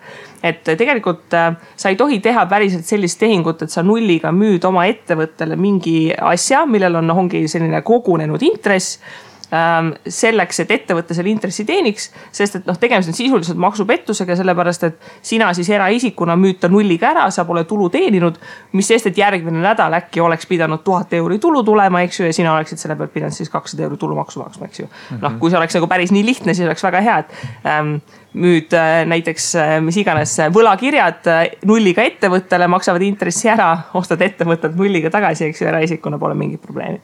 et 0.44 0.64
tegelikult 0.64 1.34
äh, 1.34 1.56
sa 1.76 1.90
ei 1.90 1.96
tohi 1.96 2.20
teha 2.20 2.46
päriselt 2.46 2.86
sellist 2.86 3.20
tehingut, 3.20 3.62
et 3.62 3.70
sa 3.70 3.84
nulliga 3.84 4.32
müüd 4.32 4.66
oma 4.66 4.86
ettevõttele 4.86 5.56
mingi 5.56 6.14
asja, 6.22 6.66
millel 6.66 6.96
on, 6.96 7.12
ongi 7.12 7.48
selline 7.48 7.82
kogunenud 7.82 8.42
intress 8.42 9.00
Ähm, 9.00 9.35
selleks, 9.50 10.60
et 10.64 10.72
ettevõte 10.72 11.14
selle 11.14 11.30
intressi 11.30 11.66
teeniks. 11.66 12.10
sest 12.32 12.56
et 12.60 12.66
noh, 12.66 12.78
tegemist 12.80 13.10
on 13.12 13.18
sisuliselt 13.18 13.60
maksupettusega, 13.62 14.36
sellepärast 14.36 14.84
et 14.88 15.12
sina 15.22 15.52
siis 15.54 15.70
eraisikuna 15.70 16.36
müüd 16.40 16.60
ta 16.60 16.70
nulliga 16.72 17.12
ära, 17.12 17.30
sa 17.32 17.46
pole 17.46 17.64
tulu 17.64 17.90
teeninud. 17.90 18.40
mis 18.74 18.88
sest, 18.88 19.08
et 19.08 19.18
järgmine 19.18 19.62
nädal 19.62 19.94
äkki 19.94 20.22
oleks 20.22 20.46
pidanud 20.46 20.84
tuhat 20.84 21.14
euri 21.14 21.40
tulu 21.40 21.64
tulema, 21.64 22.02
eks 22.02 22.20
ju, 22.20 22.26
ja 22.26 22.34
sina 22.34 22.54
oleksid 22.54 22.82
selle 22.82 22.96
pealt 22.96 23.14
pidanud 23.14 23.34
siis 23.34 23.50
kakssada 23.50 23.84
euri 23.84 23.98
tulumaksu 23.98 24.40
maksma, 24.40 24.66
eks 24.66 24.80
ju. 24.80 24.88
noh, 25.20 25.30
mhm. 25.30 25.40
kui 25.40 25.52
see 25.52 25.58
oleks 25.60 25.76
nagu 25.80 25.88
päris 25.88 26.12
nii 26.12 26.26
lihtne, 26.26 26.54
siis 26.54 26.68
oleks 26.68 26.84
väga 26.84 27.02
hea, 27.02 27.18
et 27.20 27.66
ähm, 27.66 27.98
müüd 28.36 28.74
äh, 28.76 29.04
näiteks 29.08 29.48
äh, 29.56 29.74
mis 29.84 29.98
iganes 30.00 30.34
äh, 30.44 30.50
võlakirjad 30.54 31.28
nulliga 31.68 32.04
ettevõttele, 32.06 32.68
maksavad 32.72 33.04
intressi 33.06 33.50
ära, 33.52 33.70
ostad 33.98 34.22
ettevõttelt 34.26 34.76
nulliga 34.80 35.12
tagasi, 35.14 35.50
eks 35.50 35.62
ju, 35.62 35.70
eraisikuna 35.70 36.20
pole 36.22 36.36
mingit 36.38 36.62
probleemi. 36.64 37.00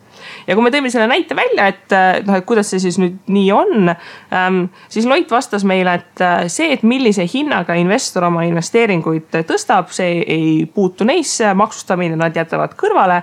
ja 0.48 0.56
kui 0.56 0.66
me 0.66 0.72
tõime 0.74 0.92
selle 0.94 1.08
näite 1.12 1.38
välja, 1.38 1.68
et 1.72 1.96
noh, 2.28 2.38
et 2.38 2.48
kuidas 2.48 2.72
see 2.72 2.82
siis 2.84 3.00
nüüd 3.02 3.20
nii 3.32 3.52
on, 3.56 3.94
ähm, 4.36 4.64
siis 4.92 5.08
Loit 5.10 5.32
vastas 5.32 5.66
meile, 5.68 5.98
et 6.02 6.26
see, 6.52 6.72
et 6.76 6.84
millise 6.88 7.26
hinnaga 7.28 7.76
investor 7.80 8.28
oma 8.28 8.46
investeeringuid 8.48 9.42
tõstab, 9.48 9.92
see 9.96 10.22
ei 10.22 10.52
puutu 10.72 11.08
neisse, 11.08 11.54
maksustamine 11.58 12.20
nad 12.20 12.36
jätavad 12.36 12.76
kõrvale. 12.80 13.22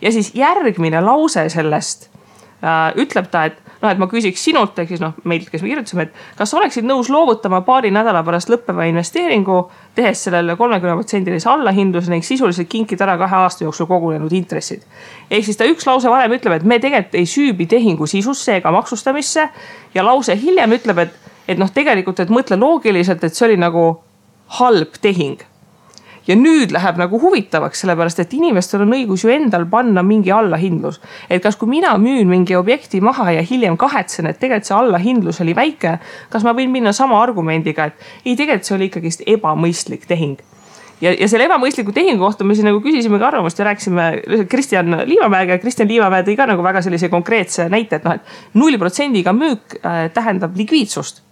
ja 0.00 0.12
siis 0.14 0.30
järgmine 0.34 1.00
lause 1.02 1.48
sellest 1.50 2.08
ütleb 2.98 3.26
ta, 3.30 3.44
et 3.50 3.67
noh, 3.82 3.90
et 3.90 4.00
ma 4.00 4.08
küsiks 4.10 4.42
sinult 4.48 4.78
ehk 4.78 4.92
siis 4.92 5.02
noh, 5.02 5.14
meilt, 5.28 5.48
kes 5.52 5.62
me 5.62 5.70
kirjutasime, 5.70 6.08
et 6.08 6.38
kas 6.38 6.54
oleksid 6.58 6.86
nõus 6.86 7.10
loovutama 7.12 7.60
paari 7.66 7.92
nädala 7.94 8.24
pärast 8.26 8.50
lõppeva 8.52 8.86
investeeringu, 8.90 9.58
tehes 9.98 10.24
sellele 10.26 10.56
kolmekümne 10.58 10.96
protsendilise 10.98 11.50
allahindluse 11.52 12.12
ning 12.12 12.26
sisuliselt 12.26 12.70
kinkida 12.70 13.06
ära 13.06 13.18
kahe 13.20 13.42
aasta 13.42 13.66
jooksul 13.66 13.88
kogunenud 13.90 14.32
intressid. 14.32 14.82
ehk 15.30 15.44
siis 15.44 15.56
ta 15.56 15.68
üks 15.68 15.86
lause 15.86 16.10
varem 16.10 16.34
ütleb, 16.38 16.58
et 16.58 16.64
me 16.64 16.78
tegelikult 16.78 17.14
ei 17.14 17.26
süübi 17.26 17.66
tehingu 17.66 18.06
sisusse 18.06 18.58
ega 18.58 18.72
maksustamisse 18.74 19.48
ja 19.94 20.04
lause 20.04 20.36
hiljem 20.36 20.74
ütleb, 20.78 20.98
et, 20.98 21.30
et 21.48 21.58
noh, 21.58 21.70
tegelikult, 21.70 22.20
et 22.20 22.30
mõtle 22.30 22.58
loogiliselt, 22.58 23.24
et 23.24 23.34
see 23.34 23.46
oli 23.48 23.60
nagu 23.60 23.86
halb 24.58 24.98
tehing 25.02 25.47
ja 26.28 26.36
nüüd 26.36 26.72
läheb 26.74 26.98
nagu 27.00 27.20
huvitavaks, 27.22 27.82
sellepärast 27.84 28.20
et 28.22 28.34
inimestel 28.36 28.84
on 28.84 28.92
õigus 28.96 29.24
ju 29.24 29.32
endal 29.32 29.64
panna 29.70 30.04
mingi 30.04 30.32
allahindlus. 30.34 31.00
et 31.30 31.42
kas, 31.42 31.56
kui 31.56 31.68
mina 31.68 31.96
müün 31.98 32.28
mingi 32.28 32.56
objekti 32.56 33.00
maha 33.00 33.30
ja 33.32 33.42
hiljem 33.42 33.76
kahetsen, 33.76 34.26
et 34.26 34.38
tegelikult 34.38 34.68
see 34.68 34.76
allahindlus 34.76 35.40
oli 35.40 35.54
väike, 35.56 35.98
kas 36.30 36.44
ma 36.44 36.52
võin 36.52 36.70
minna 36.70 36.92
sama 36.92 37.22
argumendiga, 37.22 37.88
et 37.88 37.94
ei, 38.24 38.36
tegelikult 38.36 38.68
see 38.68 38.76
oli 38.76 38.90
ikkagist 38.92 39.26
ebamõistlik 39.26 40.06
tehing 40.08 40.38
ja, 41.00 41.12
ja 41.14 41.28
selle 41.30 41.46
ebamõistliku 41.48 41.94
tehingu 41.94 42.24
kohta 42.24 42.44
me 42.44 42.56
siis 42.56 42.66
nagu 42.66 42.80
küsisimegi 42.84 43.24
arvamust 43.24 43.58
ja 43.58 43.68
rääkisime 43.70 44.08
Kristjan 44.50 45.00
Liivamäega 45.08 45.56
ja 45.56 45.62
Kristjan 45.62 45.88
Liivamäe 45.88 46.26
tõi 46.26 46.36
ka 46.38 46.48
nagu 46.50 46.64
väga 46.64 46.82
sellise 46.84 47.10
konkreetse 47.12 47.68
näite, 47.72 48.00
et 48.00 48.08
noh, 48.08 48.18
et 48.18 48.58
null 48.58 48.78
protsendiga 48.80 49.32
müük 49.36 49.78
äh, 49.80 50.08
tähendab 50.14 50.56
likviidsust. 50.58 51.22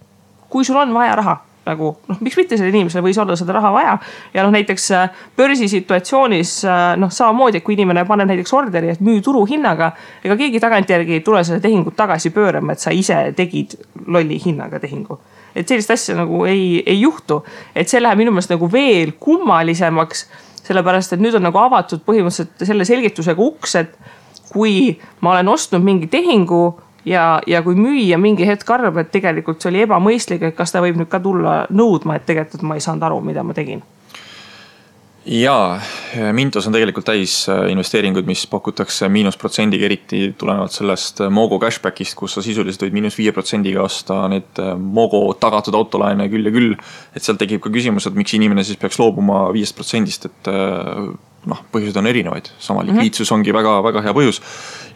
kui 0.49 0.63
sul 0.63 0.77
on 0.79 0.93
vaja 0.93 1.15
raha 1.15 1.35
nagu 1.67 1.91
noh, 2.07 2.19
miks 2.23 2.37
mitte 2.39 2.57
sellel 2.57 2.75
inimesel 2.75 3.03
võis 3.05 3.17
olla 3.21 3.35
seda 3.39 3.55
raha 3.57 3.71
vaja. 3.75 3.95
ja 4.33 4.45
noh, 4.45 4.53
näiteks 4.55 4.89
äh, 4.95 5.21
börsisituatsioonis 5.37 6.53
äh, 6.65 6.83
noh, 6.99 7.11
samamoodi, 7.13 7.61
et 7.61 7.65
kui 7.65 7.77
inimene 7.77 8.05
paneb 8.07 8.31
näiteks 8.31 8.53
orderi, 8.57 8.91
et 8.95 9.03
müü 9.03 9.21
turuhinnaga. 9.25 9.91
ega 10.23 10.37
keegi 10.39 10.61
tagantjärgi 10.63 11.19
ei 11.19 11.25
tule 11.25 11.43
seda 11.47 11.61
tehingut 11.63 11.95
tagasi 11.99 12.31
pöörama, 12.35 12.73
et 12.73 12.83
sa 12.83 12.93
ise 12.95 13.19
tegid 13.37 13.77
lolli 14.05 14.39
hinnaga 14.43 14.79
tehingu. 14.83 15.19
et 15.55 15.67
sellist 15.67 15.91
asja 15.91 16.17
nagu 16.17 16.45
ei, 16.45 16.83
ei 16.85 17.01
juhtu, 17.01 17.43
et 17.75 17.89
see 17.89 18.01
läheb 18.01 18.23
minu 18.23 18.35
meelest 18.35 18.53
nagu 18.53 18.71
veel 18.71 19.15
kummalisemaks. 19.19 20.27
sellepärast, 20.67 21.13
et 21.13 21.23
nüüd 21.23 21.35
on 21.37 21.45
nagu 21.47 21.59
avatud 21.61 22.01
põhimõtteliselt 22.03 22.67
selle 22.67 22.85
selgitusega 22.85 23.41
uks, 23.41 23.75
et 23.79 23.93
kui 24.51 24.97
ma 25.21 25.35
olen 25.35 25.47
ostnud 25.53 25.83
mingi 25.83 26.07
tehingu 26.11 26.61
ja, 27.07 27.27
ja 27.47 27.61
kui 27.65 27.77
müüja 27.79 28.19
mingi 28.21 28.47
hetk 28.47 28.69
arvab, 28.75 29.01
et 29.01 29.11
tegelikult 29.13 29.61
see 29.63 29.71
oli 29.71 29.85
ebamõistlik, 29.87 30.49
et 30.49 30.57
kas 30.57 30.75
ta 30.75 30.83
võib 30.83 30.99
nüüd 30.99 31.11
ka 31.11 31.21
tulla 31.23 31.59
nõudma, 31.71 32.17
et 32.17 32.27
tegelikult 32.27 32.65
ma 32.67 32.77
ei 32.77 32.83
saanud 32.83 33.07
aru, 33.07 33.21
mida 33.25 33.45
ma 33.47 33.55
tegin 33.57 33.85
jaa, 35.27 35.79
Mintos 36.31 36.67
on 36.67 36.73
tegelikult 36.73 37.05
täis 37.09 37.33
äh, 37.51 37.65
investeeringuid, 37.73 38.25
mis 38.29 38.45
pakutakse 38.47 39.09
miinusprotsendiga, 39.11 39.85
eriti 39.85 40.21
tulenevalt 40.39 40.71
sellest 40.71 41.19
äh, 41.25 41.31
Mogo 41.33 41.59
cashback'ist, 41.59 42.15
kus 42.17 42.37
sa 42.37 42.43
sisuliselt 42.45 42.85
võid 42.85 42.95
miinus 42.95 43.17
viie 43.19 43.33
protsendiga 43.35 43.83
osta 43.83 44.21
neid 44.31 44.61
äh, 44.63 44.73
Mogo 44.79 45.21
tagatud 45.39 45.75
autolaene 45.75 46.29
küll 46.31 46.47
ja 46.47 46.53
küll. 46.55 46.77
et 47.11 47.27
seal 47.27 47.39
tekib 47.39 47.61
ka 47.65 47.73
küsimus, 47.73 48.07
et 48.07 48.15
miks 48.15 48.37
inimene 48.39 48.63
siis 48.63 48.79
peaks 48.79 48.99
loobuma 49.01 49.47
viiest 49.55 49.75
protsendist, 49.75 50.29
et 50.31 50.51
noh, 51.47 51.63
põhjused 51.73 51.97
on 51.99 52.09
erinevaid, 52.09 52.51
sama 52.59 52.83
mhm. 52.83 52.91
likviidsus 52.91 53.31
ongi 53.35 53.55
väga-väga 53.55 54.03
hea 54.05 54.13
põhjus. 54.17 54.41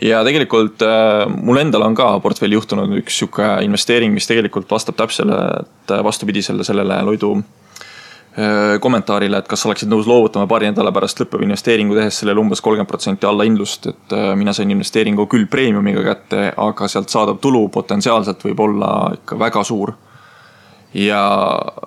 ja 0.01 0.21
tegelikult 0.27 0.83
äh, 0.85 1.25
mul 1.31 1.61
endal 1.61 1.87
on 1.87 1.97
ka 1.97 2.13
portfelli 2.23 2.57
juhtunud 2.59 2.93
üks 3.01 3.21
sihuke 3.21 3.47
investeering, 3.65 4.13
mis 4.13 4.29
tegelikult 4.29 4.69
vastab 4.71 4.99
täpselt 4.99 5.99
vastupidisele 6.03 6.63
sellele 6.67 7.01
Loidu 7.07 7.31
äh, 7.37 8.77
kommentaarile, 8.83 9.41
et 9.41 9.49
kas 9.49 9.65
oleksid 9.65 9.91
nõus 9.91 10.09
loovutama 10.09 10.47
paari 10.49 10.71
nädala 10.71 10.93
pärast 10.95 11.21
lõppev 11.23 11.43
investeeringu 11.47 11.97
tehes 11.97 12.21
sellele 12.21 12.43
umbes 12.43 12.61
kolmkümmend 12.61 12.89
protsenti 12.89 13.29
allahindlust, 13.29 13.91
et 13.93 14.15
äh, 14.17 14.31
mina 14.39 14.53
sain 14.57 14.71
investeeringu 14.71 15.27
küll 15.31 15.49
premiumiga 15.51 16.05
kätte, 16.11 16.47
aga 16.57 16.91
sealt 16.91 17.13
saadav 17.13 17.41
tulu 17.43 17.67
potentsiaalselt 17.73 18.47
võib 18.49 18.65
olla 18.67 18.93
ikka 19.17 19.39
väga 19.39 19.65
suur 19.67 19.95
ja 20.93 21.21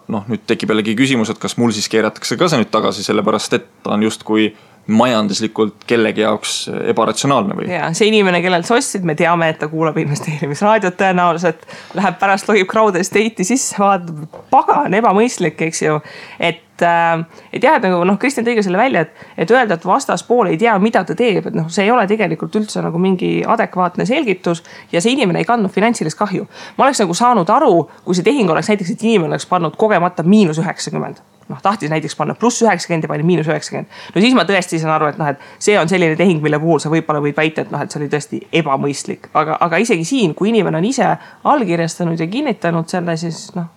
noh, 0.09 0.29
nüüd 0.31 0.45
tekib 0.49 0.73
jällegi 0.73 0.97
küsimus, 0.99 1.33
et 1.33 1.41
kas 1.41 1.59
mul 1.61 1.75
siis 1.77 1.91
keeratakse 1.93 2.39
ka 2.41 2.49
see 2.49 2.63
nüüd 2.63 2.73
tagasi, 2.73 3.05
sellepärast 3.07 3.59
et 3.59 3.69
ta 3.85 3.97
on 3.97 4.07
justkui 4.07 4.53
majanduslikult 4.85 5.87
kellegi 5.89 6.21
jaoks 6.21 6.57
ebaratsionaalne 6.93 7.57
või? 7.57 7.69
ja 7.73 7.87
see 7.97 8.11
inimene, 8.11 8.43
kellelt 8.45 8.69
sa 8.69 8.77
ostsid, 8.77 9.07
me 9.09 9.17
teame, 9.17 9.49
et 9.53 9.61
ta 9.61 9.69
kuulab 9.73 9.97
investeerimisraadiot 10.03 10.99
tõenäoliselt. 11.01 11.65
Läheb 11.97 12.19
pärast 12.21 12.51
logib 12.51 12.69
crowd 12.71 12.99
estate'i 13.01 13.49
sisse, 13.49 13.79
vaatab, 13.81 14.27
pagan 14.53 14.97
ebamõistlik, 15.01 15.61
eks 15.69 15.85
ju. 15.87 15.97
et 16.37 16.64
Äh, 16.83 17.25
et 17.53 17.63
jah, 17.63 17.77
et 17.77 17.85
nagu 17.87 18.01
noh, 18.07 18.17
Kristjan 18.19 18.47
tõi 18.47 18.57
ka 18.59 18.65
selle 18.67 18.79
välja, 18.81 19.05
et, 19.05 19.27
et 19.45 19.51
öelda, 19.55 19.79
et 19.79 19.85
vastaspool 19.87 20.51
ei 20.51 20.59
tea, 20.59 20.75
mida 20.83 21.05
ta 21.07 21.15
teeb, 21.19 21.47
et 21.47 21.55
noh, 21.55 21.69
see 21.71 21.87
ei 21.87 21.93
ole 21.95 22.07
tegelikult 22.11 22.57
üldse 22.59 22.83
nagu 22.83 22.99
mingi 22.99 23.45
adekvaatne 23.47 24.07
selgitus. 24.09 24.65
ja 24.93 25.01
see 25.01 25.15
inimene 25.15 25.39
ei 25.39 25.47
kandnud 25.49 25.71
finantsilist 25.71 26.19
kahju. 26.19 26.49
ma 26.79 26.89
oleks 26.89 27.05
nagu 27.05 27.15
saanud 27.15 27.51
aru, 27.51 27.85
kui 28.05 28.19
see 28.19 28.27
tehing 28.27 28.51
oleks 28.51 28.73
näiteks, 28.73 28.91
et 28.91 29.07
inimene 29.07 29.35
oleks 29.35 29.47
pannud 29.47 29.77
kogemata 29.79 30.23
miinus 30.23 30.59
üheksakümmend 30.59 31.23
noh, 31.49 31.61
tahtis 31.63 31.91
näiteks 31.93 32.17
panna 32.17 32.35
pluss 32.35 32.63
üheksakümmend 32.63 33.05
ja 33.05 33.09
pani 33.09 33.23
miinus 33.23 33.49
üheksakümmend. 33.49 33.87
no 34.15 34.21
siis 34.21 34.35
ma 34.35 34.47
tõesti 34.49 34.81
saan 34.81 34.95
aru, 34.97 35.13
et 35.13 35.19
noh, 35.21 35.31
et 35.31 35.63
see 35.63 35.79
on 35.79 35.89
selline 35.89 36.17
tehing, 36.17 36.43
mille 36.43 36.59
puhul 36.59 36.81
sa 36.83 36.91
võib-olla 36.91 37.21
võid 37.23 37.37
väita, 37.37 37.63
et 37.63 37.71
noh, 37.71 37.83
et 37.85 37.93
see 37.93 38.01
oli 38.01 38.11
tõesti 38.11 38.41
ebamõistlik, 38.63 39.29
aga, 39.35 39.59
aga 39.61 39.81
isegi 39.85 40.07
siin, 40.09 40.35
kui 40.35 40.51
inimene 40.51 40.81
on 40.81 40.89
ise 40.89 41.07
allkirjastanud 41.45 42.21
ja 42.21 42.27
kinnitanud 42.27 42.89
selle, 42.91 43.17
siis 43.21 43.47
noh 43.55 43.71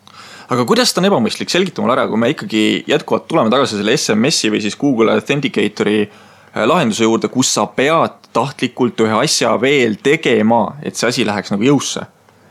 aga 0.49 0.65
kuidas 0.67 0.93
ta 0.93 1.01
on 1.01 1.09
ebamõistlik, 1.09 1.51
selgita 1.51 1.83
mulle 1.83 1.97
ära, 1.97 2.07
kui 2.07 2.19
me 2.19 2.31
ikkagi 2.31 2.63
jätkuvalt 2.87 3.27
tuleme 3.27 3.51
tagasi 3.53 3.79
selle 3.79 3.97
SMS-i 3.97 4.51
või 4.53 4.63
siis 4.63 4.77
Google 4.79 5.15
Authenticator'i 5.17 5.99
äh, 6.05 6.63
lahenduse 6.65 7.07
juurde, 7.07 7.31
kus 7.33 7.51
sa 7.57 7.67
pead 7.67 8.29
tahtlikult 8.35 8.99
ühe 9.05 9.19
asja 9.23 9.55
veel 9.61 9.97
tegema, 10.03 10.77
et 10.83 10.95
see 10.95 11.09
asi 11.09 11.27
läheks 11.27 11.53
nagu 11.53 11.67
jõusse. 11.67 12.05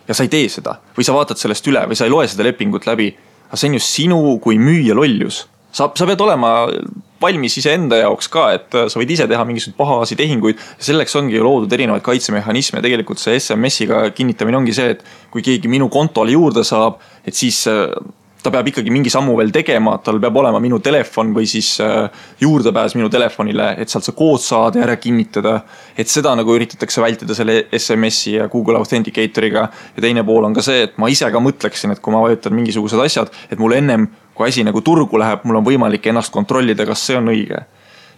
ja 0.06 0.14
sa 0.14 0.22
ei 0.22 0.30
tee 0.30 0.46
seda 0.48 0.76
või 0.94 1.02
sa 1.02 1.14
vaatad 1.16 1.38
sellest 1.40 1.66
üle 1.66 1.80
või 1.90 1.96
sa 1.98 2.04
ei 2.06 2.12
loe 2.12 2.28
seda 2.30 2.44
lepingut 2.46 2.86
läbi. 2.86 3.08
aga 3.48 3.56
see 3.56 3.68
on 3.68 3.74
ju 3.74 3.80
sinu 3.80 4.38
kui 4.42 4.58
müüja 4.58 4.94
lollus. 4.94 5.46
Sa, 5.76 5.90
sa 5.92 6.08
pead 6.08 6.24
olema 6.24 6.52
valmis 7.22 7.56
iseenda 7.60 8.00
jaoks 8.02 8.28
ka, 8.32 8.48
et 8.56 8.76
äh, 8.76 8.90
sa 8.92 9.00
võid 9.00 9.14
ise 9.14 9.28
teha 9.28 9.46
mingisuguseid 9.48 9.78
pahasi 9.78 10.18
tehinguid. 10.18 10.60
selleks 10.88 11.16
ongi 11.20 11.40
loodud 11.42 11.72
erinevaid 11.72 12.04
kaitsemehhanisme, 12.04 12.82
tegelikult 12.84 13.22
see 13.22 13.38
SMS-iga 13.40 14.04
kinnitamine 14.16 14.60
ongi 14.60 14.76
see, 14.76 14.96
et 14.96 15.04
kui 15.32 15.44
keegi 15.44 15.70
minu 15.72 15.88
kontole 15.92 16.36
juurde 16.36 16.64
saab, 16.66 17.00
et 17.24 17.36
siis 17.36 17.64
äh, 17.72 17.88
ta 18.46 18.52
peab 18.54 18.68
ikkagi 18.70 18.92
mingi 18.94 19.10
sammu 19.10 19.34
veel 19.40 19.50
tegema, 19.54 19.96
tal 20.04 20.20
peab 20.22 20.36
olema 20.38 20.60
minu 20.62 20.78
telefon 20.84 21.32
või 21.34 21.48
siis 21.50 21.72
äh, 21.82 22.04
juurdepääs 22.42 22.94
minu 22.98 23.08
telefonile, 23.12 23.72
et 23.80 23.90
sealt 23.90 24.06
see 24.06 24.16
kood 24.16 24.44
saada 24.44 24.80
ja 24.80 24.86
ära 24.86 24.98
kinnitada. 25.00 25.58
et 25.96 26.12
seda 26.12 26.34
nagu 26.36 26.54
üritatakse 26.54 27.02
vältida 27.02 27.34
selle 27.34 27.64
SMS-i 27.72 28.36
ja 28.36 28.48
Google 28.52 28.78
Authenticator'iga. 28.78 29.66
ja 29.96 30.04
teine 30.04 30.24
pool 30.24 30.44
on 30.44 30.54
ka 30.54 30.62
see, 30.62 30.84
et 30.86 31.00
ma 31.00 31.08
ise 31.08 31.32
ka 31.32 31.42
mõtleksin, 31.42 31.96
et 31.96 32.00
kui 32.00 32.14
ma 32.14 32.22
vajutan 32.22 32.54
mingisugused 32.54 33.00
asjad, 33.02 33.32
et 33.50 33.58
mul 33.58 33.72
ennem 33.72 34.06
kui 34.36 34.48
asi 34.48 34.64
nagu 34.66 34.80
turgu 34.84 35.18
läheb, 35.18 35.44
mul 35.48 35.60
on 35.62 35.66
võimalik 35.66 36.06
ennast 36.06 36.32
kontrollida, 36.34 36.86
kas 36.86 37.06
see 37.08 37.16
on 37.16 37.32
õige. 37.32 37.64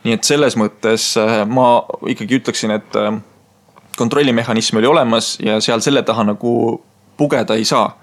nii 0.05 0.15
et 0.15 0.25
selles 0.25 0.55
mõttes 0.59 1.11
äh, 1.19 1.41
ma 1.47 1.83
ikkagi 2.07 2.39
ütleksin, 2.43 2.75
et 2.75 3.01
kontrollimehhanism 3.99 4.79
oli 4.79 4.87
olemas 4.87 5.37
ja 5.43 5.59
seal 5.61 5.83
selle 5.83 6.03
taha 6.07 6.25
nagu 6.33 6.53
pugeda 7.19 7.57
ei 7.59 7.65
saa. 7.65 7.97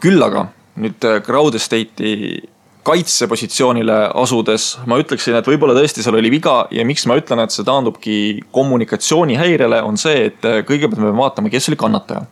küll 0.00 0.22
aga 0.22 0.48
nüüd 0.82 1.06
äh, 1.06 1.20
crowd 1.24 1.54
estate'i 1.54 2.42
kaitsepositsioonile 2.84 3.94
asudes 4.20 4.74
ma 4.90 4.98
ütleksin, 5.00 5.38
et 5.38 5.46
võib-olla 5.48 5.76
tõesti 5.78 6.04
seal 6.04 6.18
oli 6.18 6.32
viga 6.34 6.64
ja 6.74 6.84
miks 6.84 7.06
ma 7.08 7.16
ütlen, 7.16 7.40
et 7.40 7.54
see 7.54 7.64
taandubki 7.64 8.16
kommunikatsioonihäirele, 8.52 9.80
on 9.86 9.96
see, 10.00 10.26
et 10.28 10.48
äh, 10.48 10.60
kõigepealt 10.66 11.00
me 11.00 11.08
peame 11.08 11.22
vaatama, 11.22 11.52
kes 11.52 11.70
oli 11.70 11.80
kannataja 11.80 12.26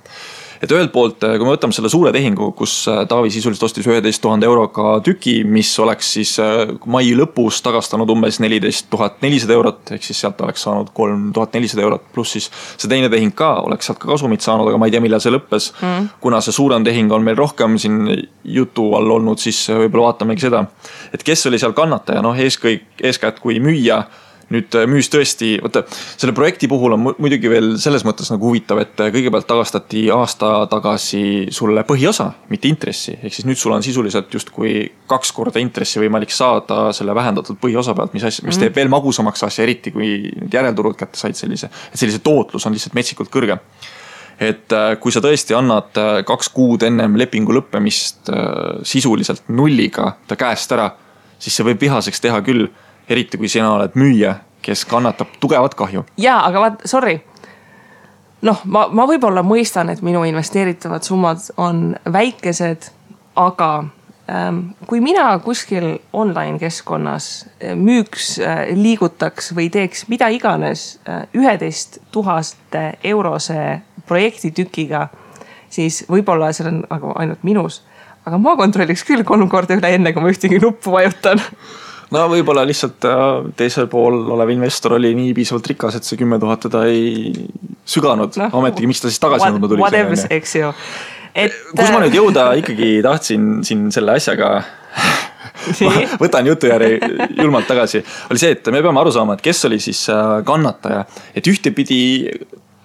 et 0.63 0.71
ühelt 0.71 0.93
poolt, 0.95 1.23
äh, 1.27 1.35
kui 1.39 1.47
me 1.47 1.55
võtame 1.57 1.75
selle 1.75 1.91
suure 1.93 2.13
tehingu, 2.15 2.53
kus 2.57 2.75
äh, 2.91 3.03
Taavi 3.11 3.33
sisuliselt 3.35 3.67
ostis 3.67 3.89
üheteist 3.89 4.23
tuhande 4.23 4.47
euroga 4.47 4.95
tüki, 5.05 5.41
mis 5.49 5.71
oleks 5.83 6.13
siis 6.17 6.37
äh, 6.43 6.71
mai 6.87 7.11
lõpus 7.19 7.59
tagastanud 7.67 8.11
umbes 8.15 8.39
neliteist 8.43 8.87
tuhat 8.93 9.19
nelisada 9.25 9.57
eurot, 9.59 9.95
ehk 9.97 10.07
siis 10.07 10.23
sealt 10.23 10.41
oleks 10.47 10.63
saanud 10.67 10.93
kolm 10.95 11.31
tuhat 11.35 11.59
nelisada 11.59 11.83
eurot, 11.87 12.07
pluss 12.15 12.37
siis 12.37 12.49
see 12.77 12.91
teine 12.91 13.11
tehing 13.13 13.35
ka 13.37 13.55
oleks 13.67 13.91
sealt 13.91 14.01
ka 14.03 14.13
kasumit 14.13 14.45
saanud, 14.45 14.71
aga 14.71 14.79
ma 14.79 14.89
ei 14.89 14.95
tea, 14.95 15.03
millal 15.03 15.23
see 15.23 15.35
lõppes. 15.35 15.73
Mm.. 15.83 16.11
kuna 16.23 16.41
see 16.45 16.55
suurem 16.55 16.87
tehing 16.87 17.13
on 17.13 17.25
meil 17.27 17.39
rohkem 17.39 17.79
siin 17.83 18.05
jutu 18.45 18.93
all 18.99 19.19
olnud, 19.19 19.43
siis 19.43 19.65
võib-olla 19.71 20.13
vaatamegi 20.13 20.47
seda, 20.47 20.67
et 21.15 21.23
kes 21.27 21.49
oli 21.51 21.59
seal 21.59 21.75
kannataja, 21.77 22.23
noh, 22.23 22.39
eeskõik, 22.39 22.87
eeskätt 23.03 23.43
kui 23.43 23.59
müüja 23.63 24.05
nüüd 24.53 24.77
äh, 24.77 24.87
müüs 24.91 25.09
tõesti, 25.13 25.55
vaata 25.63 25.83
selle 25.91 26.35
projekti 26.37 26.69
puhul 26.71 26.97
on 26.97 27.05
muidugi 27.07 27.51
veel 27.51 27.75
selles 27.83 28.05
mõttes 28.07 28.31
nagu 28.33 28.51
huvitav, 28.51 28.81
et 28.83 29.01
äh, 29.03 29.13
kõigepealt 29.15 29.49
tagastati 29.49 30.05
aasta 30.15 30.53
tagasi 30.71 31.23
sulle 31.55 31.85
põhiosa, 31.89 32.29
mitte 32.53 32.71
intressi. 32.71 33.17
ehk 33.21 33.35
siis 33.35 33.49
nüüd 33.49 33.61
sul 33.61 33.75
on 33.77 33.85
sisuliselt 33.85 34.35
justkui 34.35 34.85
kaks 35.11 35.33
korda 35.37 35.63
intressi 35.63 36.01
võimalik 36.03 36.35
saada 36.35 36.85
selle 36.97 37.15
vähendatud 37.17 37.59
põhiosa 37.63 37.97
pealt, 37.99 38.15
mis 38.17 38.27
asja, 38.29 38.47
mis 38.47 38.61
teeb 38.61 38.77
veel 38.77 38.93
magusamaks 38.93 39.49
asja, 39.49 39.65
eriti 39.65 39.95
kui 39.95 40.13
need 40.29 40.55
järelturud 40.55 40.99
kätte 40.99 41.21
said 41.21 41.39
sellise, 41.39 41.71
et 41.93 41.99
sellise 41.99 42.23
tootlus 42.25 42.67
on 42.67 42.77
lihtsalt 42.77 42.97
metsikult 42.99 43.33
kõrge. 43.33 43.59
Et 44.43 44.75
äh, 44.75 44.95
kui 45.01 45.13
sa 45.15 45.23
tõesti 45.25 45.55
annad 45.57 45.99
kaks 46.27 46.49
kuud 46.53 46.83
ennem 46.87 47.17
lepingu 47.21 47.55
lõppemist 47.55 48.33
sisuliselt 48.89 49.49
nulliga 49.53 50.17
ta 50.27 50.37
käest 50.41 50.73
ära, 50.75 50.89
siis 51.39 51.55
see 51.57 51.67
võib 51.67 51.81
vihaseks 51.83 52.23
teha 52.23 52.41
küll 52.45 52.69
eriti 53.09 53.39
kui 53.39 53.49
sina 53.49 53.73
oled 53.77 53.97
müüja, 53.99 54.37
kes 54.63 54.85
kannatab 54.89 55.37
tugevat 55.41 55.75
kahju. 55.75 56.05
ja, 56.17 56.39
aga 56.47 56.67
vaat, 56.67 56.85
sorry. 56.89 57.19
noh, 58.43 58.63
ma, 58.65 58.87
ma 58.93 59.07
võib-olla 59.11 59.45
mõistan, 59.47 59.91
et 59.93 60.03
minu 60.03 60.25
investeeritavad 60.29 61.03
summad 61.07 61.51
on 61.57 61.93
väikesed, 62.13 62.91
aga 63.37 63.71
ähm, 64.31 64.61
kui 64.87 65.01
mina 65.01 65.31
kuskil 65.45 65.97
online 66.13 66.59
keskkonnas 66.63 67.31
äh, 67.45 67.77
müüks, 67.79 68.37
äh, 68.43 68.65
liigutaks 68.77 69.53
või 69.57 69.71
teeks 69.71 70.07
mida 70.13 70.29
iganes 70.33 70.99
äh, 71.09 71.25
üheteist 71.35 72.01
tuhande 72.13 72.93
eurose 73.05 73.81
projektitükiga, 74.07 75.09
siis 75.71 76.05
võib-olla 76.11 76.53
see 76.53 76.69
on 76.69 76.85
nagu 76.89 77.15
ainult 77.17 77.43
minus 77.47 77.83
aga 78.27 78.39
ma 78.39 78.55
kontrolliks 78.59 79.05
küll 79.07 79.25
kolm 79.27 79.49
korda 79.51 79.77
üle, 79.79 79.95
enne 79.97 80.13
kui 80.15 80.23
ma 80.23 80.31
ühtegi 80.33 80.61
nuppu 80.63 80.95
vajutan 80.95 81.41
no 82.13 82.27
võib-olla 82.33 82.65
lihtsalt 82.69 83.07
äh, 83.09 83.25
teisel 83.59 83.89
pool 83.93 84.21
olev 84.37 84.53
investor 84.55 84.97
oli 84.99 85.15
nii 85.17 85.33
piisavalt 85.37 85.73
rikas, 85.73 85.99
et 85.99 86.09
see 86.09 86.21
kümme 86.21 86.39
tuhat 86.43 86.67
teda 86.69 86.85
ei 86.91 87.33
süganud 87.89 88.39
no,. 88.41 88.51
ometigi, 88.61 88.91
miks 88.91 89.03
ta 89.03 89.11
siis 89.11 89.23
tagasi 89.23 89.51
nõudma 89.51 89.71
tuli? 89.73 89.83
Whatever, 89.83 90.23
eks 90.39 90.57
ju. 90.61 90.73
et. 91.35 91.59
kus 91.73 91.93
ma 91.95 92.03
nüüd 92.05 92.17
jõuda 92.17 92.53
ikkagi 92.61 92.95
tahtsin 93.05 93.51
siin 93.67 93.91
selle 93.95 94.17
asjaga 94.21 94.55
võtan 96.23 96.49
jutujärje 96.49 96.99
julmalt 97.39 97.69
tagasi, 97.71 98.03
oli 98.31 98.41
see, 98.41 98.57
et 98.57 98.73
me 98.75 98.83
peame 98.83 99.01
aru 99.03 99.13
saama, 99.15 99.37
et 99.39 99.45
kes 99.45 99.65
oli 99.69 99.79
siis 99.83 100.05
äh, 100.13 100.41
kannataja, 100.47 101.07
et 101.35 101.49
ühtepidi 101.49 102.03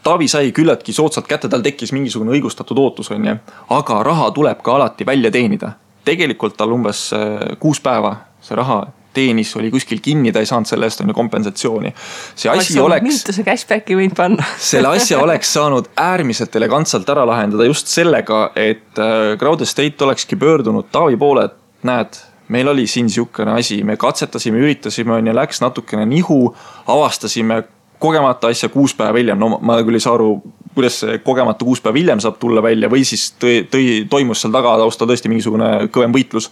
Taavi 0.07 0.29
sai 0.31 0.53
küllaltki 0.55 0.93
soodsalt 0.95 1.25
kätte, 1.27 1.49
tal 1.51 1.59
tekkis 1.65 1.91
mingisugune 1.91 2.31
õigustatud 2.37 2.77
ootus, 2.79 3.09
on 3.11 3.25
ju. 3.27 3.33
aga 3.75 3.97
raha 4.07 4.29
tuleb 4.31 4.61
ka 4.63 4.77
alati 4.77 5.03
välja 5.03 5.31
teenida. 5.33 5.73
tegelikult 6.07 6.55
tal 6.55 6.71
umbes 6.71 7.09
äh, 7.11 7.57
kuus 7.59 7.81
päeva 7.83 8.13
see 8.39 8.55
raha 8.55 8.85
teenis, 9.17 9.51
oli 9.59 9.71
kuskil 9.73 10.01
kinni, 10.03 10.31
ta 10.33 10.43
ei 10.43 10.49
saanud 10.49 10.69
selle 10.69 10.87
eest 10.89 11.01
on 11.03 11.11
ju 11.11 11.17
kompensatsiooni. 11.17 11.93
see 12.35 12.51
asi 12.53 12.79
oleks. 12.79 13.05
miituse 13.07 13.45
cashback'i 13.47 13.97
võinud 13.97 14.17
panna 14.17 14.47
selle 14.71 14.93
asja 14.95 15.21
oleks 15.23 15.53
saanud 15.57 15.91
äärmiselt 15.97 16.55
elegantselt 16.59 17.09
ära 17.13 17.25
lahendada 17.27 17.67
just 17.67 17.91
sellega, 17.91 18.47
et 18.55 19.01
äh, 19.01 19.35
Crowd 19.41 19.65
Estate 19.65 20.07
olekski 20.07 20.39
pöördunud 20.39 20.91
Taavi 20.91 21.17
poole, 21.19 21.47
et 21.49 21.87
näed 21.87 22.19
meil 22.53 22.67
oli 22.71 22.87
siin 22.87 23.09
sihukene 23.11 23.57
asi, 23.59 23.81
me 23.83 23.97
katsetasime, 23.99 24.59
üritasime, 24.63 25.17
on 25.17 25.27
ju, 25.27 25.33
läks 25.35 25.59
natukene 25.63 26.05
nihu, 26.07 26.39
avastasime 26.87 27.63
kogemata 27.99 28.51
asja 28.53 28.69
kuus 28.69 28.93
päeva 28.95 29.17
hiljem, 29.17 29.39
no 29.41 29.57
ma 29.61 29.79
küll 29.85 29.97
ei 29.97 30.03
saa 30.03 30.15
aru, 30.17 30.37
kuidas 30.77 31.01
see 31.01 31.17
kogemata 31.25 31.65
kuus 31.65 31.81
päeva 31.83 31.97
hiljem 31.97 32.21
saab 32.23 32.37
tulla 32.41 32.61
välja 32.63 32.89
või 32.91 33.03
siis 33.07 33.31
tõi, 33.41 33.63
tõi, 33.71 33.87
toimus 34.09 34.43
seal 34.43 34.53
tagataustal 34.53 35.09
tõesti 35.09 35.31
mingisugune 35.31 35.71
kõvem 35.93 36.13
võitlus. 36.15 36.51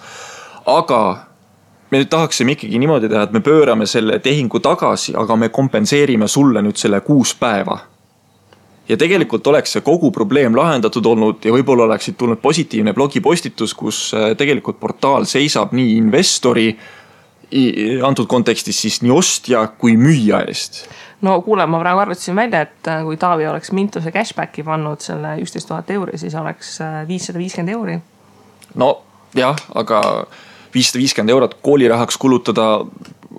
aga 0.66 1.00
me 1.92 2.02
nüüd 2.02 2.10
tahaksime 2.10 2.56
ikkagi 2.56 2.80
niimoodi 2.82 3.10
teha, 3.10 3.26
et 3.28 3.36
me 3.36 3.42
pöörame 3.46 3.86
selle 3.90 4.20
tehingu 4.20 4.60
tagasi, 4.60 5.16
aga 5.18 5.36
me 5.36 5.50
kompenseerime 5.54 6.28
sulle 6.28 6.64
nüüd 6.66 6.80
selle 6.82 7.02
kuus 7.06 7.36
päeva. 7.40 7.80
ja 8.90 8.98
tegelikult 8.98 9.48
oleks 9.48 9.72
see 9.74 9.82
kogu 9.82 10.12
probleem 10.14 10.56
lahendatud 10.56 11.06
olnud 11.06 11.46
ja 11.46 11.54
võib-olla 11.54 11.88
oleksid 11.88 12.18
tulnud 12.18 12.38
positiivne 12.38 12.94
blogipostitus, 12.94 13.74
kus 13.74 14.12
äh, 14.14 14.36
tegelikult 14.38 14.80
portaal 14.80 15.26
seisab 15.26 15.74
nii 15.74 15.98
investori 15.98 16.76
antud 18.06 18.28
kontekstis 18.28 18.82
siis 18.82 19.02
nii 19.02 19.12
ostja 19.14 19.68
kui 19.78 19.98
müüja 19.98 20.42
eest 20.46 20.86
no 21.26 21.42
kuule, 21.42 21.66
ma 21.66 21.80
praegu 21.80 22.00
arvutasin 22.00 22.36
välja, 22.36 22.62
et 22.62 22.88
äh, 22.88 23.04
kui 23.04 23.18
Taavi 23.18 23.48
oleks 23.48 23.72
Mintuse 23.72 24.12
cashback'i 24.12 24.64
pannud 24.64 25.02
selle 25.04 25.36
üksteist 25.42 25.70
tuhat 25.70 25.90
euri, 25.92 26.18
siis 26.22 26.36
oleks 26.36 26.76
äh, 26.82 27.00
viissada 27.08 27.40
viiskümmend 27.40 27.74
euri. 27.74 28.00
no 28.76 28.90
jah, 29.36 29.58
aga 29.76 30.02
viissada 30.76 31.02
viiskümmend 31.02 31.34
eurot 31.36 31.58
koolirahaks 31.66 32.20
kulutada 32.22 32.70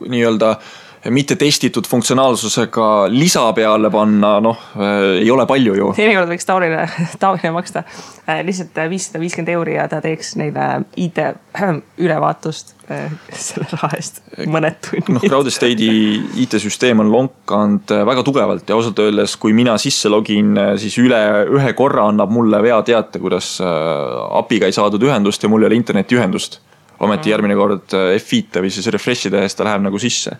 nii-öelda 0.08 0.56
mitte 1.10 1.36
testitud 1.36 1.86
funktsionaalsusega 1.86 3.06
lisa 3.12 3.44
peale 3.56 3.90
panna, 3.90 4.36
noh 4.42 4.58
äh, 4.76 5.20
ei 5.20 5.30
ole 5.30 5.46
palju 5.48 5.74
ju. 5.78 5.90
teinekord 5.96 6.30
võiks 6.30 6.48
Taurile, 6.48 6.86
Taurile 7.22 7.52
maksta 7.54 7.82
äh, 8.26 8.42
lihtsalt 8.46 8.78
viissada 8.90 9.20
viiskümmend 9.22 9.52
euri 9.54 9.76
ja 9.76 9.86
ta 9.90 10.00
teeks 10.04 10.34
neile 10.40 10.66
IT 11.00 11.20
ülevaatust 12.02 12.74
äh, 12.90 13.12
selle 13.32 13.68
raha 13.72 13.92
eest 13.98 14.22
mõned 14.50 14.78
tunnid. 14.88 15.12
noh, 15.16 15.26
Crowdestate'i 15.26 15.90
IT-süsteem 16.44 17.04
on 17.04 17.12
lonkanud 17.12 17.96
väga 18.10 18.26
tugevalt 18.26 18.68
ja 18.68 18.78
ausalt 18.78 19.00
öeldes, 19.04 19.36
kui 19.40 19.54
mina 19.56 19.76
sisse 19.82 20.10
login, 20.12 20.56
siis 20.80 20.98
üle 21.02 21.20
ühe 21.58 21.74
korra 21.78 22.08
annab 22.10 22.32
mulle 22.34 22.62
veateate, 22.64 23.22
kuidas 23.22 23.56
API-ga 23.62 24.70
ei 24.70 24.76
saadud 24.76 25.02
ühendust 25.06 25.42
ja 25.42 25.52
mul 25.52 25.64
ei 25.64 25.70
ole 25.70 25.78
internetiühendust 25.82 26.60
ometi 27.00 27.32
järgmine 27.32 27.56
kord 27.58 27.96
äh, 27.96 28.14
F5-e 28.20 28.64
või 28.64 28.72
siis 28.72 28.88
refresh'i 28.92 29.32
tehes 29.32 29.56
ta 29.56 29.66
läheb 29.66 29.84
nagu 29.86 30.00
sisse. 30.00 30.36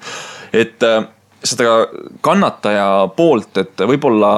et 0.52 0.82
äh, 0.86 1.04
seda 1.46 1.86
kannataja 2.24 2.86
poolt, 3.16 3.58
et 3.60 3.82
võib-olla 3.88 4.30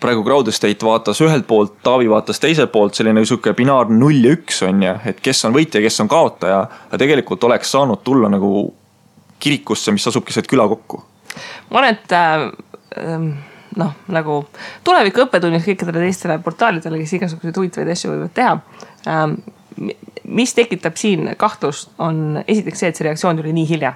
praegu 0.00 0.22
Crowd 0.24 0.48
Estate 0.48 0.86
vaatas 0.86 1.20
ühelt 1.24 1.46
poolt, 1.48 1.74
Taavi 1.84 2.08
vaatas 2.10 2.40
teiselt 2.40 2.72
poolt, 2.72 2.94
selline 2.96 3.24
sihuke 3.26 3.52
binaarne 3.56 3.98
null 3.98 4.22
ja 4.24 4.34
üks 4.36 4.62
on 4.66 4.84
ju, 4.84 4.94
et 5.10 5.20
kes 5.24 5.44
on 5.48 5.56
võitja, 5.56 5.82
kes 5.84 6.00
on 6.04 6.10
kaotaja. 6.10 6.60
aga 6.88 7.00
tegelikult 7.00 7.44
oleks 7.44 7.74
saanud 7.74 8.04
tulla 8.06 8.30
nagu 8.32 8.68
kirikusse, 9.42 9.92
mis 9.92 10.06
asub 10.08 10.24
keset 10.24 10.48
küla 10.50 10.68
kokku. 10.70 11.02
ma 11.70 11.82
arvan, 11.82 11.98
et 11.98 12.16
äh, 12.16 13.26
noh, 13.80 13.98
nagu 14.14 14.38
tuleviku 14.86 15.24
õppetunnis 15.26 15.66
kõikidele 15.66 16.06
teistele 16.06 16.38
portaalidele, 16.42 17.00
kes 17.02 17.18
igasuguseid 17.18 17.58
huvitavaid 17.58 17.92
asju 17.94 18.12
võivad 18.12 18.34
teha 18.36 18.56
ähm, 19.10 19.38
mis 20.24 20.54
tekitab 20.54 20.96
siin 20.96 21.34
kahtlust, 21.36 21.90
on 21.98 22.42
esiteks 22.48 22.80
see, 22.80 22.88
et 22.88 22.98
see 22.98 23.06
reaktsioon 23.08 23.40
tuli 23.40 23.52
nii 23.56 23.68
hilja 23.68 23.94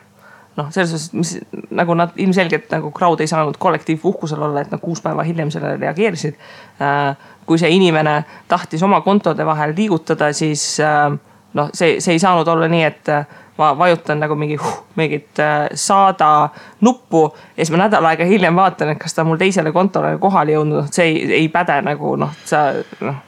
noh, 0.58 0.70
selles 0.74 0.90
suhtes, 0.90 1.12
mis 1.14 1.70
nagu 1.74 1.94
nad 1.94 2.16
ilmselgelt 2.18 2.70
nagu 2.74 2.90
crowd 2.94 3.22
ei 3.22 3.30
saanud 3.30 3.58
kollektiivpuhkusel 3.62 4.42
olla, 4.42 4.64
et 4.64 4.72
nad 4.74 4.82
kuus 4.82 5.02
päeva 5.04 5.22
hiljem 5.26 5.52
sellele 5.54 5.78
reageerisid. 5.80 6.38
Äh, 6.82 7.28
kui 7.46 7.60
see 7.60 7.70
inimene 7.72 8.20
tahtis 8.48 8.82
oma 8.84 9.00
kontode 9.06 9.46
vahel 9.46 9.74
liigutada, 9.76 10.32
siis 10.36 10.64
äh, 10.84 11.12
noh, 11.58 11.70
see, 11.74 11.98
see 12.04 12.16
ei 12.16 12.22
saanud 12.22 12.48
olla 12.50 12.68
nii, 12.70 12.82
et 12.88 13.12
äh, 13.14 13.38
ma 13.58 13.70
vajutan 13.78 14.20
nagu 14.22 14.36
mingi 14.38 14.58
huh, 14.58 14.82
mingit 14.98 15.40
saada 15.74 16.48
nuppu 16.86 17.24
ja 17.56 17.64
siis 17.64 17.72
ma 17.74 17.80
nädal 17.84 18.06
aega 18.06 18.26
hiljem 18.28 18.58
vaatan, 18.58 18.92
et 18.94 19.00
kas 19.02 19.16
ta 19.16 19.24
mul 19.26 19.40
teisele 19.40 19.72
kontole 19.74 20.12
kohale 20.22 20.54
jõudnud, 20.54 20.92
see 20.94 21.08
ei, 21.08 21.24
ei 21.40 21.48
päde 21.50 21.80
nagu 21.86 22.14
noh, 22.20 22.36
sa 22.46 22.68
noh 23.02 23.24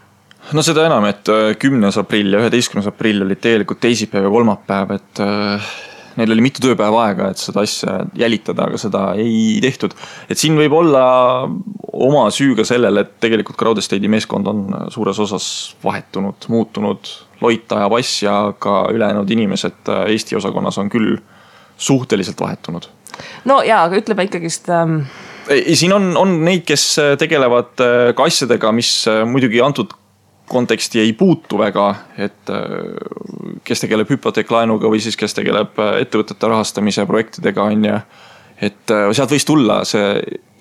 no 0.56 0.64
seda 0.64 0.86
enam, 0.88 1.06
et 1.10 1.30
äh, 1.30 1.52
kümnes 1.60 1.98
aprill 2.00 2.34
ja 2.34 2.42
üheteistkümnes 2.42 2.88
aprill 2.90 3.24
olid 3.26 3.40
tegelikult 3.42 3.80
teisipäev 3.82 4.26
ja 4.26 4.32
kolmapäev, 4.32 4.94
et 4.96 5.22
äh, 5.22 5.70
neil 6.18 6.34
oli 6.34 6.44
mitu 6.44 6.62
tööpäeva 6.64 7.04
aega, 7.06 7.30
et 7.30 7.40
seda 7.40 7.62
asja 7.64 8.00
jälitada, 8.18 8.66
aga 8.68 8.80
seda 8.80 9.04
ei 9.20 9.60
tehtud. 9.62 9.94
et 10.30 10.40
siin 10.40 10.58
võib 10.58 10.74
olla 10.80 11.04
oma 11.92 12.26
süü 12.34 12.56
ka 12.58 12.66
sellel, 12.66 13.02
et 13.02 13.16
tegelikult 13.22 13.58
Crowdestate'i 13.60 14.10
meeskond 14.10 14.50
on 14.50 14.64
suures 14.92 15.18
osas 15.22 15.48
vahetunud, 15.84 16.48
muutunud. 16.48 17.16
Loit 17.40 17.72
ajab 17.72 17.94
asja, 17.96 18.32
aga 18.50 18.74
ülejäänud 18.92 19.30
inimesed 19.32 19.88
äh, 19.88 20.10
Eesti 20.12 20.36
osakonnas 20.36 20.76
on 20.82 20.90
küll 20.92 21.16
suhteliselt 21.80 22.40
vahetunud. 22.40 22.90
no 23.44 23.62
ja, 23.62 23.84
aga 23.86 24.00
ütleme 24.00 24.28
ikkagist 24.28 24.68
ähm 24.68 25.02
ei, 25.50 25.74
siin 25.74 25.92
on, 25.92 26.12
on 26.20 26.34
neid, 26.44 26.62
kes 26.68 26.84
tegelevad 27.18 27.80
ka 28.14 28.26
asjadega, 28.28 28.70
mis 28.76 28.90
muidugi 29.26 29.58
antud 29.64 29.96
konteksti 30.50 31.00
ei 31.00 31.12
puutu 31.12 31.58
väga, 31.58 31.94
et 32.18 32.50
äh, 32.50 32.64
kes 33.64 33.84
tegeleb 33.84 34.10
hüpoteeklaenuga 34.10 34.90
või 34.90 35.00
siis 35.02 35.18
kes 35.18 35.36
tegeleb 35.36 35.78
äh, 35.78 36.00
ettevõtete 36.04 36.50
rahastamise 36.50 37.06
projektidega, 37.06 37.68
on 37.70 37.86
ju. 37.86 37.98
et 38.60 38.94
äh, 38.94 39.06
sealt 39.16 39.30
võis 39.30 39.46
tulla 39.46 39.80
see 39.88 40.20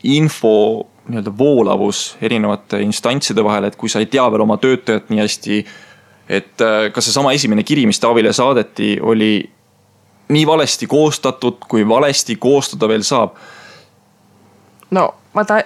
info 0.10 0.56
nii-öelda 1.10 1.34
voolavus 1.38 2.04
erinevate 2.22 2.84
instantside 2.86 3.44
vahel, 3.44 3.66
et 3.66 3.78
kui 3.80 3.90
sa 3.90 4.02
ei 4.04 4.10
tea 4.14 4.28
veel 4.30 4.46
oma 4.46 4.60
töötajat 4.62 5.10
nii 5.10 5.24
hästi. 5.24 5.64
et 6.30 6.62
kas 6.94 7.08
seesama 7.10 7.32
esimene 7.34 7.64
kiri, 7.66 7.88
mis 7.90 8.00
Taavile 8.00 8.30
saadeti, 8.34 9.00
oli 9.02 9.32
nii 10.30 10.46
valesti 10.48 10.88
koostatud, 10.88 11.66
kui 11.68 11.88
valesti 11.88 12.36
koostada 12.36 12.88
veel 12.88 13.02
saab? 13.02 13.34
no 14.92 15.08
vaata 15.36 15.64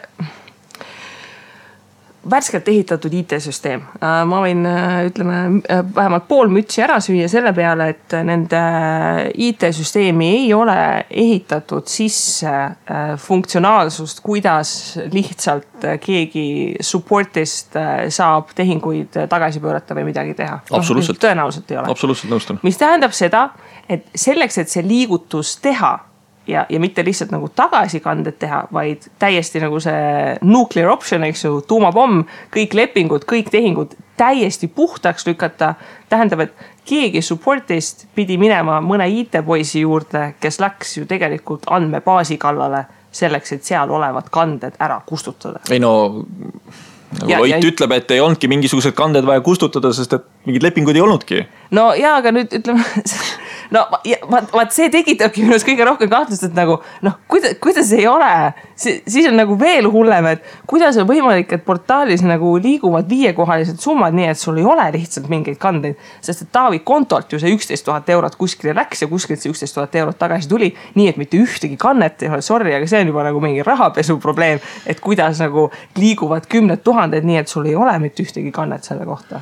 värskelt 2.30 2.68
ehitatud 2.68 3.14
IT-süsteem. 3.14 3.82
Äh, 4.00 4.22
ma 4.28 4.40
võin, 4.44 4.64
äh, 4.68 5.08
ütleme 5.10 5.40
äh, 5.68 5.82
vähemalt 5.96 6.28
pool 6.28 6.52
mütsi 6.54 6.84
ära 6.84 7.00
süüa 7.04 7.28
selle 7.32 7.54
peale, 7.56 7.90
et 7.94 8.16
nende 8.26 8.62
IT-süsteemi 9.34 10.30
ei 10.38 10.54
ole 10.56 10.78
ehitatud 11.10 11.88
sisse 11.90 12.54
funktsionaalsust, 13.20 14.22
kuidas 14.24 14.72
lihtsalt 15.12 15.86
keegi 16.04 16.46
support'ist 16.84 17.76
saab 18.14 18.54
tehinguid 18.56 19.18
tagasi 19.30 19.62
pöörata 19.64 19.98
või 19.98 20.08
midagi 20.12 20.36
teha. 20.38 20.62
absoluutselt 20.72 21.20
no,. 21.20 21.28
tõenäoliselt 21.28 21.72
ei 21.72 21.78
ole. 21.82 21.92
absoluutselt 21.92 22.32
nõustun. 22.32 22.60
mis 22.64 22.80
tähendab 22.80 23.16
seda, 23.16 23.48
et 23.90 24.08
selleks, 24.16 24.58
et 24.64 24.72
see 24.72 24.86
liigutus 24.88 25.58
teha 25.64 25.98
ja, 26.48 26.66
ja 26.70 26.80
mitte 26.80 27.06
lihtsalt 27.06 27.32
nagu 27.32 27.50
tagasikandet 27.56 28.40
teha, 28.40 28.64
vaid 28.74 29.08
täiesti 29.20 29.62
nagu 29.64 29.80
see 29.84 30.38
nuclear 30.42 30.90
option, 30.92 31.24
eks 31.24 31.46
ju, 31.46 31.62
tuumapomm, 31.68 32.24
kõik 32.54 32.76
lepingud, 32.78 33.28
kõik 33.30 33.52
tehingud 33.54 33.96
täiesti 34.18 34.68
puhtaks 34.68 35.28
lükata. 35.28 35.74
tähendab, 36.10 36.40
et 36.40 36.54
keegi 36.86 37.22
support'ist 37.22 38.06
pidi 38.16 38.38
minema 38.38 38.82
mõne 38.82 39.08
IT-poisi 39.10 39.82
juurde, 39.82 40.34
kes 40.40 40.60
läks 40.60 40.98
ju 40.98 41.06
tegelikult 41.06 41.66
andmebaasi 41.72 42.38
kallale 42.38 42.86
selleks, 43.12 43.52
et 43.52 43.64
seal 43.64 43.90
olevad 43.90 44.30
kanded 44.32 44.76
ära 44.80 45.02
kustutada. 45.06 45.60
ei 45.70 45.80
no 45.80 45.94
nagu 47.20 47.32
ja, 47.32 47.40
Loit 47.40 47.52
ja... 47.52 47.60
ütleb, 47.62 47.92
et 47.98 48.12
ei 48.12 48.22
olnudki 48.22 48.50
mingisugused 48.50 48.96
kanded 48.98 49.26
vaja 49.28 49.42
kustutada, 49.46 49.94
sest 49.94 50.16
et 50.18 50.26
mingeid 50.48 50.66
lepinguid 50.66 50.98
ei 50.98 51.04
olnudki. 51.04 51.44
no 51.72 51.92
ja, 51.98 52.16
aga 52.22 52.34
nüüd 52.36 52.54
ütleme 52.60 52.86
no 53.76 53.86
vaat, 54.30 54.50
vaat 54.54 54.74
see 54.76 54.90
tekitabki 54.94 55.44
minus 55.46 55.66
kõige 55.66 55.86
rohkem 55.88 56.10
kahtlust, 56.12 56.46
et 56.48 56.56
nagu 56.58 56.78
noh, 57.06 57.16
kuidas, 57.32 57.56
kuidas 57.64 57.92
ei 57.96 58.08
ole. 58.08 58.54
siis 58.76 59.28
on 59.30 59.38
nagu 59.38 59.56
veel 59.60 59.88
hullem, 59.92 60.28
et 60.34 60.44
kuidas 60.70 60.98
on 61.02 61.08
võimalik, 61.10 61.52
et 61.56 61.66
portaalis 61.66 62.24
nagu 62.26 62.56
liiguvad 62.62 63.10
viiekohalised 63.10 63.80
summad, 63.84 64.16
nii 64.18 64.30
et 64.32 64.40
sul 64.40 64.60
ei 64.62 64.68
ole 64.68 64.90
lihtsalt 64.96 65.30
mingeid 65.32 65.58
kandeid. 65.62 65.98
sest 66.22 66.46
et 66.46 66.52
Taavi 66.54 66.80
kontolt 66.86 67.34
ju 67.34 67.40
see 67.42 67.54
üksteist 67.56 67.86
tuhat 67.86 68.10
eurot 68.10 68.36
kuskile 68.40 68.76
läks 68.78 69.02
ja 69.06 69.10
kuskilt 69.12 69.42
see 69.42 69.54
üksteist 69.54 69.78
tuhat 69.78 69.96
eurot 69.96 70.20
tagasi 70.20 70.50
tuli. 70.50 70.74
nii 70.96 71.10
et 71.14 71.18
mitte 71.18 71.38
ühtegi 71.38 71.78
kannet 71.78 72.24
ei 72.24 72.30
ole, 72.30 72.42
sorry, 72.42 72.74
aga 72.76 72.88
see 72.88 73.02
on 73.02 73.14
juba 73.14 73.26
nagu 73.30 73.42
mingi 73.44 73.64
rahapesu 73.64 74.20
probleem. 74.20 74.60
et 74.86 75.00
kuidas 75.00 75.42
nagu 75.44 75.70
liiguvad 75.98 76.48
kümned 76.50 76.84
tuhanded, 76.84 77.24
nii 77.24 77.42
et 77.44 77.48
sul 77.48 77.66
ei 77.66 77.76
ole 77.76 77.98
mitte 78.00 78.24
ühtegi 78.24 78.52
kannet 78.52 78.84
selle 78.84 79.06
kohta. 79.06 79.42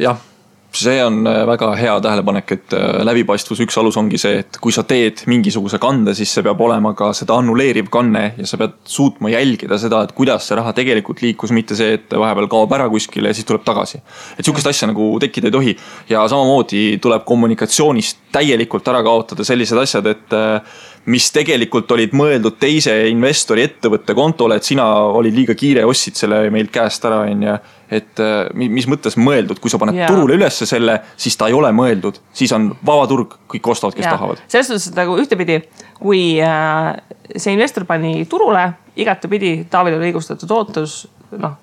jah 0.00 0.33
see 0.78 1.00
on 1.04 1.26
äh, 1.26 1.42
väga 1.46 1.70
hea 1.78 1.94
tähelepanek, 2.02 2.52
et 2.56 2.74
äh, 2.76 3.00
läbipaistvuse 3.06 3.66
üks 3.66 3.76
alus 3.80 3.98
ongi 4.00 4.18
see, 4.20 4.40
et 4.42 4.58
kui 4.62 4.74
sa 4.74 4.84
teed 4.88 5.24
mingisuguse 5.30 5.78
kande, 5.82 6.14
siis 6.16 6.32
see 6.34 6.44
peab 6.46 6.60
olema 6.64 6.94
ka 6.98 7.12
seda 7.16 7.36
annuleeriv 7.40 7.90
kanne 7.94 8.24
ja 8.38 8.48
sa 8.48 8.58
pead 8.60 8.76
suutma 8.88 9.32
jälgida 9.32 9.78
seda, 9.80 10.04
et 10.04 10.14
kuidas 10.16 10.48
see 10.48 10.58
raha 10.58 10.74
tegelikult 10.76 11.22
liikus, 11.24 11.54
mitte 11.56 11.78
see, 11.78 11.98
et 11.98 12.16
vahepeal 12.18 12.48
kaob 12.52 12.74
ära 12.76 12.88
kuskile 12.92 13.32
ja 13.32 13.36
siis 13.36 13.48
tuleb 13.48 13.64
tagasi. 13.66 14.02
et 14.38 14.44
sihukest 14.44 14.72
asja 14.72 14.90
nagu 14.90 15.12
tekkida 15.22 15.50
ei 15.50 15.56
tohi 15.58 15.76
ja 16.10 16.26
samamoodi 16.28 16.84
tuleb 17.02 17.24
kommunikatsioonist 17.28 18.24
täielikult 18.34 18.88
ära 18.90 19.02
kaotada 19.06 19.46
sellised 19.46 19.78
asjad, 19.78 20.10
et 20.10 20.36
äh, 20.36 20.82
mis 21.10 21.26
tegelikult 21.34 21.90
olid 21.96 22.14
mõeldud 22.16 22.56
teise 22.60 22.94
investori 23.10 23.64
ettevõtte 23.66 24.14
kontole, 24.16 24.56
et 24.56 24.66
sina 24.66 24.86
olid 25.12 25.34
liiga 25.36 25.56
kiire, 25.58 25.84
ostsid 25.88 26.16
selle 26.16 26.44
meilt 26.54 26.72
käest 26.74 27.04
ära, 27.04 27.24
on 27.28 27.42
ju 27.48 27.56
et 27.94 28.20
äh, 28.22 28.48
mis 28.56 28.86
mõttes 28.90 29.18
mõeldud, 29.20 29.60
kui 29.62 29.70
sa 29.70 29.78
paned 29.78 29.98
yeah. 29.98 30.10
turule 30.10 30.38
ülesse 30.38 30.66
selle, 30.66 30.96
siis 31.20 31.36
ta 31.38 31.50
ei 31.50 31.54
ole 31.54 31.68
mõeldud, 31.76 32.16
siis 32.34 32.52
on 32.56 32.70
vaba 32.86 33.04
turg, 33.10 33.36
kõik 33.52 33.68
ostavad, 33.74 33.94
kes 33.94 34.06
yeah. 34.06 34.16
tahavad. 34.16 34.40
selles 34.48 34.70
suhtes, 34.72 34.88
et 34.90 34.98
nagu 34.98 35.18
ühtepidi, 35.20 35.60
kui 36.00 36.24
äh, 36.42 36.90
see 37.36 37.54
investor 37.54 37.86
pani 37.88 38.24
turule, 38.30 38.64
igatepidi 38.96 39.56
Taavil 39.70 39.98
oli 39.98 40.10
õigustatud 40.10 40.56
ootus, 40.56 41.04
noh 41.36 41.60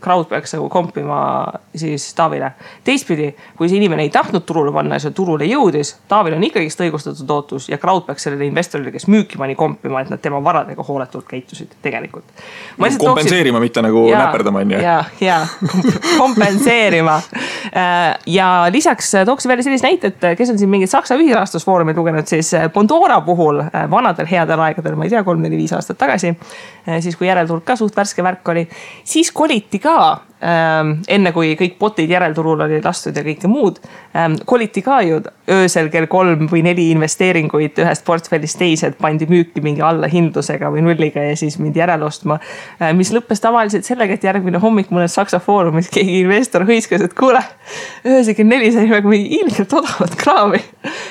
crowd 0.00 0.28
peaks 0.30 0.54
nagu 0.54 0.68
kompima 0.68 1.20
siis 1.76 2.14
Taavile. 2.14 2.52
teistpidi, 2.84 3.30
kui 3.56 3.68
see 3.68 3.80
inimene 3.80 4.02
ei 4.06 4.10
tahtnud 4.10 4.44
turule 4.46 4.72
panna 4.72 4.98
ja 4.98 5.04
see 5.04 5.14
turule 5.16 5.46
jõudis, 5.48 5.94
Taavil 6.08 6.36
on 6.36 6.44
ikkagist 6.46 6.80
õigustatud 6.84 7.30
ootus 7.34 7.68
ja 7.68 7.78
crowd 7.78 8.06
peaks 8.06 8.26
sellele 8.26 8.46
investorile, 8.46 8.92
kes 8.94 9.08
müüki 9.10 9.38
pani, 9.40 9.54
kompima, 9.58 10.02
et 10.04 10.10
nad 10.12 10.22
tema 10.22 10.40
varadega 10.44 10.84
hooletult 10.86 11.26
käitusid 11.28 11.76
tegelikult. 11.82 12.24
kompenseerima 12.76 13.58
tooksin..., 13.58 13.62
mitte 13.62 13.82
nagu 13.82 14.06
ja, 14.08 14.24
näperdama 14.26 14.64
on 14.64 14.76
ju. 14.76 14.82
ja, 14.82 14.96
ja 15.20 15.40
kompenseerima. 16.22 17.16
Äh, 17.70 18.18
ja 18.26 18.66
lisaks 18.70 19.12
tooksin 19.26 19.48
välja 19.48 19.66
sellise 19.66 19.86
näite, 19.86 20.12
et 20.14 20.38
kes 20.38 20.50
on 20.50 20.58
siin 20.58 20.70
mingit 20.70 20.90
Saksa 20.90 21.16
ühisrahastusfoorumeid 21.18 21.96
lugenud, 21.96 22.26
siis 22.26 22.52
Bondora 22.74 23.20
puhul 23.24 23.60
äh, 23.64 23.90
vanadel 23.90 24.28
headel 24.30 24.60
aegadel, 24.60 24.96
ma 24.98 25.06
ei 25.06 25.12
tea, 25.12 25.24
kolm-neli-viis 25.24 25.74
aastat 25.76 25.98
tagasi. 26.00 26.34
Äh, 26.88 27.00
siis 27.04 27.16
kui 27.16 27.28
järelturg 27.28 27.64
ka 27.66 27.76
suht 27.76 27.96
värske 27.96 28.24
värk 28.24 28.48
oli, 28.52 28.66
siis 29.04 29.32
koliti 29.32 29.79
ka 29.80 30.22
ähm, 30.22 30.29
enne 30.40 31.32
kui 31.36 31.50
kõik 31.58 31.74
bot'id 31.76 32.08
järelturul 32.08 32.62
olid 32.64 32.84
lastud 32.84 33.16
ja 33.16 33.20
kõike 33.24 33.48
muud 33.50 33.76
ähm,, 34.16 34.38
koliti 34.48 34.80
ka 34.80 35.02
ju 35.04 35.18
öösel 35.52 35.90
kell 35.92 36.08
kolm 36.08 36.46
või 36.48 36.62
neli 36.64 36.86
investeeringuid 36.94 37.76
ühest 37.82 38.06
portfellist 38.06 38.56
teise, 38.60 38.88
et 38.88 38.96
pandi 39.00 39.28
müüki 39.28 39.60
mingi 39.60 39.84
allahindlusega 39.84 40.70
või 40.72 40.86
nulliga 40.86 41.26
ja 41.26 41.34
siis 41.36 41.58
mindi 41.60 41.82
järele 41.82 42.08
ostma 42.08 42.38
äh,. 42.40 42.94
mis 42.96 43.12
lõppes 43.12 43.44
tavaliselt 43.44 43.84
sellega, 43.84 44.16
et 44.16 44.24
järgmine 44.24 44.62
hommik 44.62 44.88
mõnes 44.94 45.12
Saksa 45.18 45.42
foorumis 45.44 45.92
keegi 45.92 46.22
investor 46.22 46.64
hõiskas, 46.64 47.04
et 47.04 47.16
kuule, 47.18 47.42
öösel 48.06 48.38
kell 48.38 48.48
neli 48.48 48.72
saime 48.72 48.96
nagu 48.96 49.12
ilgelt 49.12 49.76
odavat 49.76 50.16
kraami. 50.24 50.62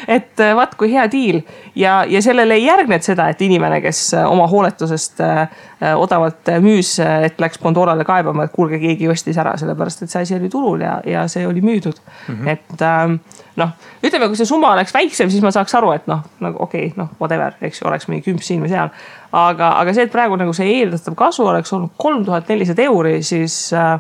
et 0.08 0.42
äh, 0.42 0.56
vaat 0.58 0.74
kui 0.80 0.90
hea 0.96 1.06
diil 1.12 1.44
ja, 1.78 2.02
ja 2.10 2.22
sellele 2.26 2.58
ei 2.58 2.66
järgnenud 2.66 3.06
seda, 3.06 3.30
et 3.30 3.46
inimene, 3.46 3.78
kes 3.86 4.08
äh, 4.18 4.26
oma 4.26 4.50
hooletusest 4.50 5.22
äh 5.22 5.48
odavalt 5.96 6.50
müüs, 6.60 6.98
et 7.00 7.40
läks 7.40 7.60
Pandorale 7.64 8.04
kaebama, 8.04 8.44
et 8.44 8.52
kuulge, 8.52 8.82
keegi 8.82 9.08
ostis 9.20 9.38
ära, 9.40 9.54
sellepärast 9.60 10.06
et 10.06 10.14
see 10.14 10.24
asi 10.26 10.38
oli 10.40 10.50
turul 10.52 10.82
ja, 10.86 10.98
ja 11.06 11.28
see 11.32 11.46
oli 11.48 11.62
müüdud 11.66 12.00
mm. 12.00 12.36
-hmm. 12.36 12.50
et 12.50 12.82
ähm, 12.88 13.20
noh, 13.60 13.76
ütleme, 14.04 14.28
kui 14.32 14.40
see 14.40 14.50
summa 14.50 14.74
oleks 14.74 14.94
väiksem, 14.96 15.30
siis 15.30 15.44
ma 15.44 15.52
saaks 15.56 15.76
aru, 15.80 15.92
et 15.98 16.08
noh, 16.10 16.24
nagu 16.44 16.64
okei 16.64 16.88
okay,, 16.90 16.98
noh, 16.98 17.10
whatever, 17.22 17.58
eks 17.62 17.82
ju, 17.82 17.88
oleks 17.90 18.08
mingi 18.10 18.26
kümp 18.30 18.44
siin 18.46 18.64
või 18.64 18.72
seal. 18.72 18.94
aga, 19.32 19.74
aga 19.82 19.94
see, 19.94 20.08
et 20.08 20.14
praegu 20.14 20.40
nagu 20.40 20.54
see 20.56 20.70
eeldatav 20.80 21.18
kasu 21.20 21.46
oleks 21.46 21.74
olnud 21.76 21.96
kolm 21.98 22.26
tuhat 22.26 22.50
nelisada 22.50 22.88
euri, 22.88 23.20
siis 23.24 23.74
äh, 23.74 24.00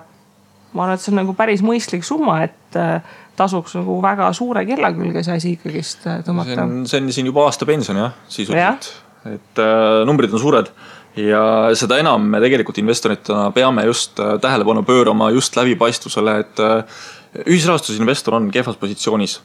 ma 0.73 0.85
arvan, 0.85 0.95
et 0.95 1.03
see 1.03 1.13
on 1.13 1.21
nagu 1.23 1.35
päris 1.37 1.63
mõistlik 1.65 2.05
summa, 2.07 2.39
et 2.45 2.79
äh, 2.79 3.01
tasuks 3.39 3.75
nagu 3.79 3.99
väga 4.03 4.31
suure 4.37 4.65
kella 4.67 4.91
külge 4.95 5.23
see 5.25 5.37
asi 5.41 5.53
ikkagist 5.57 6.07
äh, 6.07 6.23
tõmmata. 6.25 6.67
see 6.89 7.03
on 7.03 7.13
siin 7.15 7.29
juba 7.31 7.47
aasta 7.47 7.67
pension 7.69 7.99
jah, 7.99 8.17
sisuliselt 8.27 8.89
ja., 8.89 9.33
et 9.35 9.59
äh, 9.61 10.05
numbrid 10.07 10.33
on 10.33 10.41
suured 10.41 10.71
ja 11.19 11.43
seda 11.77 11.99
enam 11.99 12.27
me 12.31 12.41
tegelikult 12.43 12.79
investoritena 12.81 13.49
peame 13.55 13.85
just 13.89 14.19
äh, 14.21 14.37
tähelepanu 14.41 14.83
pöörama 14.87 15.29
just 15.33 15.55
läbipaistvusele, 15.57 16.35
et 16.43 16.61
äh, 16.63 16.99
ühisrahastusinvestor 17.45 18.33
on 18.39 18.47
kehvas 18.51 18.77
positsioonis 18.81 19.35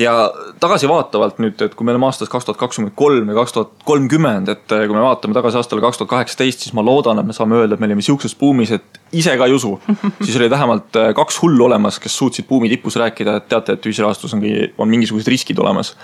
ja 0.00 0.12
tagasivaatavalt 0.60 1.40
nüüd, 1.44 1.60
et 1.60 1.74
kui 1.76 1.84
me 1.84 1.92
oleme 1.92 2.08
aastas 2.08 2.30
kaks 2.32 2.48
tuhat 2.48 2.60
kakskümmend 2.60 2.94
kolm 2.96 3.28
ja 3.28 3.36
kaks 3.36 3.56
tuhat 3.56 3.72
kolmkümmend, 3.88 4.52
et 4.52 4.76
äh, 4.76 4.86
kui 4.88 4.96
me 4.96 5.04
vaatame 5.04 5.36
tagasi 5.36 5.60
aastale 5.60 5.84
kaks 5.84 6.00
tuhat 6.00 6.12
kaheksateist, 6.12 6.66
siis 6.66 6.76
ma 6.76 6.84
loodan, 6.86 7.20
et 7.20 7.28
me 7.28 7.36
saame 7.36 7.58
öelda, 7.60 7.76
et 7.76 7.84
me 7.84 7.90
olime 7.90 8.04
sihukeses 8.04 8.36
buumis, 8.40 8.74
et 8.76 9.00
ise 9.12 9.36
ka 9.40 9.48
ei 9.50 9.56
usu. 9.56 9.74
siis 10.24 10.38
oli 10.40 10.50
vähemalt 10.52 11.00
kaks 11.16 11.40
hullu 11.42 11.68
olemas, 11.68 11.98
kes 12.02 12.16
suutsid 12.22 12.48
buumi 12.48 12.72
tipus 12.72 12.96
rääkida, 13.00 13.40
et 13.40 13.50
teate, 13.52 13.76
et 13.76 13.90
ühisrahastus 13.90 14.36
on, 14.36 14.44
on 14.78 14.96
mingisugused 14.96 15.28
riskid 15.32 15.60
olemas. 15.60 15.96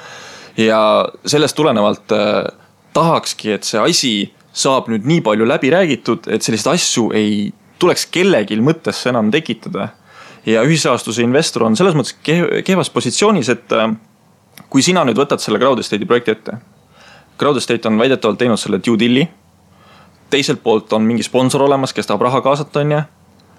ja 0.59 0.81
sellest 1.25 1.57
tulenevalt 1.57 2.13
tahakski, 2.93 3.53
et 3.55 3.65
see 3.65 3.81
asi 3.81 4.13
saab 4.53 4.89
nüüd 4.91 5.07
nii 5.07 5.21
palju 5.25 5.47
läbi 5.47 5.71
räägitud, 5.71 6.27
et 6.29 6.43
selliseid 6.43 6.75
asju 6.75 7.11
ei 7.15 7.51
tuleks 7.81 8.07
kellelgi 8.13 8.59
mõttesse 8.61 9.11
enam 9.13 9.31
tekitada. 9.31 9.89
ja 10.47 10.63
ühisrahastuse 10.65 11.21
investor 11.23 11.67
on 11.67 11.75
selles 11.77 11.95
mõttes 11.95 12.15
kehvas 12.65 12.89
positsioonis, 12.91 13.49
et 13.53 13.73
äh, 13.77 13.91
kui 14.71 14.83
sina 14.83 15.05
nüüd 15.05 15.19
võtad 15.19 15.43
selle 15.43 15.59
Crowd 15.61 15.79
Estate'i 15.83 16.07
projekti 16.09 16.33
ette. 16.33 16.55
Crowd 17.39 17.57
Estate 17.57 17.89
on 17.89 17.99
väidetavalt 18.01 18.39
teinud 18.39 18.61
selle 18.61 18.81
due 18.85 18.99
deal'i. 19.01 19.29
teiselt 20.31 20.63
poolt 20.63 20.93
on 20.93 21.03
mingi 21.03 21.23
sponsor 21.27 21.63
olemas, 21.63 21.93
kes 21.93 22.07
tahab 22.07 22.23
raha 22.23 22.41
kaasata, 22.41 22.81
on 22.81 22.93
ju. 22.93 23.01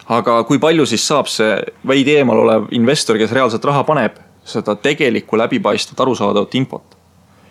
aga 0.07 0.43
kui 0.43 0.59
palju 0.59 0.85
siis 0.85 1.07
saab 1.07 1.27
see 1.27 1.57
veidi 1.87 2.15
eemal 2.15 2.39
olev 2.39 2.67
investor, 2.71 3.17
kes 3.17 3.31
reaalselt 3.31 3.65
raha 3.65 3.83
paneb, 3.83 4.17
seda 4.45 4.75
tegelikku 4.75 5.37
läbipaistvat 5.37 5.99
arusaadavat 5.99 6.55
infot. 6.55 6.97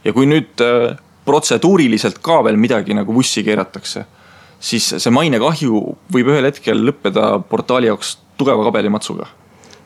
ja 0.04 0.12
kui 0.12 0.26
nüüd 0.26 0.64
äh, 0.64 0.96
protseduuriliselt 1.24 2.18
ka 2.24 2.40
veel 2.46 2.58
midagi 2.60 2.96
nagu 2.96 3.14
vussi 3.14 3.44
keeratakse, 3.46 4.04
siis 4.60 4.92
see 4.96 5.14
mainekahju 5.14 5.80
võib 6.12 6.32
ühel 6.32 6.48
hetkel 6.48 6.80
lõppeda 6.88 7.32
portaali 7.48 7.90
jaoks 7.90 8.16
tugeva 8.40 8.64
kabelimatsuga. 8.68 9.26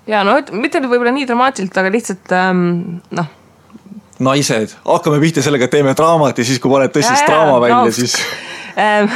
ja 0.06 0.24
no 0.26 0.36
mitte 0.52 0.82
võib-olla 0.82 1.14
nii 1.14 1.26
dramaatiliselt, 1.30 1.80
aga 1.80 1.94
lihtsalt 1.94 2.36
ähm, 2.36 2.68
noh 3.14 3.32
naised, 4.22 4.76
hakkame 4.86 5.18
pihta 5.22 5.42
sellega, 5.42 5.66
et 5.66 5.74
teeme 5.74 5.94
draamat 5.96 6.38
ja 6.38 6.46
siis, 6.46 6.60
kui 6.62 6.70
paned 6.70 6.92
tõsist 6.94 7.26
draama 7.26 7.58
välja 7.62 7.80
no,, 7.82 7.94
siis 7.94 8.14
ähm, 8.84 9.10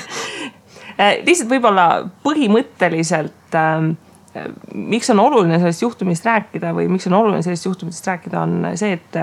äh, 1.00 1.20
lihtsalt 1.26 1.50
võib-olla 1.50 1.88
põhimõtteliselt 2.24 3.58
ähm, 3.60 3.92
miks 4.74 5.10
on 5.12 5.20
oluline 5.22 5.58
sellest 5.62 5.84
juhtumist 5.84 6.24
rääkida 6.26 6.72
või 6.74 6.88
miks 6.90 7.06
on 7.10 7.18
oluline 7.20 7.42
sellest 7.44 7.68
juhtumist 7.68 8.06
rääkida, 8.08 8.40
on 8.40 8.72
see, 8.80 8.96
et 8.96 9.18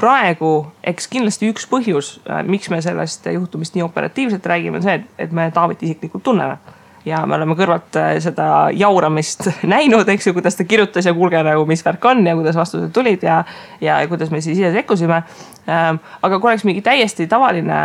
praegu, 0.00 0.54
eks 0.86 1.08
kindlasti 1.12 1.50
üks 1.52 1.68
põhjus, 1.70 2.16
äh, 2.28 2.42
miks 2.48 2.70
me 2.72 2.80
sellest 2.84 3.28
juhtumist 3.30 3.76
nii 3.76 3.86
operatiivselt 3.86 4.46
räägime, 4.46 4.80
on 4.80 4.86
see, 4.86 5.00
et, 5.18 5.32
me 5.36 5.50
Taavit 5.54 5.82
isiklikult 5.86 6.24
tunneme 6.26 6.58
ja 7.04 7.22
me 7.24 7.36
oleme 7.36 7.56
kõrvalt 7.56 7.96
äh, 7.96 8.10
seda 8.20 8.46
jauramist 8.76 9.48
näinud, 9.74 10.08
eks 10.12 10.28
ju, 10.28 10.34
kuidas 10.36 10.58
ta 10.58 10.66
kirjutas 10.68 11.08
ja 11.08 11.14
kuulge 11.16 11.40
nagu, 11.44 11.64
mis 11.68 11.84
värk 11.84 12.04
on 12.10 12.24
ja 12.26 12.36
kuidas 12.36 12.58
vastused 12.58 12.92
tulid 12.96 13.24
ja, 13.24 13.40
ja 13.80 14.00
kuidas 14.08 14.32
me 14.32 14.42
siis 14.44 14.58
ise 14.58 14.72
sekkusime. 14.74 15.22
Ähm, 15.70 16.00
aga 16.22 16.40
kui 16.40 16.52
oleks 16.52 16.64
mingi 16.68 16.84
täiesti 16.84 17.28
tavaline 17.30 17.80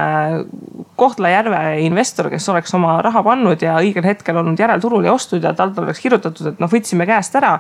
Kohtla-Järve 0.99 1.81
investor, 1.83 2.29
kes 2.31 2.47
oleks 2.51 2.75
oma 2.75 2.97
raha 3.03 3.23
pannud 3.23 3.63
ja 3.63 3.75
õigel 3.83 4.07
hetkel 4.07 4.39
olnud 4.41 4.59
järelturul 4.59 5.07
ja 5.07 5.15
ostnud 5.15 5.43
ja 5.43 5.53
talt 5.55 5.79
oleks 5.79 6.03
kirjutatud, 6.03 6.53
et 6.53 6.63
noh, 6.63 6.71
võtsime 6.71 7.07
käest 7.07 7.35
ära 7.39 7.59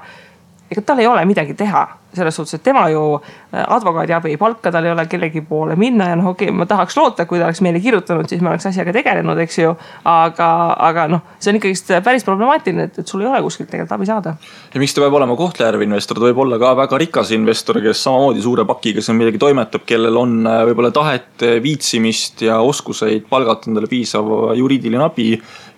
ega 0.71 0.81
tal 0.81 0.99
ei 1.01 1.07
ole 1.07 1.25
midagi 1.29 1.53
teha 1.57 1.85
selles 2.17 2.35
suhtes, 2.35 2.57
et 2.57 2.63
tema 2.63 2.87
ju 2.89 3.01
äh, 3.15 3.63
advokaadi 3.63 4.13
abi 4.15 4.33
ei 4.33 4.37
palka, 4.39 4.71
tal 4.71 4.85
ei 4.85 4.91
ole 4.91 5.05
kellegi 5.09 5.41
poole 5.45 5.75
minna 5.79 6.09
ja 6.11 6.17
noh, 6.19 6.31
okei 6.33 6.49
okay,, 6.49 6.57
ma 6.57 6.67
tahaks 6.69 6.97
loota, 6.97 7.25
kui 7.29 7.39
ta 7.39 7.47
oleks 7.49 7.61
meile 7.65 7.81
kirjutanud, 7.83 8.29
siis 8.29 8.41
me 8.43 8.51
oleks 8.53 8.67
asjaga 8.69 8.93
tegelenud, 8.95 9.39
eks 9.45 9.59
ju. 9.59 9.73
aga, 10.09 10.49
aga 10.87 11.07
noh, 11.11 11.23
see 11.39 11.51
on 11.51 11.59
ikkagist 11.59 11.91
päris 12.05 12.25
problemaatiline, 12.27 12.87
et, 12.89 12.99
et 13.01 13.11
sul 13.11 13.23
ei 13.23 13.29
ole 13.29 13.41
kuskilt 13.45 13.69
tegelikult 13.71 13.95
abi 13.97 14.09
saada. 14.09 14.35
ja 14.73 14.81
miks 14.81 14.95
ta 14.95 15.03
peab 15.03 15.17
olema 15.19 15.37
Kohtla-Järve 15.39 15.87
investor, 15.87 16.19
ta 16.19 16.27
võib 16.27 16.41
olla 16.45 16.59
ka 16.61 16.73
väga 16.81 17.01
rikas 17.05 17.33
investor, 17.37 17.81
kes 17.83 18.03
samamoodi 18.07 18.43
suure 18.45 18.65
pakiga 18.69 19.03
seal 19.05 19.19
midagi 19.19 19.41
toimetab, 19.41 19.85
kellel 19.87 20.21
on 20.21 20.37
äh, 20.49 20.63
võib-olla 20.71 20.93
tahet, 20.95 21.31
äh, 21.43 21.57
viitsimist 21.63 22.45
ja 22.47 22.59
oskuseid 22.63 23.29
palgata 23.29 23.71
endale 23.71 23.89
piisav 23.91 24.31
juriidiline 24.57 25.03
abi 25.05 25.29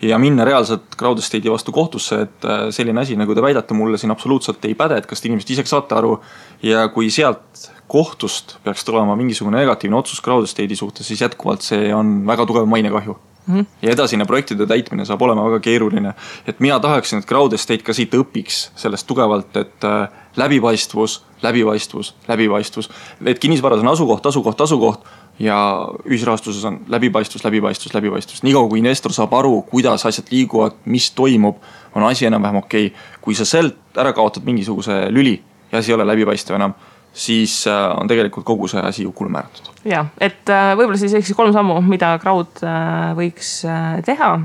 ja 0.01 0.19
minna 0.21 0.45
reaalselt 0.45 0.93
crowd 0.97 1.19
estate'i 1.21 1.49
vastu 1.49 1.73
kohtusse, 1.73 2.19
et 2.27 2.45
selline 2.75 3.01
asi, 3.01 3.15
nagu 3.17 3.33
te 3.33 3.41
väidate 3.41 3.73
mulle 3.77 3.97
siin 3.97 4.13
absoluutselt 4.13 4.65
ei 4.69 4.75
päde, 4.77 4.99
et 4.99 5.07
kas 5.09 5.21
te 5.21 5.29
inimesed 5.29 5.55
ise 5.55 5.65
saate 5.67 5.97
aru 5.97 6.17
ja 6.63 6.87
kui 6.93 7.09
sealt 7.13 7.71
kohtust 7.87 8.57
peaks 8.63 8.85
tulema 8.85 9.15
mingisugune 9.15 9.61
negatiivne 9.61 9.97
otsus 9.97 10.21
crowd 10.21 10.43
estate'i 10.43 10.75
suhtes, 10.75 11.07
siis 11.07 11.21
jätkuvalt 11.21 11.63
see 11.63 11.93
on 11.95 12.19
väga 12.27 12.45
tugev 12.45 12.67
mainekahju 12.67 13.15
mm. 13.47 13.59
-hmm. 13.59 13.65
ja 13.81 13.91
edasine 13.91 14.25
projektide 14.25 14.65
täitmine 14.65 15.05
saab 15.05 15.21
olema 15.21 15.45
väga 15.45 15.59
keeruline. 15.59 16.13
et 16.47 16.59
mina 16.59 16.79
tahaksin, 16.79 17.19
et 17.19 17.25
crowd 17.25 17.53
estate 17.53 17.83
ka 17.83 17.93
siit 17.93 18.13
õpiks 18.13 18.69
sellest 18.75 19.07
tugevalt, 19.07 19.55
et 19.57 19.83
äh, 19.83 20.09
läbipaistvus, 20.35 21.23
läbipaistvus, 21.41 22.15
läbipaistvus. 22.27 22.89
et 23.25 23.39
kinnisvaras 23.39 23.79
on 23.79 23.87
asukoht, 23.87 24.25
asukoht, 24.25 24.61
asukoht 24.61 25.05
ja 25.39 25.87
ühisrahastuses 26.05 26.65
on 26.65 26.79
läbipaistvus, 26.87 27.43
läbipaistvus, 27.43 27.93
läbipaistvus. 27.93 28.43
niikaua 28.43 28.69
kui 28.69 28.79
investor 28.79 29.13
saab 29.13 29.33
aru, 29.33 29.61
kuidas 29.61 30.05
asjad 30.05 30.25
liiguvad, 30.31 30.71
mis 30.85 31.11
toimub, 31.11 31.55
on 31.95 32.03
asi 32.03 32.25
enam-vähem 32.25 32.55
okei 32.55 32.85
okay.. 32.85 32.99
kui 33.21 33.35
sa 33.35 33.45
sealt 33.45 33.75
ära 33.95 34.13
kaotad 34.13 34.43
mingisuguse 34.43 35.07
lüli 35.09 35.41
ja 35.71 35.79
asi 35.79 35.91
ei 35.91 35.95
ole 35.95 36.07
läbipaistev 36.07 36.55
enam, 36.55 36.73
siis 37.13 37.59
äh, 37.67 37.99
on 37.99 38.07
tegelikult 38.07 38.45
kogu 38.45 38.67
see 38.71 38.81
asi 38.83 39.03
ju 39.03 39.11
kullu 39.11 39.31
määratud. 39.33 39.71
ja, 39.85 40.05
et 40.21 40.49
äh, 40.49 40.73
võib-olla 40.77 40.99
siis 40.99 41.15
eks 41.17 41.33
kolm 41.37 41.53
sammu, 41.55 41.79
mida 41.87 42.15
crowd 42.23 42.63
äh, 42.63 43.15
võiks 43.17 43.59
teha. 44.05 44.37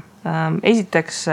esiteks 0.63 1.25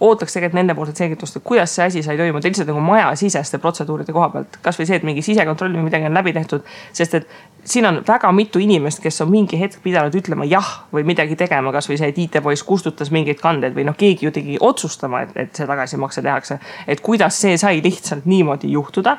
ootaks 0.00 0.32
tegelikult 0.32 0.58
nendepoolset 0.58 0.96
selgitust, 0.96 1.36
et 1.36 1.44
kuidas 1.44 1.74
see 1.76 1.84
asi 1.86 2.02
sai 2.02 2.16
toimuda 2.16 2.48
lihtsalt 2.48 2.68
nagu 2.70 2.80
majasiseste 2.84 3.58
protseduuride 3.60 4.12
koha 4.16 4.28
pealt. 4.32 4.58
kasvõi 4.62 4.86
see, 4.88 4.96
et 4.96 5.06
mingi 5.06 5.22
sisekontroll 5.22 5.76
või 5.76 5.86
midagi 5.88 6.08
on 6.08 6.16
läbi 6.16 6.32
tehtud, 6.36 6.64
sest 6.96 7.18
et 7.20 7.28
siin 7.64 7.86
on 7.86 8.00
väga 8.08 8.32
mitu 8.32 8.58
inimest, 8.58 9.02
kes 9.02 9.20
on 9.20 9.30
mingi 9.30 9.60
hetk 9.60 9.82
pidanud 9.84 10.14
ütlema 10.16 10.46
jah 10.48 10.70
või 10.94 11.04
midagi 11.08 11.36
tegema, 11.36 11.72
kasvõi 11.72 11.98
see, 12.00 12.08
et 12.12 12.18
IT-poiss 12.24 12.64
kustutas 12.66 13.12
mingeid 13.12 13.40
kandeid 13.42 13.76
või 13.76 13.84
noh, 13.88 13.96
keegi 13.96 14.26
ju 14.26 14.32
tegi 14.34 14.56
otsustama, 14.60 15.24
et, 15.26 15.36
et 15.36 15.56
see 15.56 15.68
tagasimakse 15.68 16.24
tehakse. 16.24 16.58
et 16.86 17.00
kuidas 17.00 17.40
see 17.40 17.58
sai 17.60 17.82
lihtsalt 17.84 18.24
niimoodi 18.24 18.72
juhtuda. 18.72 19.18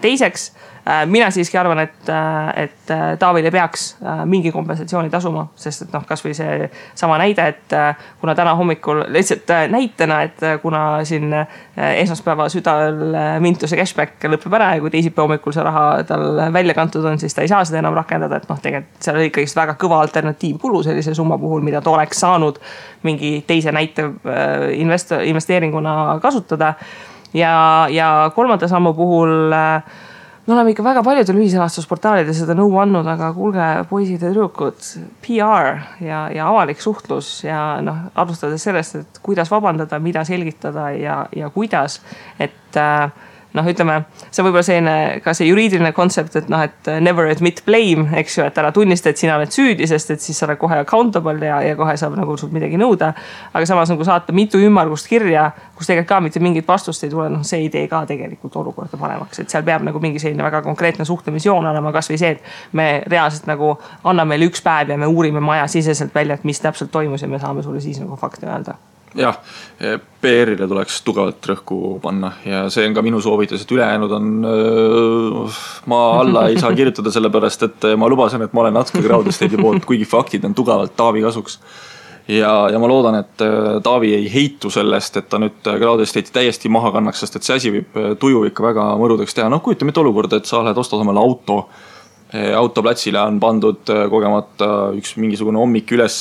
Teiseks 0.00 0.50
Äh, 0.88 1.06
mina 1.06 1.30
siiski 1.30 1.58
arvan, 1.58 1.78
et, 1.78 2.08
äh, 2.08 2.62
et 2.62 3.18
Taavile 3.18 3.50
peaks 3.50 3.96
mingi 4.24 4.52
kompensatsiooni 4.52 5.10
tasuma, 5.10 5.42
sest 5.58 5.82
et 5.84 5.90
noh, 5.92 6.04
kasvõi 6.08 6.32
seesama 6.36 7.18
näide, 7.20 7.44
et 7.50 7.74
kuna 8.20 8.32
täna 8.38 8.54
hommikul 8.56 9.02
lihtsalt 9.12 9.50
näitena, 9.68 10.22
et 10.24 10.44
kuna 10.62 11.04
siin 11.04 11.34
esmaspäeva 11.76 12.46
südal 12.48 12.96
Mintuse 13.44 13.76
cashback 13.76 14.24
lõpeb 14.32 14.56
ära 14.56 14.70
ja 14.76 14.80
kui 14.80 14.94
teisipäeva 14.94 15.26
hommikul 15.26 15.52
see 15.52 15.66
raha 15.66 15.84
tal 16.08 16.40
välja 16.56 16.76
kantud 16.78 17.04
on, 17.04 17.20
siis 17.20 17.36
ta 17.36 17.44
ei 17.44 17.52
saa 17.52 17.60
seda 17.68 17.82
enam 17.82 17.98
rakendada, 17.98 18.40
et 18.40 18.48
noh, 18.48 18.62
tegelikult 18.62 19.04
seal 19.04 19.20
oli 19.20 19.28
ikkagist 19.28 19.60
väga 19.60 19.76
kõva 19.82 20.00
alternatiivkulu 20.06 20.82
sellise 20.86 21.12
summa 21.18 21.36
puhul, 21.42 21.60
mida 21.68 21.84
ta 21.84 21.92
oleks 21.92 22.24
saanud 22.24 22.62
mingi 23.04 23.42
teise 23.46 23.76
näite 23.76 24.08
investor, 24.78 25.20
investeeringuna 25.28 26.18
kasutada. 26.22 26.74
Ja, 27.34 27.86
ja 27.92 28.30
kolmanda 28.34 28.68
sammu 28.68 28.94
puhul 28.96 29.52
äh, 29.52 29.82
me 30.48 30.54
oleme 30.54 30.72
ikka 30.72 30.84
väga 30.84 31.02
paljudel 31.04 31.42
ühisrahastusportaalidel 31.42 32.32
seda 32.36 32.54
nõu 32.56 32.78
andnud, 32.80 33.06
aga 33.12 33.28
kuulge, 33.36 33.64
poisid 33.90 34.22
ja 34.22 34.30
tüdrukud, 34.30 34.86
PR 35.24 35.82
ja, 36.00 36.22
ja 36.32 36.46
avalik 36.48 36.80
suhtlus 36.80 37.42
ja 37.44 37.82
noh, 37.84 38.06
alustades 38.16 38.64
sellest, 38.64 38.96
et 38.96 39.20
kuidas 39.24 39.52
vabandada, 39.52 40.00
mida 40.00 40.24
selgitada 40.24 40.88
ja, 40.96 41.18
ja 41.36 41.50
kuidas, 41.52 42.00
et 42.40 42.80
äh, 42.80 43.10
noh, 43.56 43.68
ütleme, 43.68 44.02
see 44.30 44.44
võib-olla 44.44 44.64
selline 44.66 44.94
ka 45.24 45.32
see 45.36 45.48
juriidiline 45.48 45.92
kontsept, 45.96 46.36
et 46.36 46.50
noh, 46.52 46.60
et 46.66 46.90
never 47.04 47.28
admit 47.30 47.62
blame, 47.66 48.08
eks 48.20 48.38
ju, 48.38 48.44
et 48.48 48.58
ära 48.60 48.70
tunnista, 48.74 49.12
et 49.12 49.20
sina 49.20 49.38
oled 49.38 49.52
süüdi, 49.54 49.86
sest 49.88 50.12
et 50.14 50.22
siis 50.22 50.38
sa 50.38 50.46
oled 50.48 50.60
kohe 50.60 50.78
accountable 50.82 51.48
ja, 51.48 51.60
ja 51.64 51.76
kohe 51.78 51.96
saab 52.00 52.16
nagu 52.18 52.36
sult 52.40 52.52
midagi 52.54 52.80
nõuda. 52.80 53.12
aga 53.52 53.66
samas 53.66 53.92
nagu 53.92 54.04
saata 54.04 54.34
mitu 54.36 54.60
ümmargust 54.62 55.08
kirja, 55.08 55.48
kus 55.76 55.88
tegelikult 55.88 56.08
ka 56.08 56.20
mitte 56.24 56.42
mingit 56.44 56.68
vastust 56.68 57.04
ei 57.04 57.10
tule, 57.12 57.28
noh, 57.32 57.44
see 57.46 57.64
ei 57.64 57.72
tee 57.72 57.86
ka 57.88 58.04
tegelikult 58.08 58.56
olukorda 58.60 59.00
paremaks, 59.00 59.40
et 59.42 59.50
seal 59.50 59.64
peab 59.66 59.86
nagu 59.86 60.00
mingi 60.02 60.20
selline 60.22 60.44
väga 60.44 60.62
konkreetne 60.66 61.08
suhtlemisjoon 61.08 61.72
olema, 61.72 61.92
kasvõi 61.94 62.20
see, 62.20 62.36
et 62.36 62.76
me 62.76 62.90
reaalselt 63.06 63.48
nagu 63.48 63.74
anname 64.04 64.34
meile 64.34 64.50
üks 64.52 64.62
päev 64.64 64.92
ja 64.92 65.00
me 65.00 65.08
uurime 65.08 65.40
majasiseselt 65.40 66.14
välja, 66.14 66.38
et 66.38 66.46
mis 66.48 66.60
täpselt 66.60 66.92
toimus 66.92 67.24
ja 67.24 67.28
me 67.28 67.40
saame 67.40 67.64
sulle 67.64 67.80
siis 67.80 68.00
nagu 68.02 68.16
fakte 68.20 68.48
öelda 68.48 68.76
jah, 69.16 69.38
PR-ile 70.20 70.66
tuleks 70.68 71.00
tugevalt 71.06 71.46
rõhku 71.50 71.78
panna 72.02 72.32
ja 72.46 72.64
see 72.72 72.86
on 72.88 72.96
ka 72.96 73.04
minu 73.04 73.20
soovitus, 73.24 73.62
et 73.64 73.72
ülejäänud 73.72 74.14
on, 74.18 74.30
ma 75.90 76.00
alla 76.20 76.48
ei 76.50 76.58
saa 76.60 76.72
kirjutada, 76.76 77.12
sellepärast 77.14 77.66
et 77.68 77.86
ma 78.00 78.08
lubasin, 78.10 78.44
et 78.44 78.56
ma 78.56 78.66
olen 78.66 78.76
natuke 78.80 79.04
Crowd 79.04 79.30
Estate'i 79.30 79.60
poolt, 79.60 79.86
kuigi 79.88 80.08
faktid 80.08 80.44
on 80.48 80.56
tugevalt 80.58 80.96
Taavi 80.98 81.22
kasuks. 81.24 81.58
ja, 82.28 82.52
ja 82.72 82.80
ma 82.82 82.90
loodan, 82.90 83.20
et 83.22 83.44
Taavi 83.84 84.14
ei 84.14 84.26
heitu 84.32 84.70
sellest, 84.70 85.16
et 85.16 85.28
ta 85.30 85.40
nüüd 85.40 85.62
Crowd 85.64 86.02
Estate'i 86.04 86.34
täiesti 86.40 86.72
maha 86.72 86.92
kannaks, 86.98 87.24
sest 87.24 87.38
et 87.38 87.46
see 87.46 87.60
asi 87.60 87.76
võib 87.78 88.02
tuju 88.20 88.44
ikka 88.50 88.66
väga 88.70 88.90
mõrudaks 89.00 89.38
teha, 89.38 89.48
noh 89.52 89.62
kujutame 89.64 89.94
ette 89.94 90.02
olukorda, 90.04 90.42
et 90.42 90.50
sa 90.50 90.60
oled, 90.64 90.84
ostad 90.84 91.04
omale 91.04 91.22
auto 91.22 91.62
autoplatsile 92.28 93.16
on 93.24 93.38
pandud 93.40 93.88
kogemata 94.12 94.90
üks 94.92 95.14
mingisugune 95.16 95.56
hommik 95.56 95.88
üles 95.96 96.18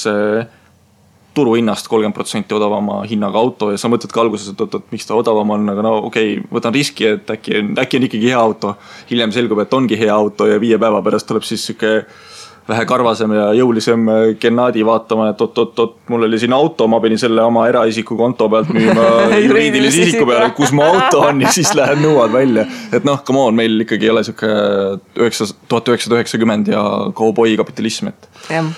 turuhinnast 1.38 1.90
kolmkümmend 1.92 2.18
protsenti 2.18 2.56
odavama 2.58 3.02
hinnaga 3.10 3.42
auto 3.42 3.72
ja 3.74 3.82
sa 3.82 3.92
mõtled 3.92 4.14
ka 4.14 4.24
alguses, 4.24 4.50
et 4.54 4.64
oot-oot, 4.64 4.88
miks 4.94 5.06
ta 5.08 5.18
odavam 5.18 5.54
on, 5.58 5.70
aga 5.74 5.86
no 5.86 5.94
okei 6.10 6.38
okay,, 6.38 6.48
võtan 6.54 6.76
riski, 6.76 7.12
et 7.18 7.36
äkki, 7.38 7.62
äkki 7.84 8.02
on 8.02 8.08
ikkagi 8.10 8.32
hea 8.32 8.40
auto. 8.40 8.76
hiljem 9.12 9.36
selgub, 9.36 9.62
et 9.64 9.74
ongi 9.74 10.00
hea 10.00 10.14
auto 10.14 10.50
ja 10.50 10.60
viie 10.62 10.80
päeva 10.82 11.04
pärast 11.06 11.30
tuleb 11.30 11.46
siis 11.48 11.66
sihuke 11.70 12.02
vähe 12.68 12.84
karvasem 12.88 13.32
ja 13.32 13.46
jõulisem 13.56 14.10
Gennadi 14.42 14.84
vaatama, 14.86 15.30
et 15.32 15.42
oot-oot-oot, 15.44 15.96
mul 16.12 16.28
oli 16.28 16.40
siin 16.42 16.56
auto, 16.56 16.88
ma 16.92 17.00
pidin 17.04 17.22
selle 17.22 17.46
oma 17.46 17.64
eraisiku 17.70 18.18
konto 18.20 18.50
pealt 18.52 18.74
müüma 18.76 19.06
juriidilise 19.46 20.04
isiku 20.04 20.28
peale, 20.28 20.52
kus 20.58 20.74
mu 20.76 20.84
auto 20.84 21.24
on 21.30 21.46
ja 21.46 21.54
siis 21.56 21.72
lähed 21.78 22.04
nõuad 22.04 22.34
välja. 22.34 22.68
et 22.92 23.08
noh, 23.08 23.24
come 23.28 23.46
on, 23.46 23.56
meil 23.56 23.88
ikkagi 23.88 24.10
ei 24.10 24.14
ole 24.16 24.26
sihuke 24.28 24.52
üheksa, 25.22 25.48
tuhat 25.72 25.94
üheksasada 25.94 26.20
üheksakümmend 26.20 26.76
ja 26.76 26.84
kauboi 27.16 27.56
kapitalism, 27.60 28.12
et. 28.12 28.32
jah 28.52 28.72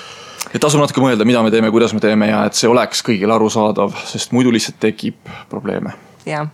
et 0.53 0.61
tasub 0.61 0.81
natuke 0.81 1.03
mõelda, 1.03 1.27
mida 1.27 1.43
me 1.45 1.51
teeme, 1.53 1.71
kuidas 1.73 1.93
me 1.93 2.03
teeme 2.03 2.29
ja 2.31 2.43
et 2.49 2.57
see 2.57 2.69
oleks 2.69 3.03
kõigile 3.05 3.35
arusaadav, 3.35 3.95
sest 4.09 4.33
muidu 4.35 4.53
lihtsalt 4.55 4.79
tekib 4.81 5.33
probleeme. 5.49 5.93
jah, 6.25 6.49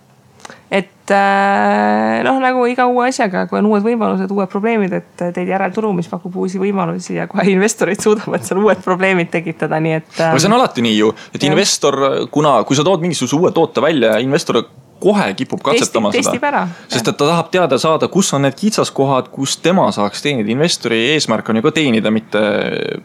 et 0.72 1.14
äh, 1.14 2.24
noh, 2.26 2.40
nagu 2.42 2.66
iga 2.70 2.88
uue 2.90 3.10
asjaga, 3.12 3.46
kui 3.50 3.60
on 3.60 3.68
uued 3.70 3.84
võimalused, 3.86 4.32
uued 4.34 4.50
probleemid, 4.52 4.96
et 4.98 5.26
teed 5.36 5.52
järelturu, 5.52 5.92
mis 5.98 6.10
pakub 6.10 6.36
uusi 6.42 6.62
võimalusi 6.62 7.20
ja 7.20 7.28
kohe 7.32 7.46
investorid 7.54 8.02
suudavad 8.06 8.46
seal 8.48 8.64
uued 8.64 8.82
probleemid 8.86 9.30
tekitada, 9.34 9.82
nii 9.84 10.00
et. 10.00 10.10
aga 10.32 10.40
see 10.40 10.50
on 10.50 10.58
alati 10.58 10.86
nii 10.86 10.98
ju, 10.98 11.12
et 11.34 11.44
ja. 11.44 11.52
investor, 11.52 12.02
kuna, 12.34 12.58
kui 12.66 12.78
sa 12.78 12.88
tood 12.88 13.06
mingisuguse 13.06 13.38
uue 13.38 13.54
toote 13.56 13.84
välja, 13.86 14.18
investor 14.26 14.64
kohe 15.00 15.34
kipub 15.38 15.62
katsetama 15.64 16.10
Testi, 16.14 16.40
seda. 16.40 16.64
sest 16.88 17.10
et 17.12 17.18
ta 17.18 17.28
tahab 17.28 17.52
teada 17.54 17.78
saada, 17.82 18.08
kus 18.12 18.32
on 18.34 18.46
need 18.48 18.56
kitsaskohad, 18.58 19.30
kus 19.34 19.58
tema 19.62 19.90
saaks 19.96 20.24
teenida. 20.24 20.52
investori 20.52 21.02
eesmärk 21.14 21.50
on 21.52 21.60
ju 21.60 21.66
ka 21.66 21.74
teenida, 21.76 22.12
mitte 22.12 22.42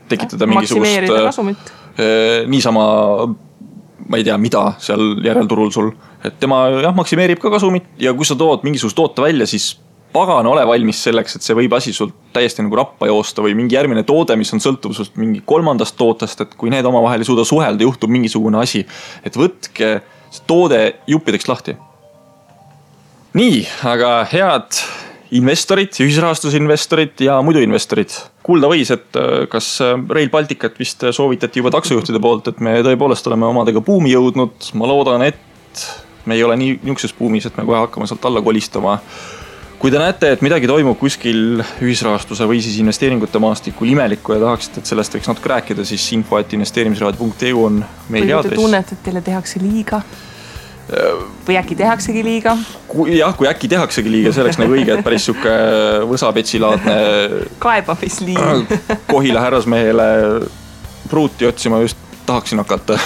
tekitada 0.08 0.48
mingisugust 0.50 1.11
äh, 1.11 2.46
niisama, 2.48 2.86
ma 4.11 4.18
ei 4.18 4.26
tea, 4.26 4.36
mida 4.42 4.72
seal 4.82 5.20
järelturul 5.24 5.70
sul. 5.74 5.92
et 6.24 6.36
tema 6.42 6.64
jah, 6.82 6.94
maksimeerib 6.96 7.38
ka 7.40 7.52
kasumit 7.54 7.86
ja 8.02 8.12
kui 8.16 8.26
sa 8.26 8.36
tood 8.38 8.66
mingisuguse 8.66 8.98
toote 8.98 9.22
välja, 9.22 9.46
siis 9.48 9.72
pagan, 10.12 10.46
ole 10.50 10.64
valmis 10.66 11.02
selleks, 11.06 11.36
et 11.36 11.46
see 11.46 11.56
võib 11.56 11.74
asi 11.76 11.92
sul 11.94 12.11
täiesti 12.34 12.64
nagu 12.66 12.78
rappa 12.78 13.06
joosta 13.06 13.44
või 13.44 13.54
mingi 13.58 13.76
järgmine 13.78 14.02
toode, 14.06 14.34
mis 14.38 14.50
on 14.56 14.62
sõltuvusest 14.62 15.18
mingi 15.20 15.42
kolmandast 15.46 15.96
tootest, 15.98 16.42
et 16.42 16.56
kui 16.58 16.72
need 16.72 16.86
omavahel 16.86 17.22
ei 17.22 17.28
suuda 17.28 17.44
suhelda, 17.46 17.86
juhtub 17.86 18.11
mingisugune 18.11 18.58
asi. 18.61 18.82
et 19.24 19.38
võtke 19.38 19.92
see 20.30 20.42
toode 20.50 20.80
juppideks 21.11 21.48
lahti. 21.48 21.76
nii, 23.38 23.62
aga 23.86 24.24
head 24.32 24.82
investorid, 25.38 25.94
ühisrahastusinvestorid 26.02 27.20
ja 27.26 27.38
muidu 27.44 27.62
investorid. 27.62 28.14
kuulda 28.42 28.70
võis, 28.72 28.90
et 28.90 29.18
äh, 29.18 29.44
kas 29.50 29.72
äh, 29.84 29.94
Rail 30.10 30.30
Balticut 30.30 30.78
vist 30.78 31.04
soovitati 31.12 31.62
juba 31.62 31.70
taksojuhtide 31.76 32.20
poolt, 32.22 32.48
et 32.50 32.60
me 32.60 32.80
tõepoolest 32.86 33.26
oleme 33.30 33.46
omadega 33.46 33.80
buumi 33.80 34.14
jõudnud. 34.14 34.72
ma 34.74 34.88
loodan, 34.90 35.22
et 35.22 35.84
me 36.26 36.34
ei 36.34 36.44
ole 36.44 36.56
nii 36.56 36.80
niisuguses 36.82 37.14
buumis, 37.18 37.46
et 37.46 37.56
me 37.56 37.66
kohe 37.68 37.84
hakkame 37.84 38.08
sealt 38.10 38.24
alla 38.24 38.42
kolistama 38.42 38.98
kui 39.80 39.88
te 39.88 40.00
näete, 40.00 40.28
et 40.34 40.42
midagi 40.44 40.68
toimub 40.68 40.98
kuskil 41.00 41.62
ühisrahastuse 41.80 42.44
või 42.48 42.58
siis 42.60 42.76
investeeringute 42.82 43.40
maastikul 43.40 43.88
imelikku 43.88 44.34
ja 44.36 44.42
tahaksite, 44.42 44.82
et 44.82 44.90
sellest 44.90 45.16
võiks 45.16 45.30
natuke 45.30 45.52
rääkida, 45.54 45.86
siis 45.88 46.04
info, 46.12 46.36
et 46.36 46.52
investeerimisraadio.eu 46.52 47.62
on 47.64 47.78
meili 48.12 48.34
aadress. 48.34 48.50
või 48.50 48.50
kui 48.50 48.50
te 48.50 48.60
tunnete, 48.60 48.98
et 48.98 49.06
teile 49.06 49.22
tehakse 49.24 49.62
liiga 49.62 50.02
või 51.47 51.57
äkki 51.61 51.78
tehaksegi 51.78 52.24
liiga? 52.24 52.57
jah, 53.14 53.34
kui 53.36 53.49
äkki 53.49 53.70
tehaksegi 53.70 54.12
liiga, 54.12 54.34
see 54.34 54.45
oleks 54.45 54.61
nagu 54.61 54.76
õige, 54.76 54.99
et 54.99 55.07
päris 55.07 55.28
sihuke 55.28 55.57
võsapetsilaadne. 56.11 57.01
kaebamisliin 57.62 58.68
Kohila 59.12 59.47
härrasmehele 59.47 60.12
pruuti 61.11 61.47
otsima 61.47 61.82
just 61.84 61.99
tahaksin 62.26 62.62
hakata 62.62 62.99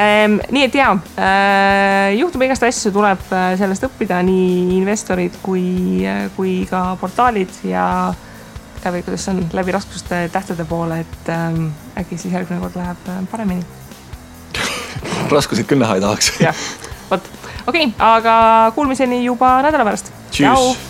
Ehm, 0.00 0.38
nii 0.54 0.64
et 0.68 0.74
ja, 0.78 0.92
äh, 1.18 2.14
juhtub 2.14 2.44
igast 2.46 2.62
asju, 2.62 2.92
tuleb 2.94 3.32
äh, 3.34 3.52
sellest 3.58 3.88
õppida 3.88 4.20
nii 4.22 4.76
investorid 4.78 5.40
kui, 5.42 6.06
äh, 6.06 6.28
kui 6.36 6.60
ka 6.70 6.94
portaalid 7.00 7.62
ja 7.66 7.84
või 8.80 9.02
kuidas 9.04 9.26
on, 9.28 9.42
läbi 9.52 9.74
raskuste 9.76 10.22
tähtede 10.32 10.64
poole, 10.64 11.02
et 11.02 11.28
ähm, 11.34 11.66
äkki 12.00 12.16
siis 12.16 12.32
järgmine 12.32 12.62
kord 12.62 12.78
läheb 12.80 13.10
paremini 13.28 13.79
raskuseid 15.36 15.68
küll 15.70 15.82
näha 15.82 15.98
ei 15.98 16.04
tahaks. 16.04 16.32
jah, 16.42 16.64
vot, 17.10 17.32
okei 17.66 17.90
okay,, 17.90 17.96
aga 17.98 18.36
kuulmiseni 18.74 19.24
juba 19.24 19.58
nädala 19.66 19.86
pärast. 19.88 20.12
tšüss. 20.30 20.89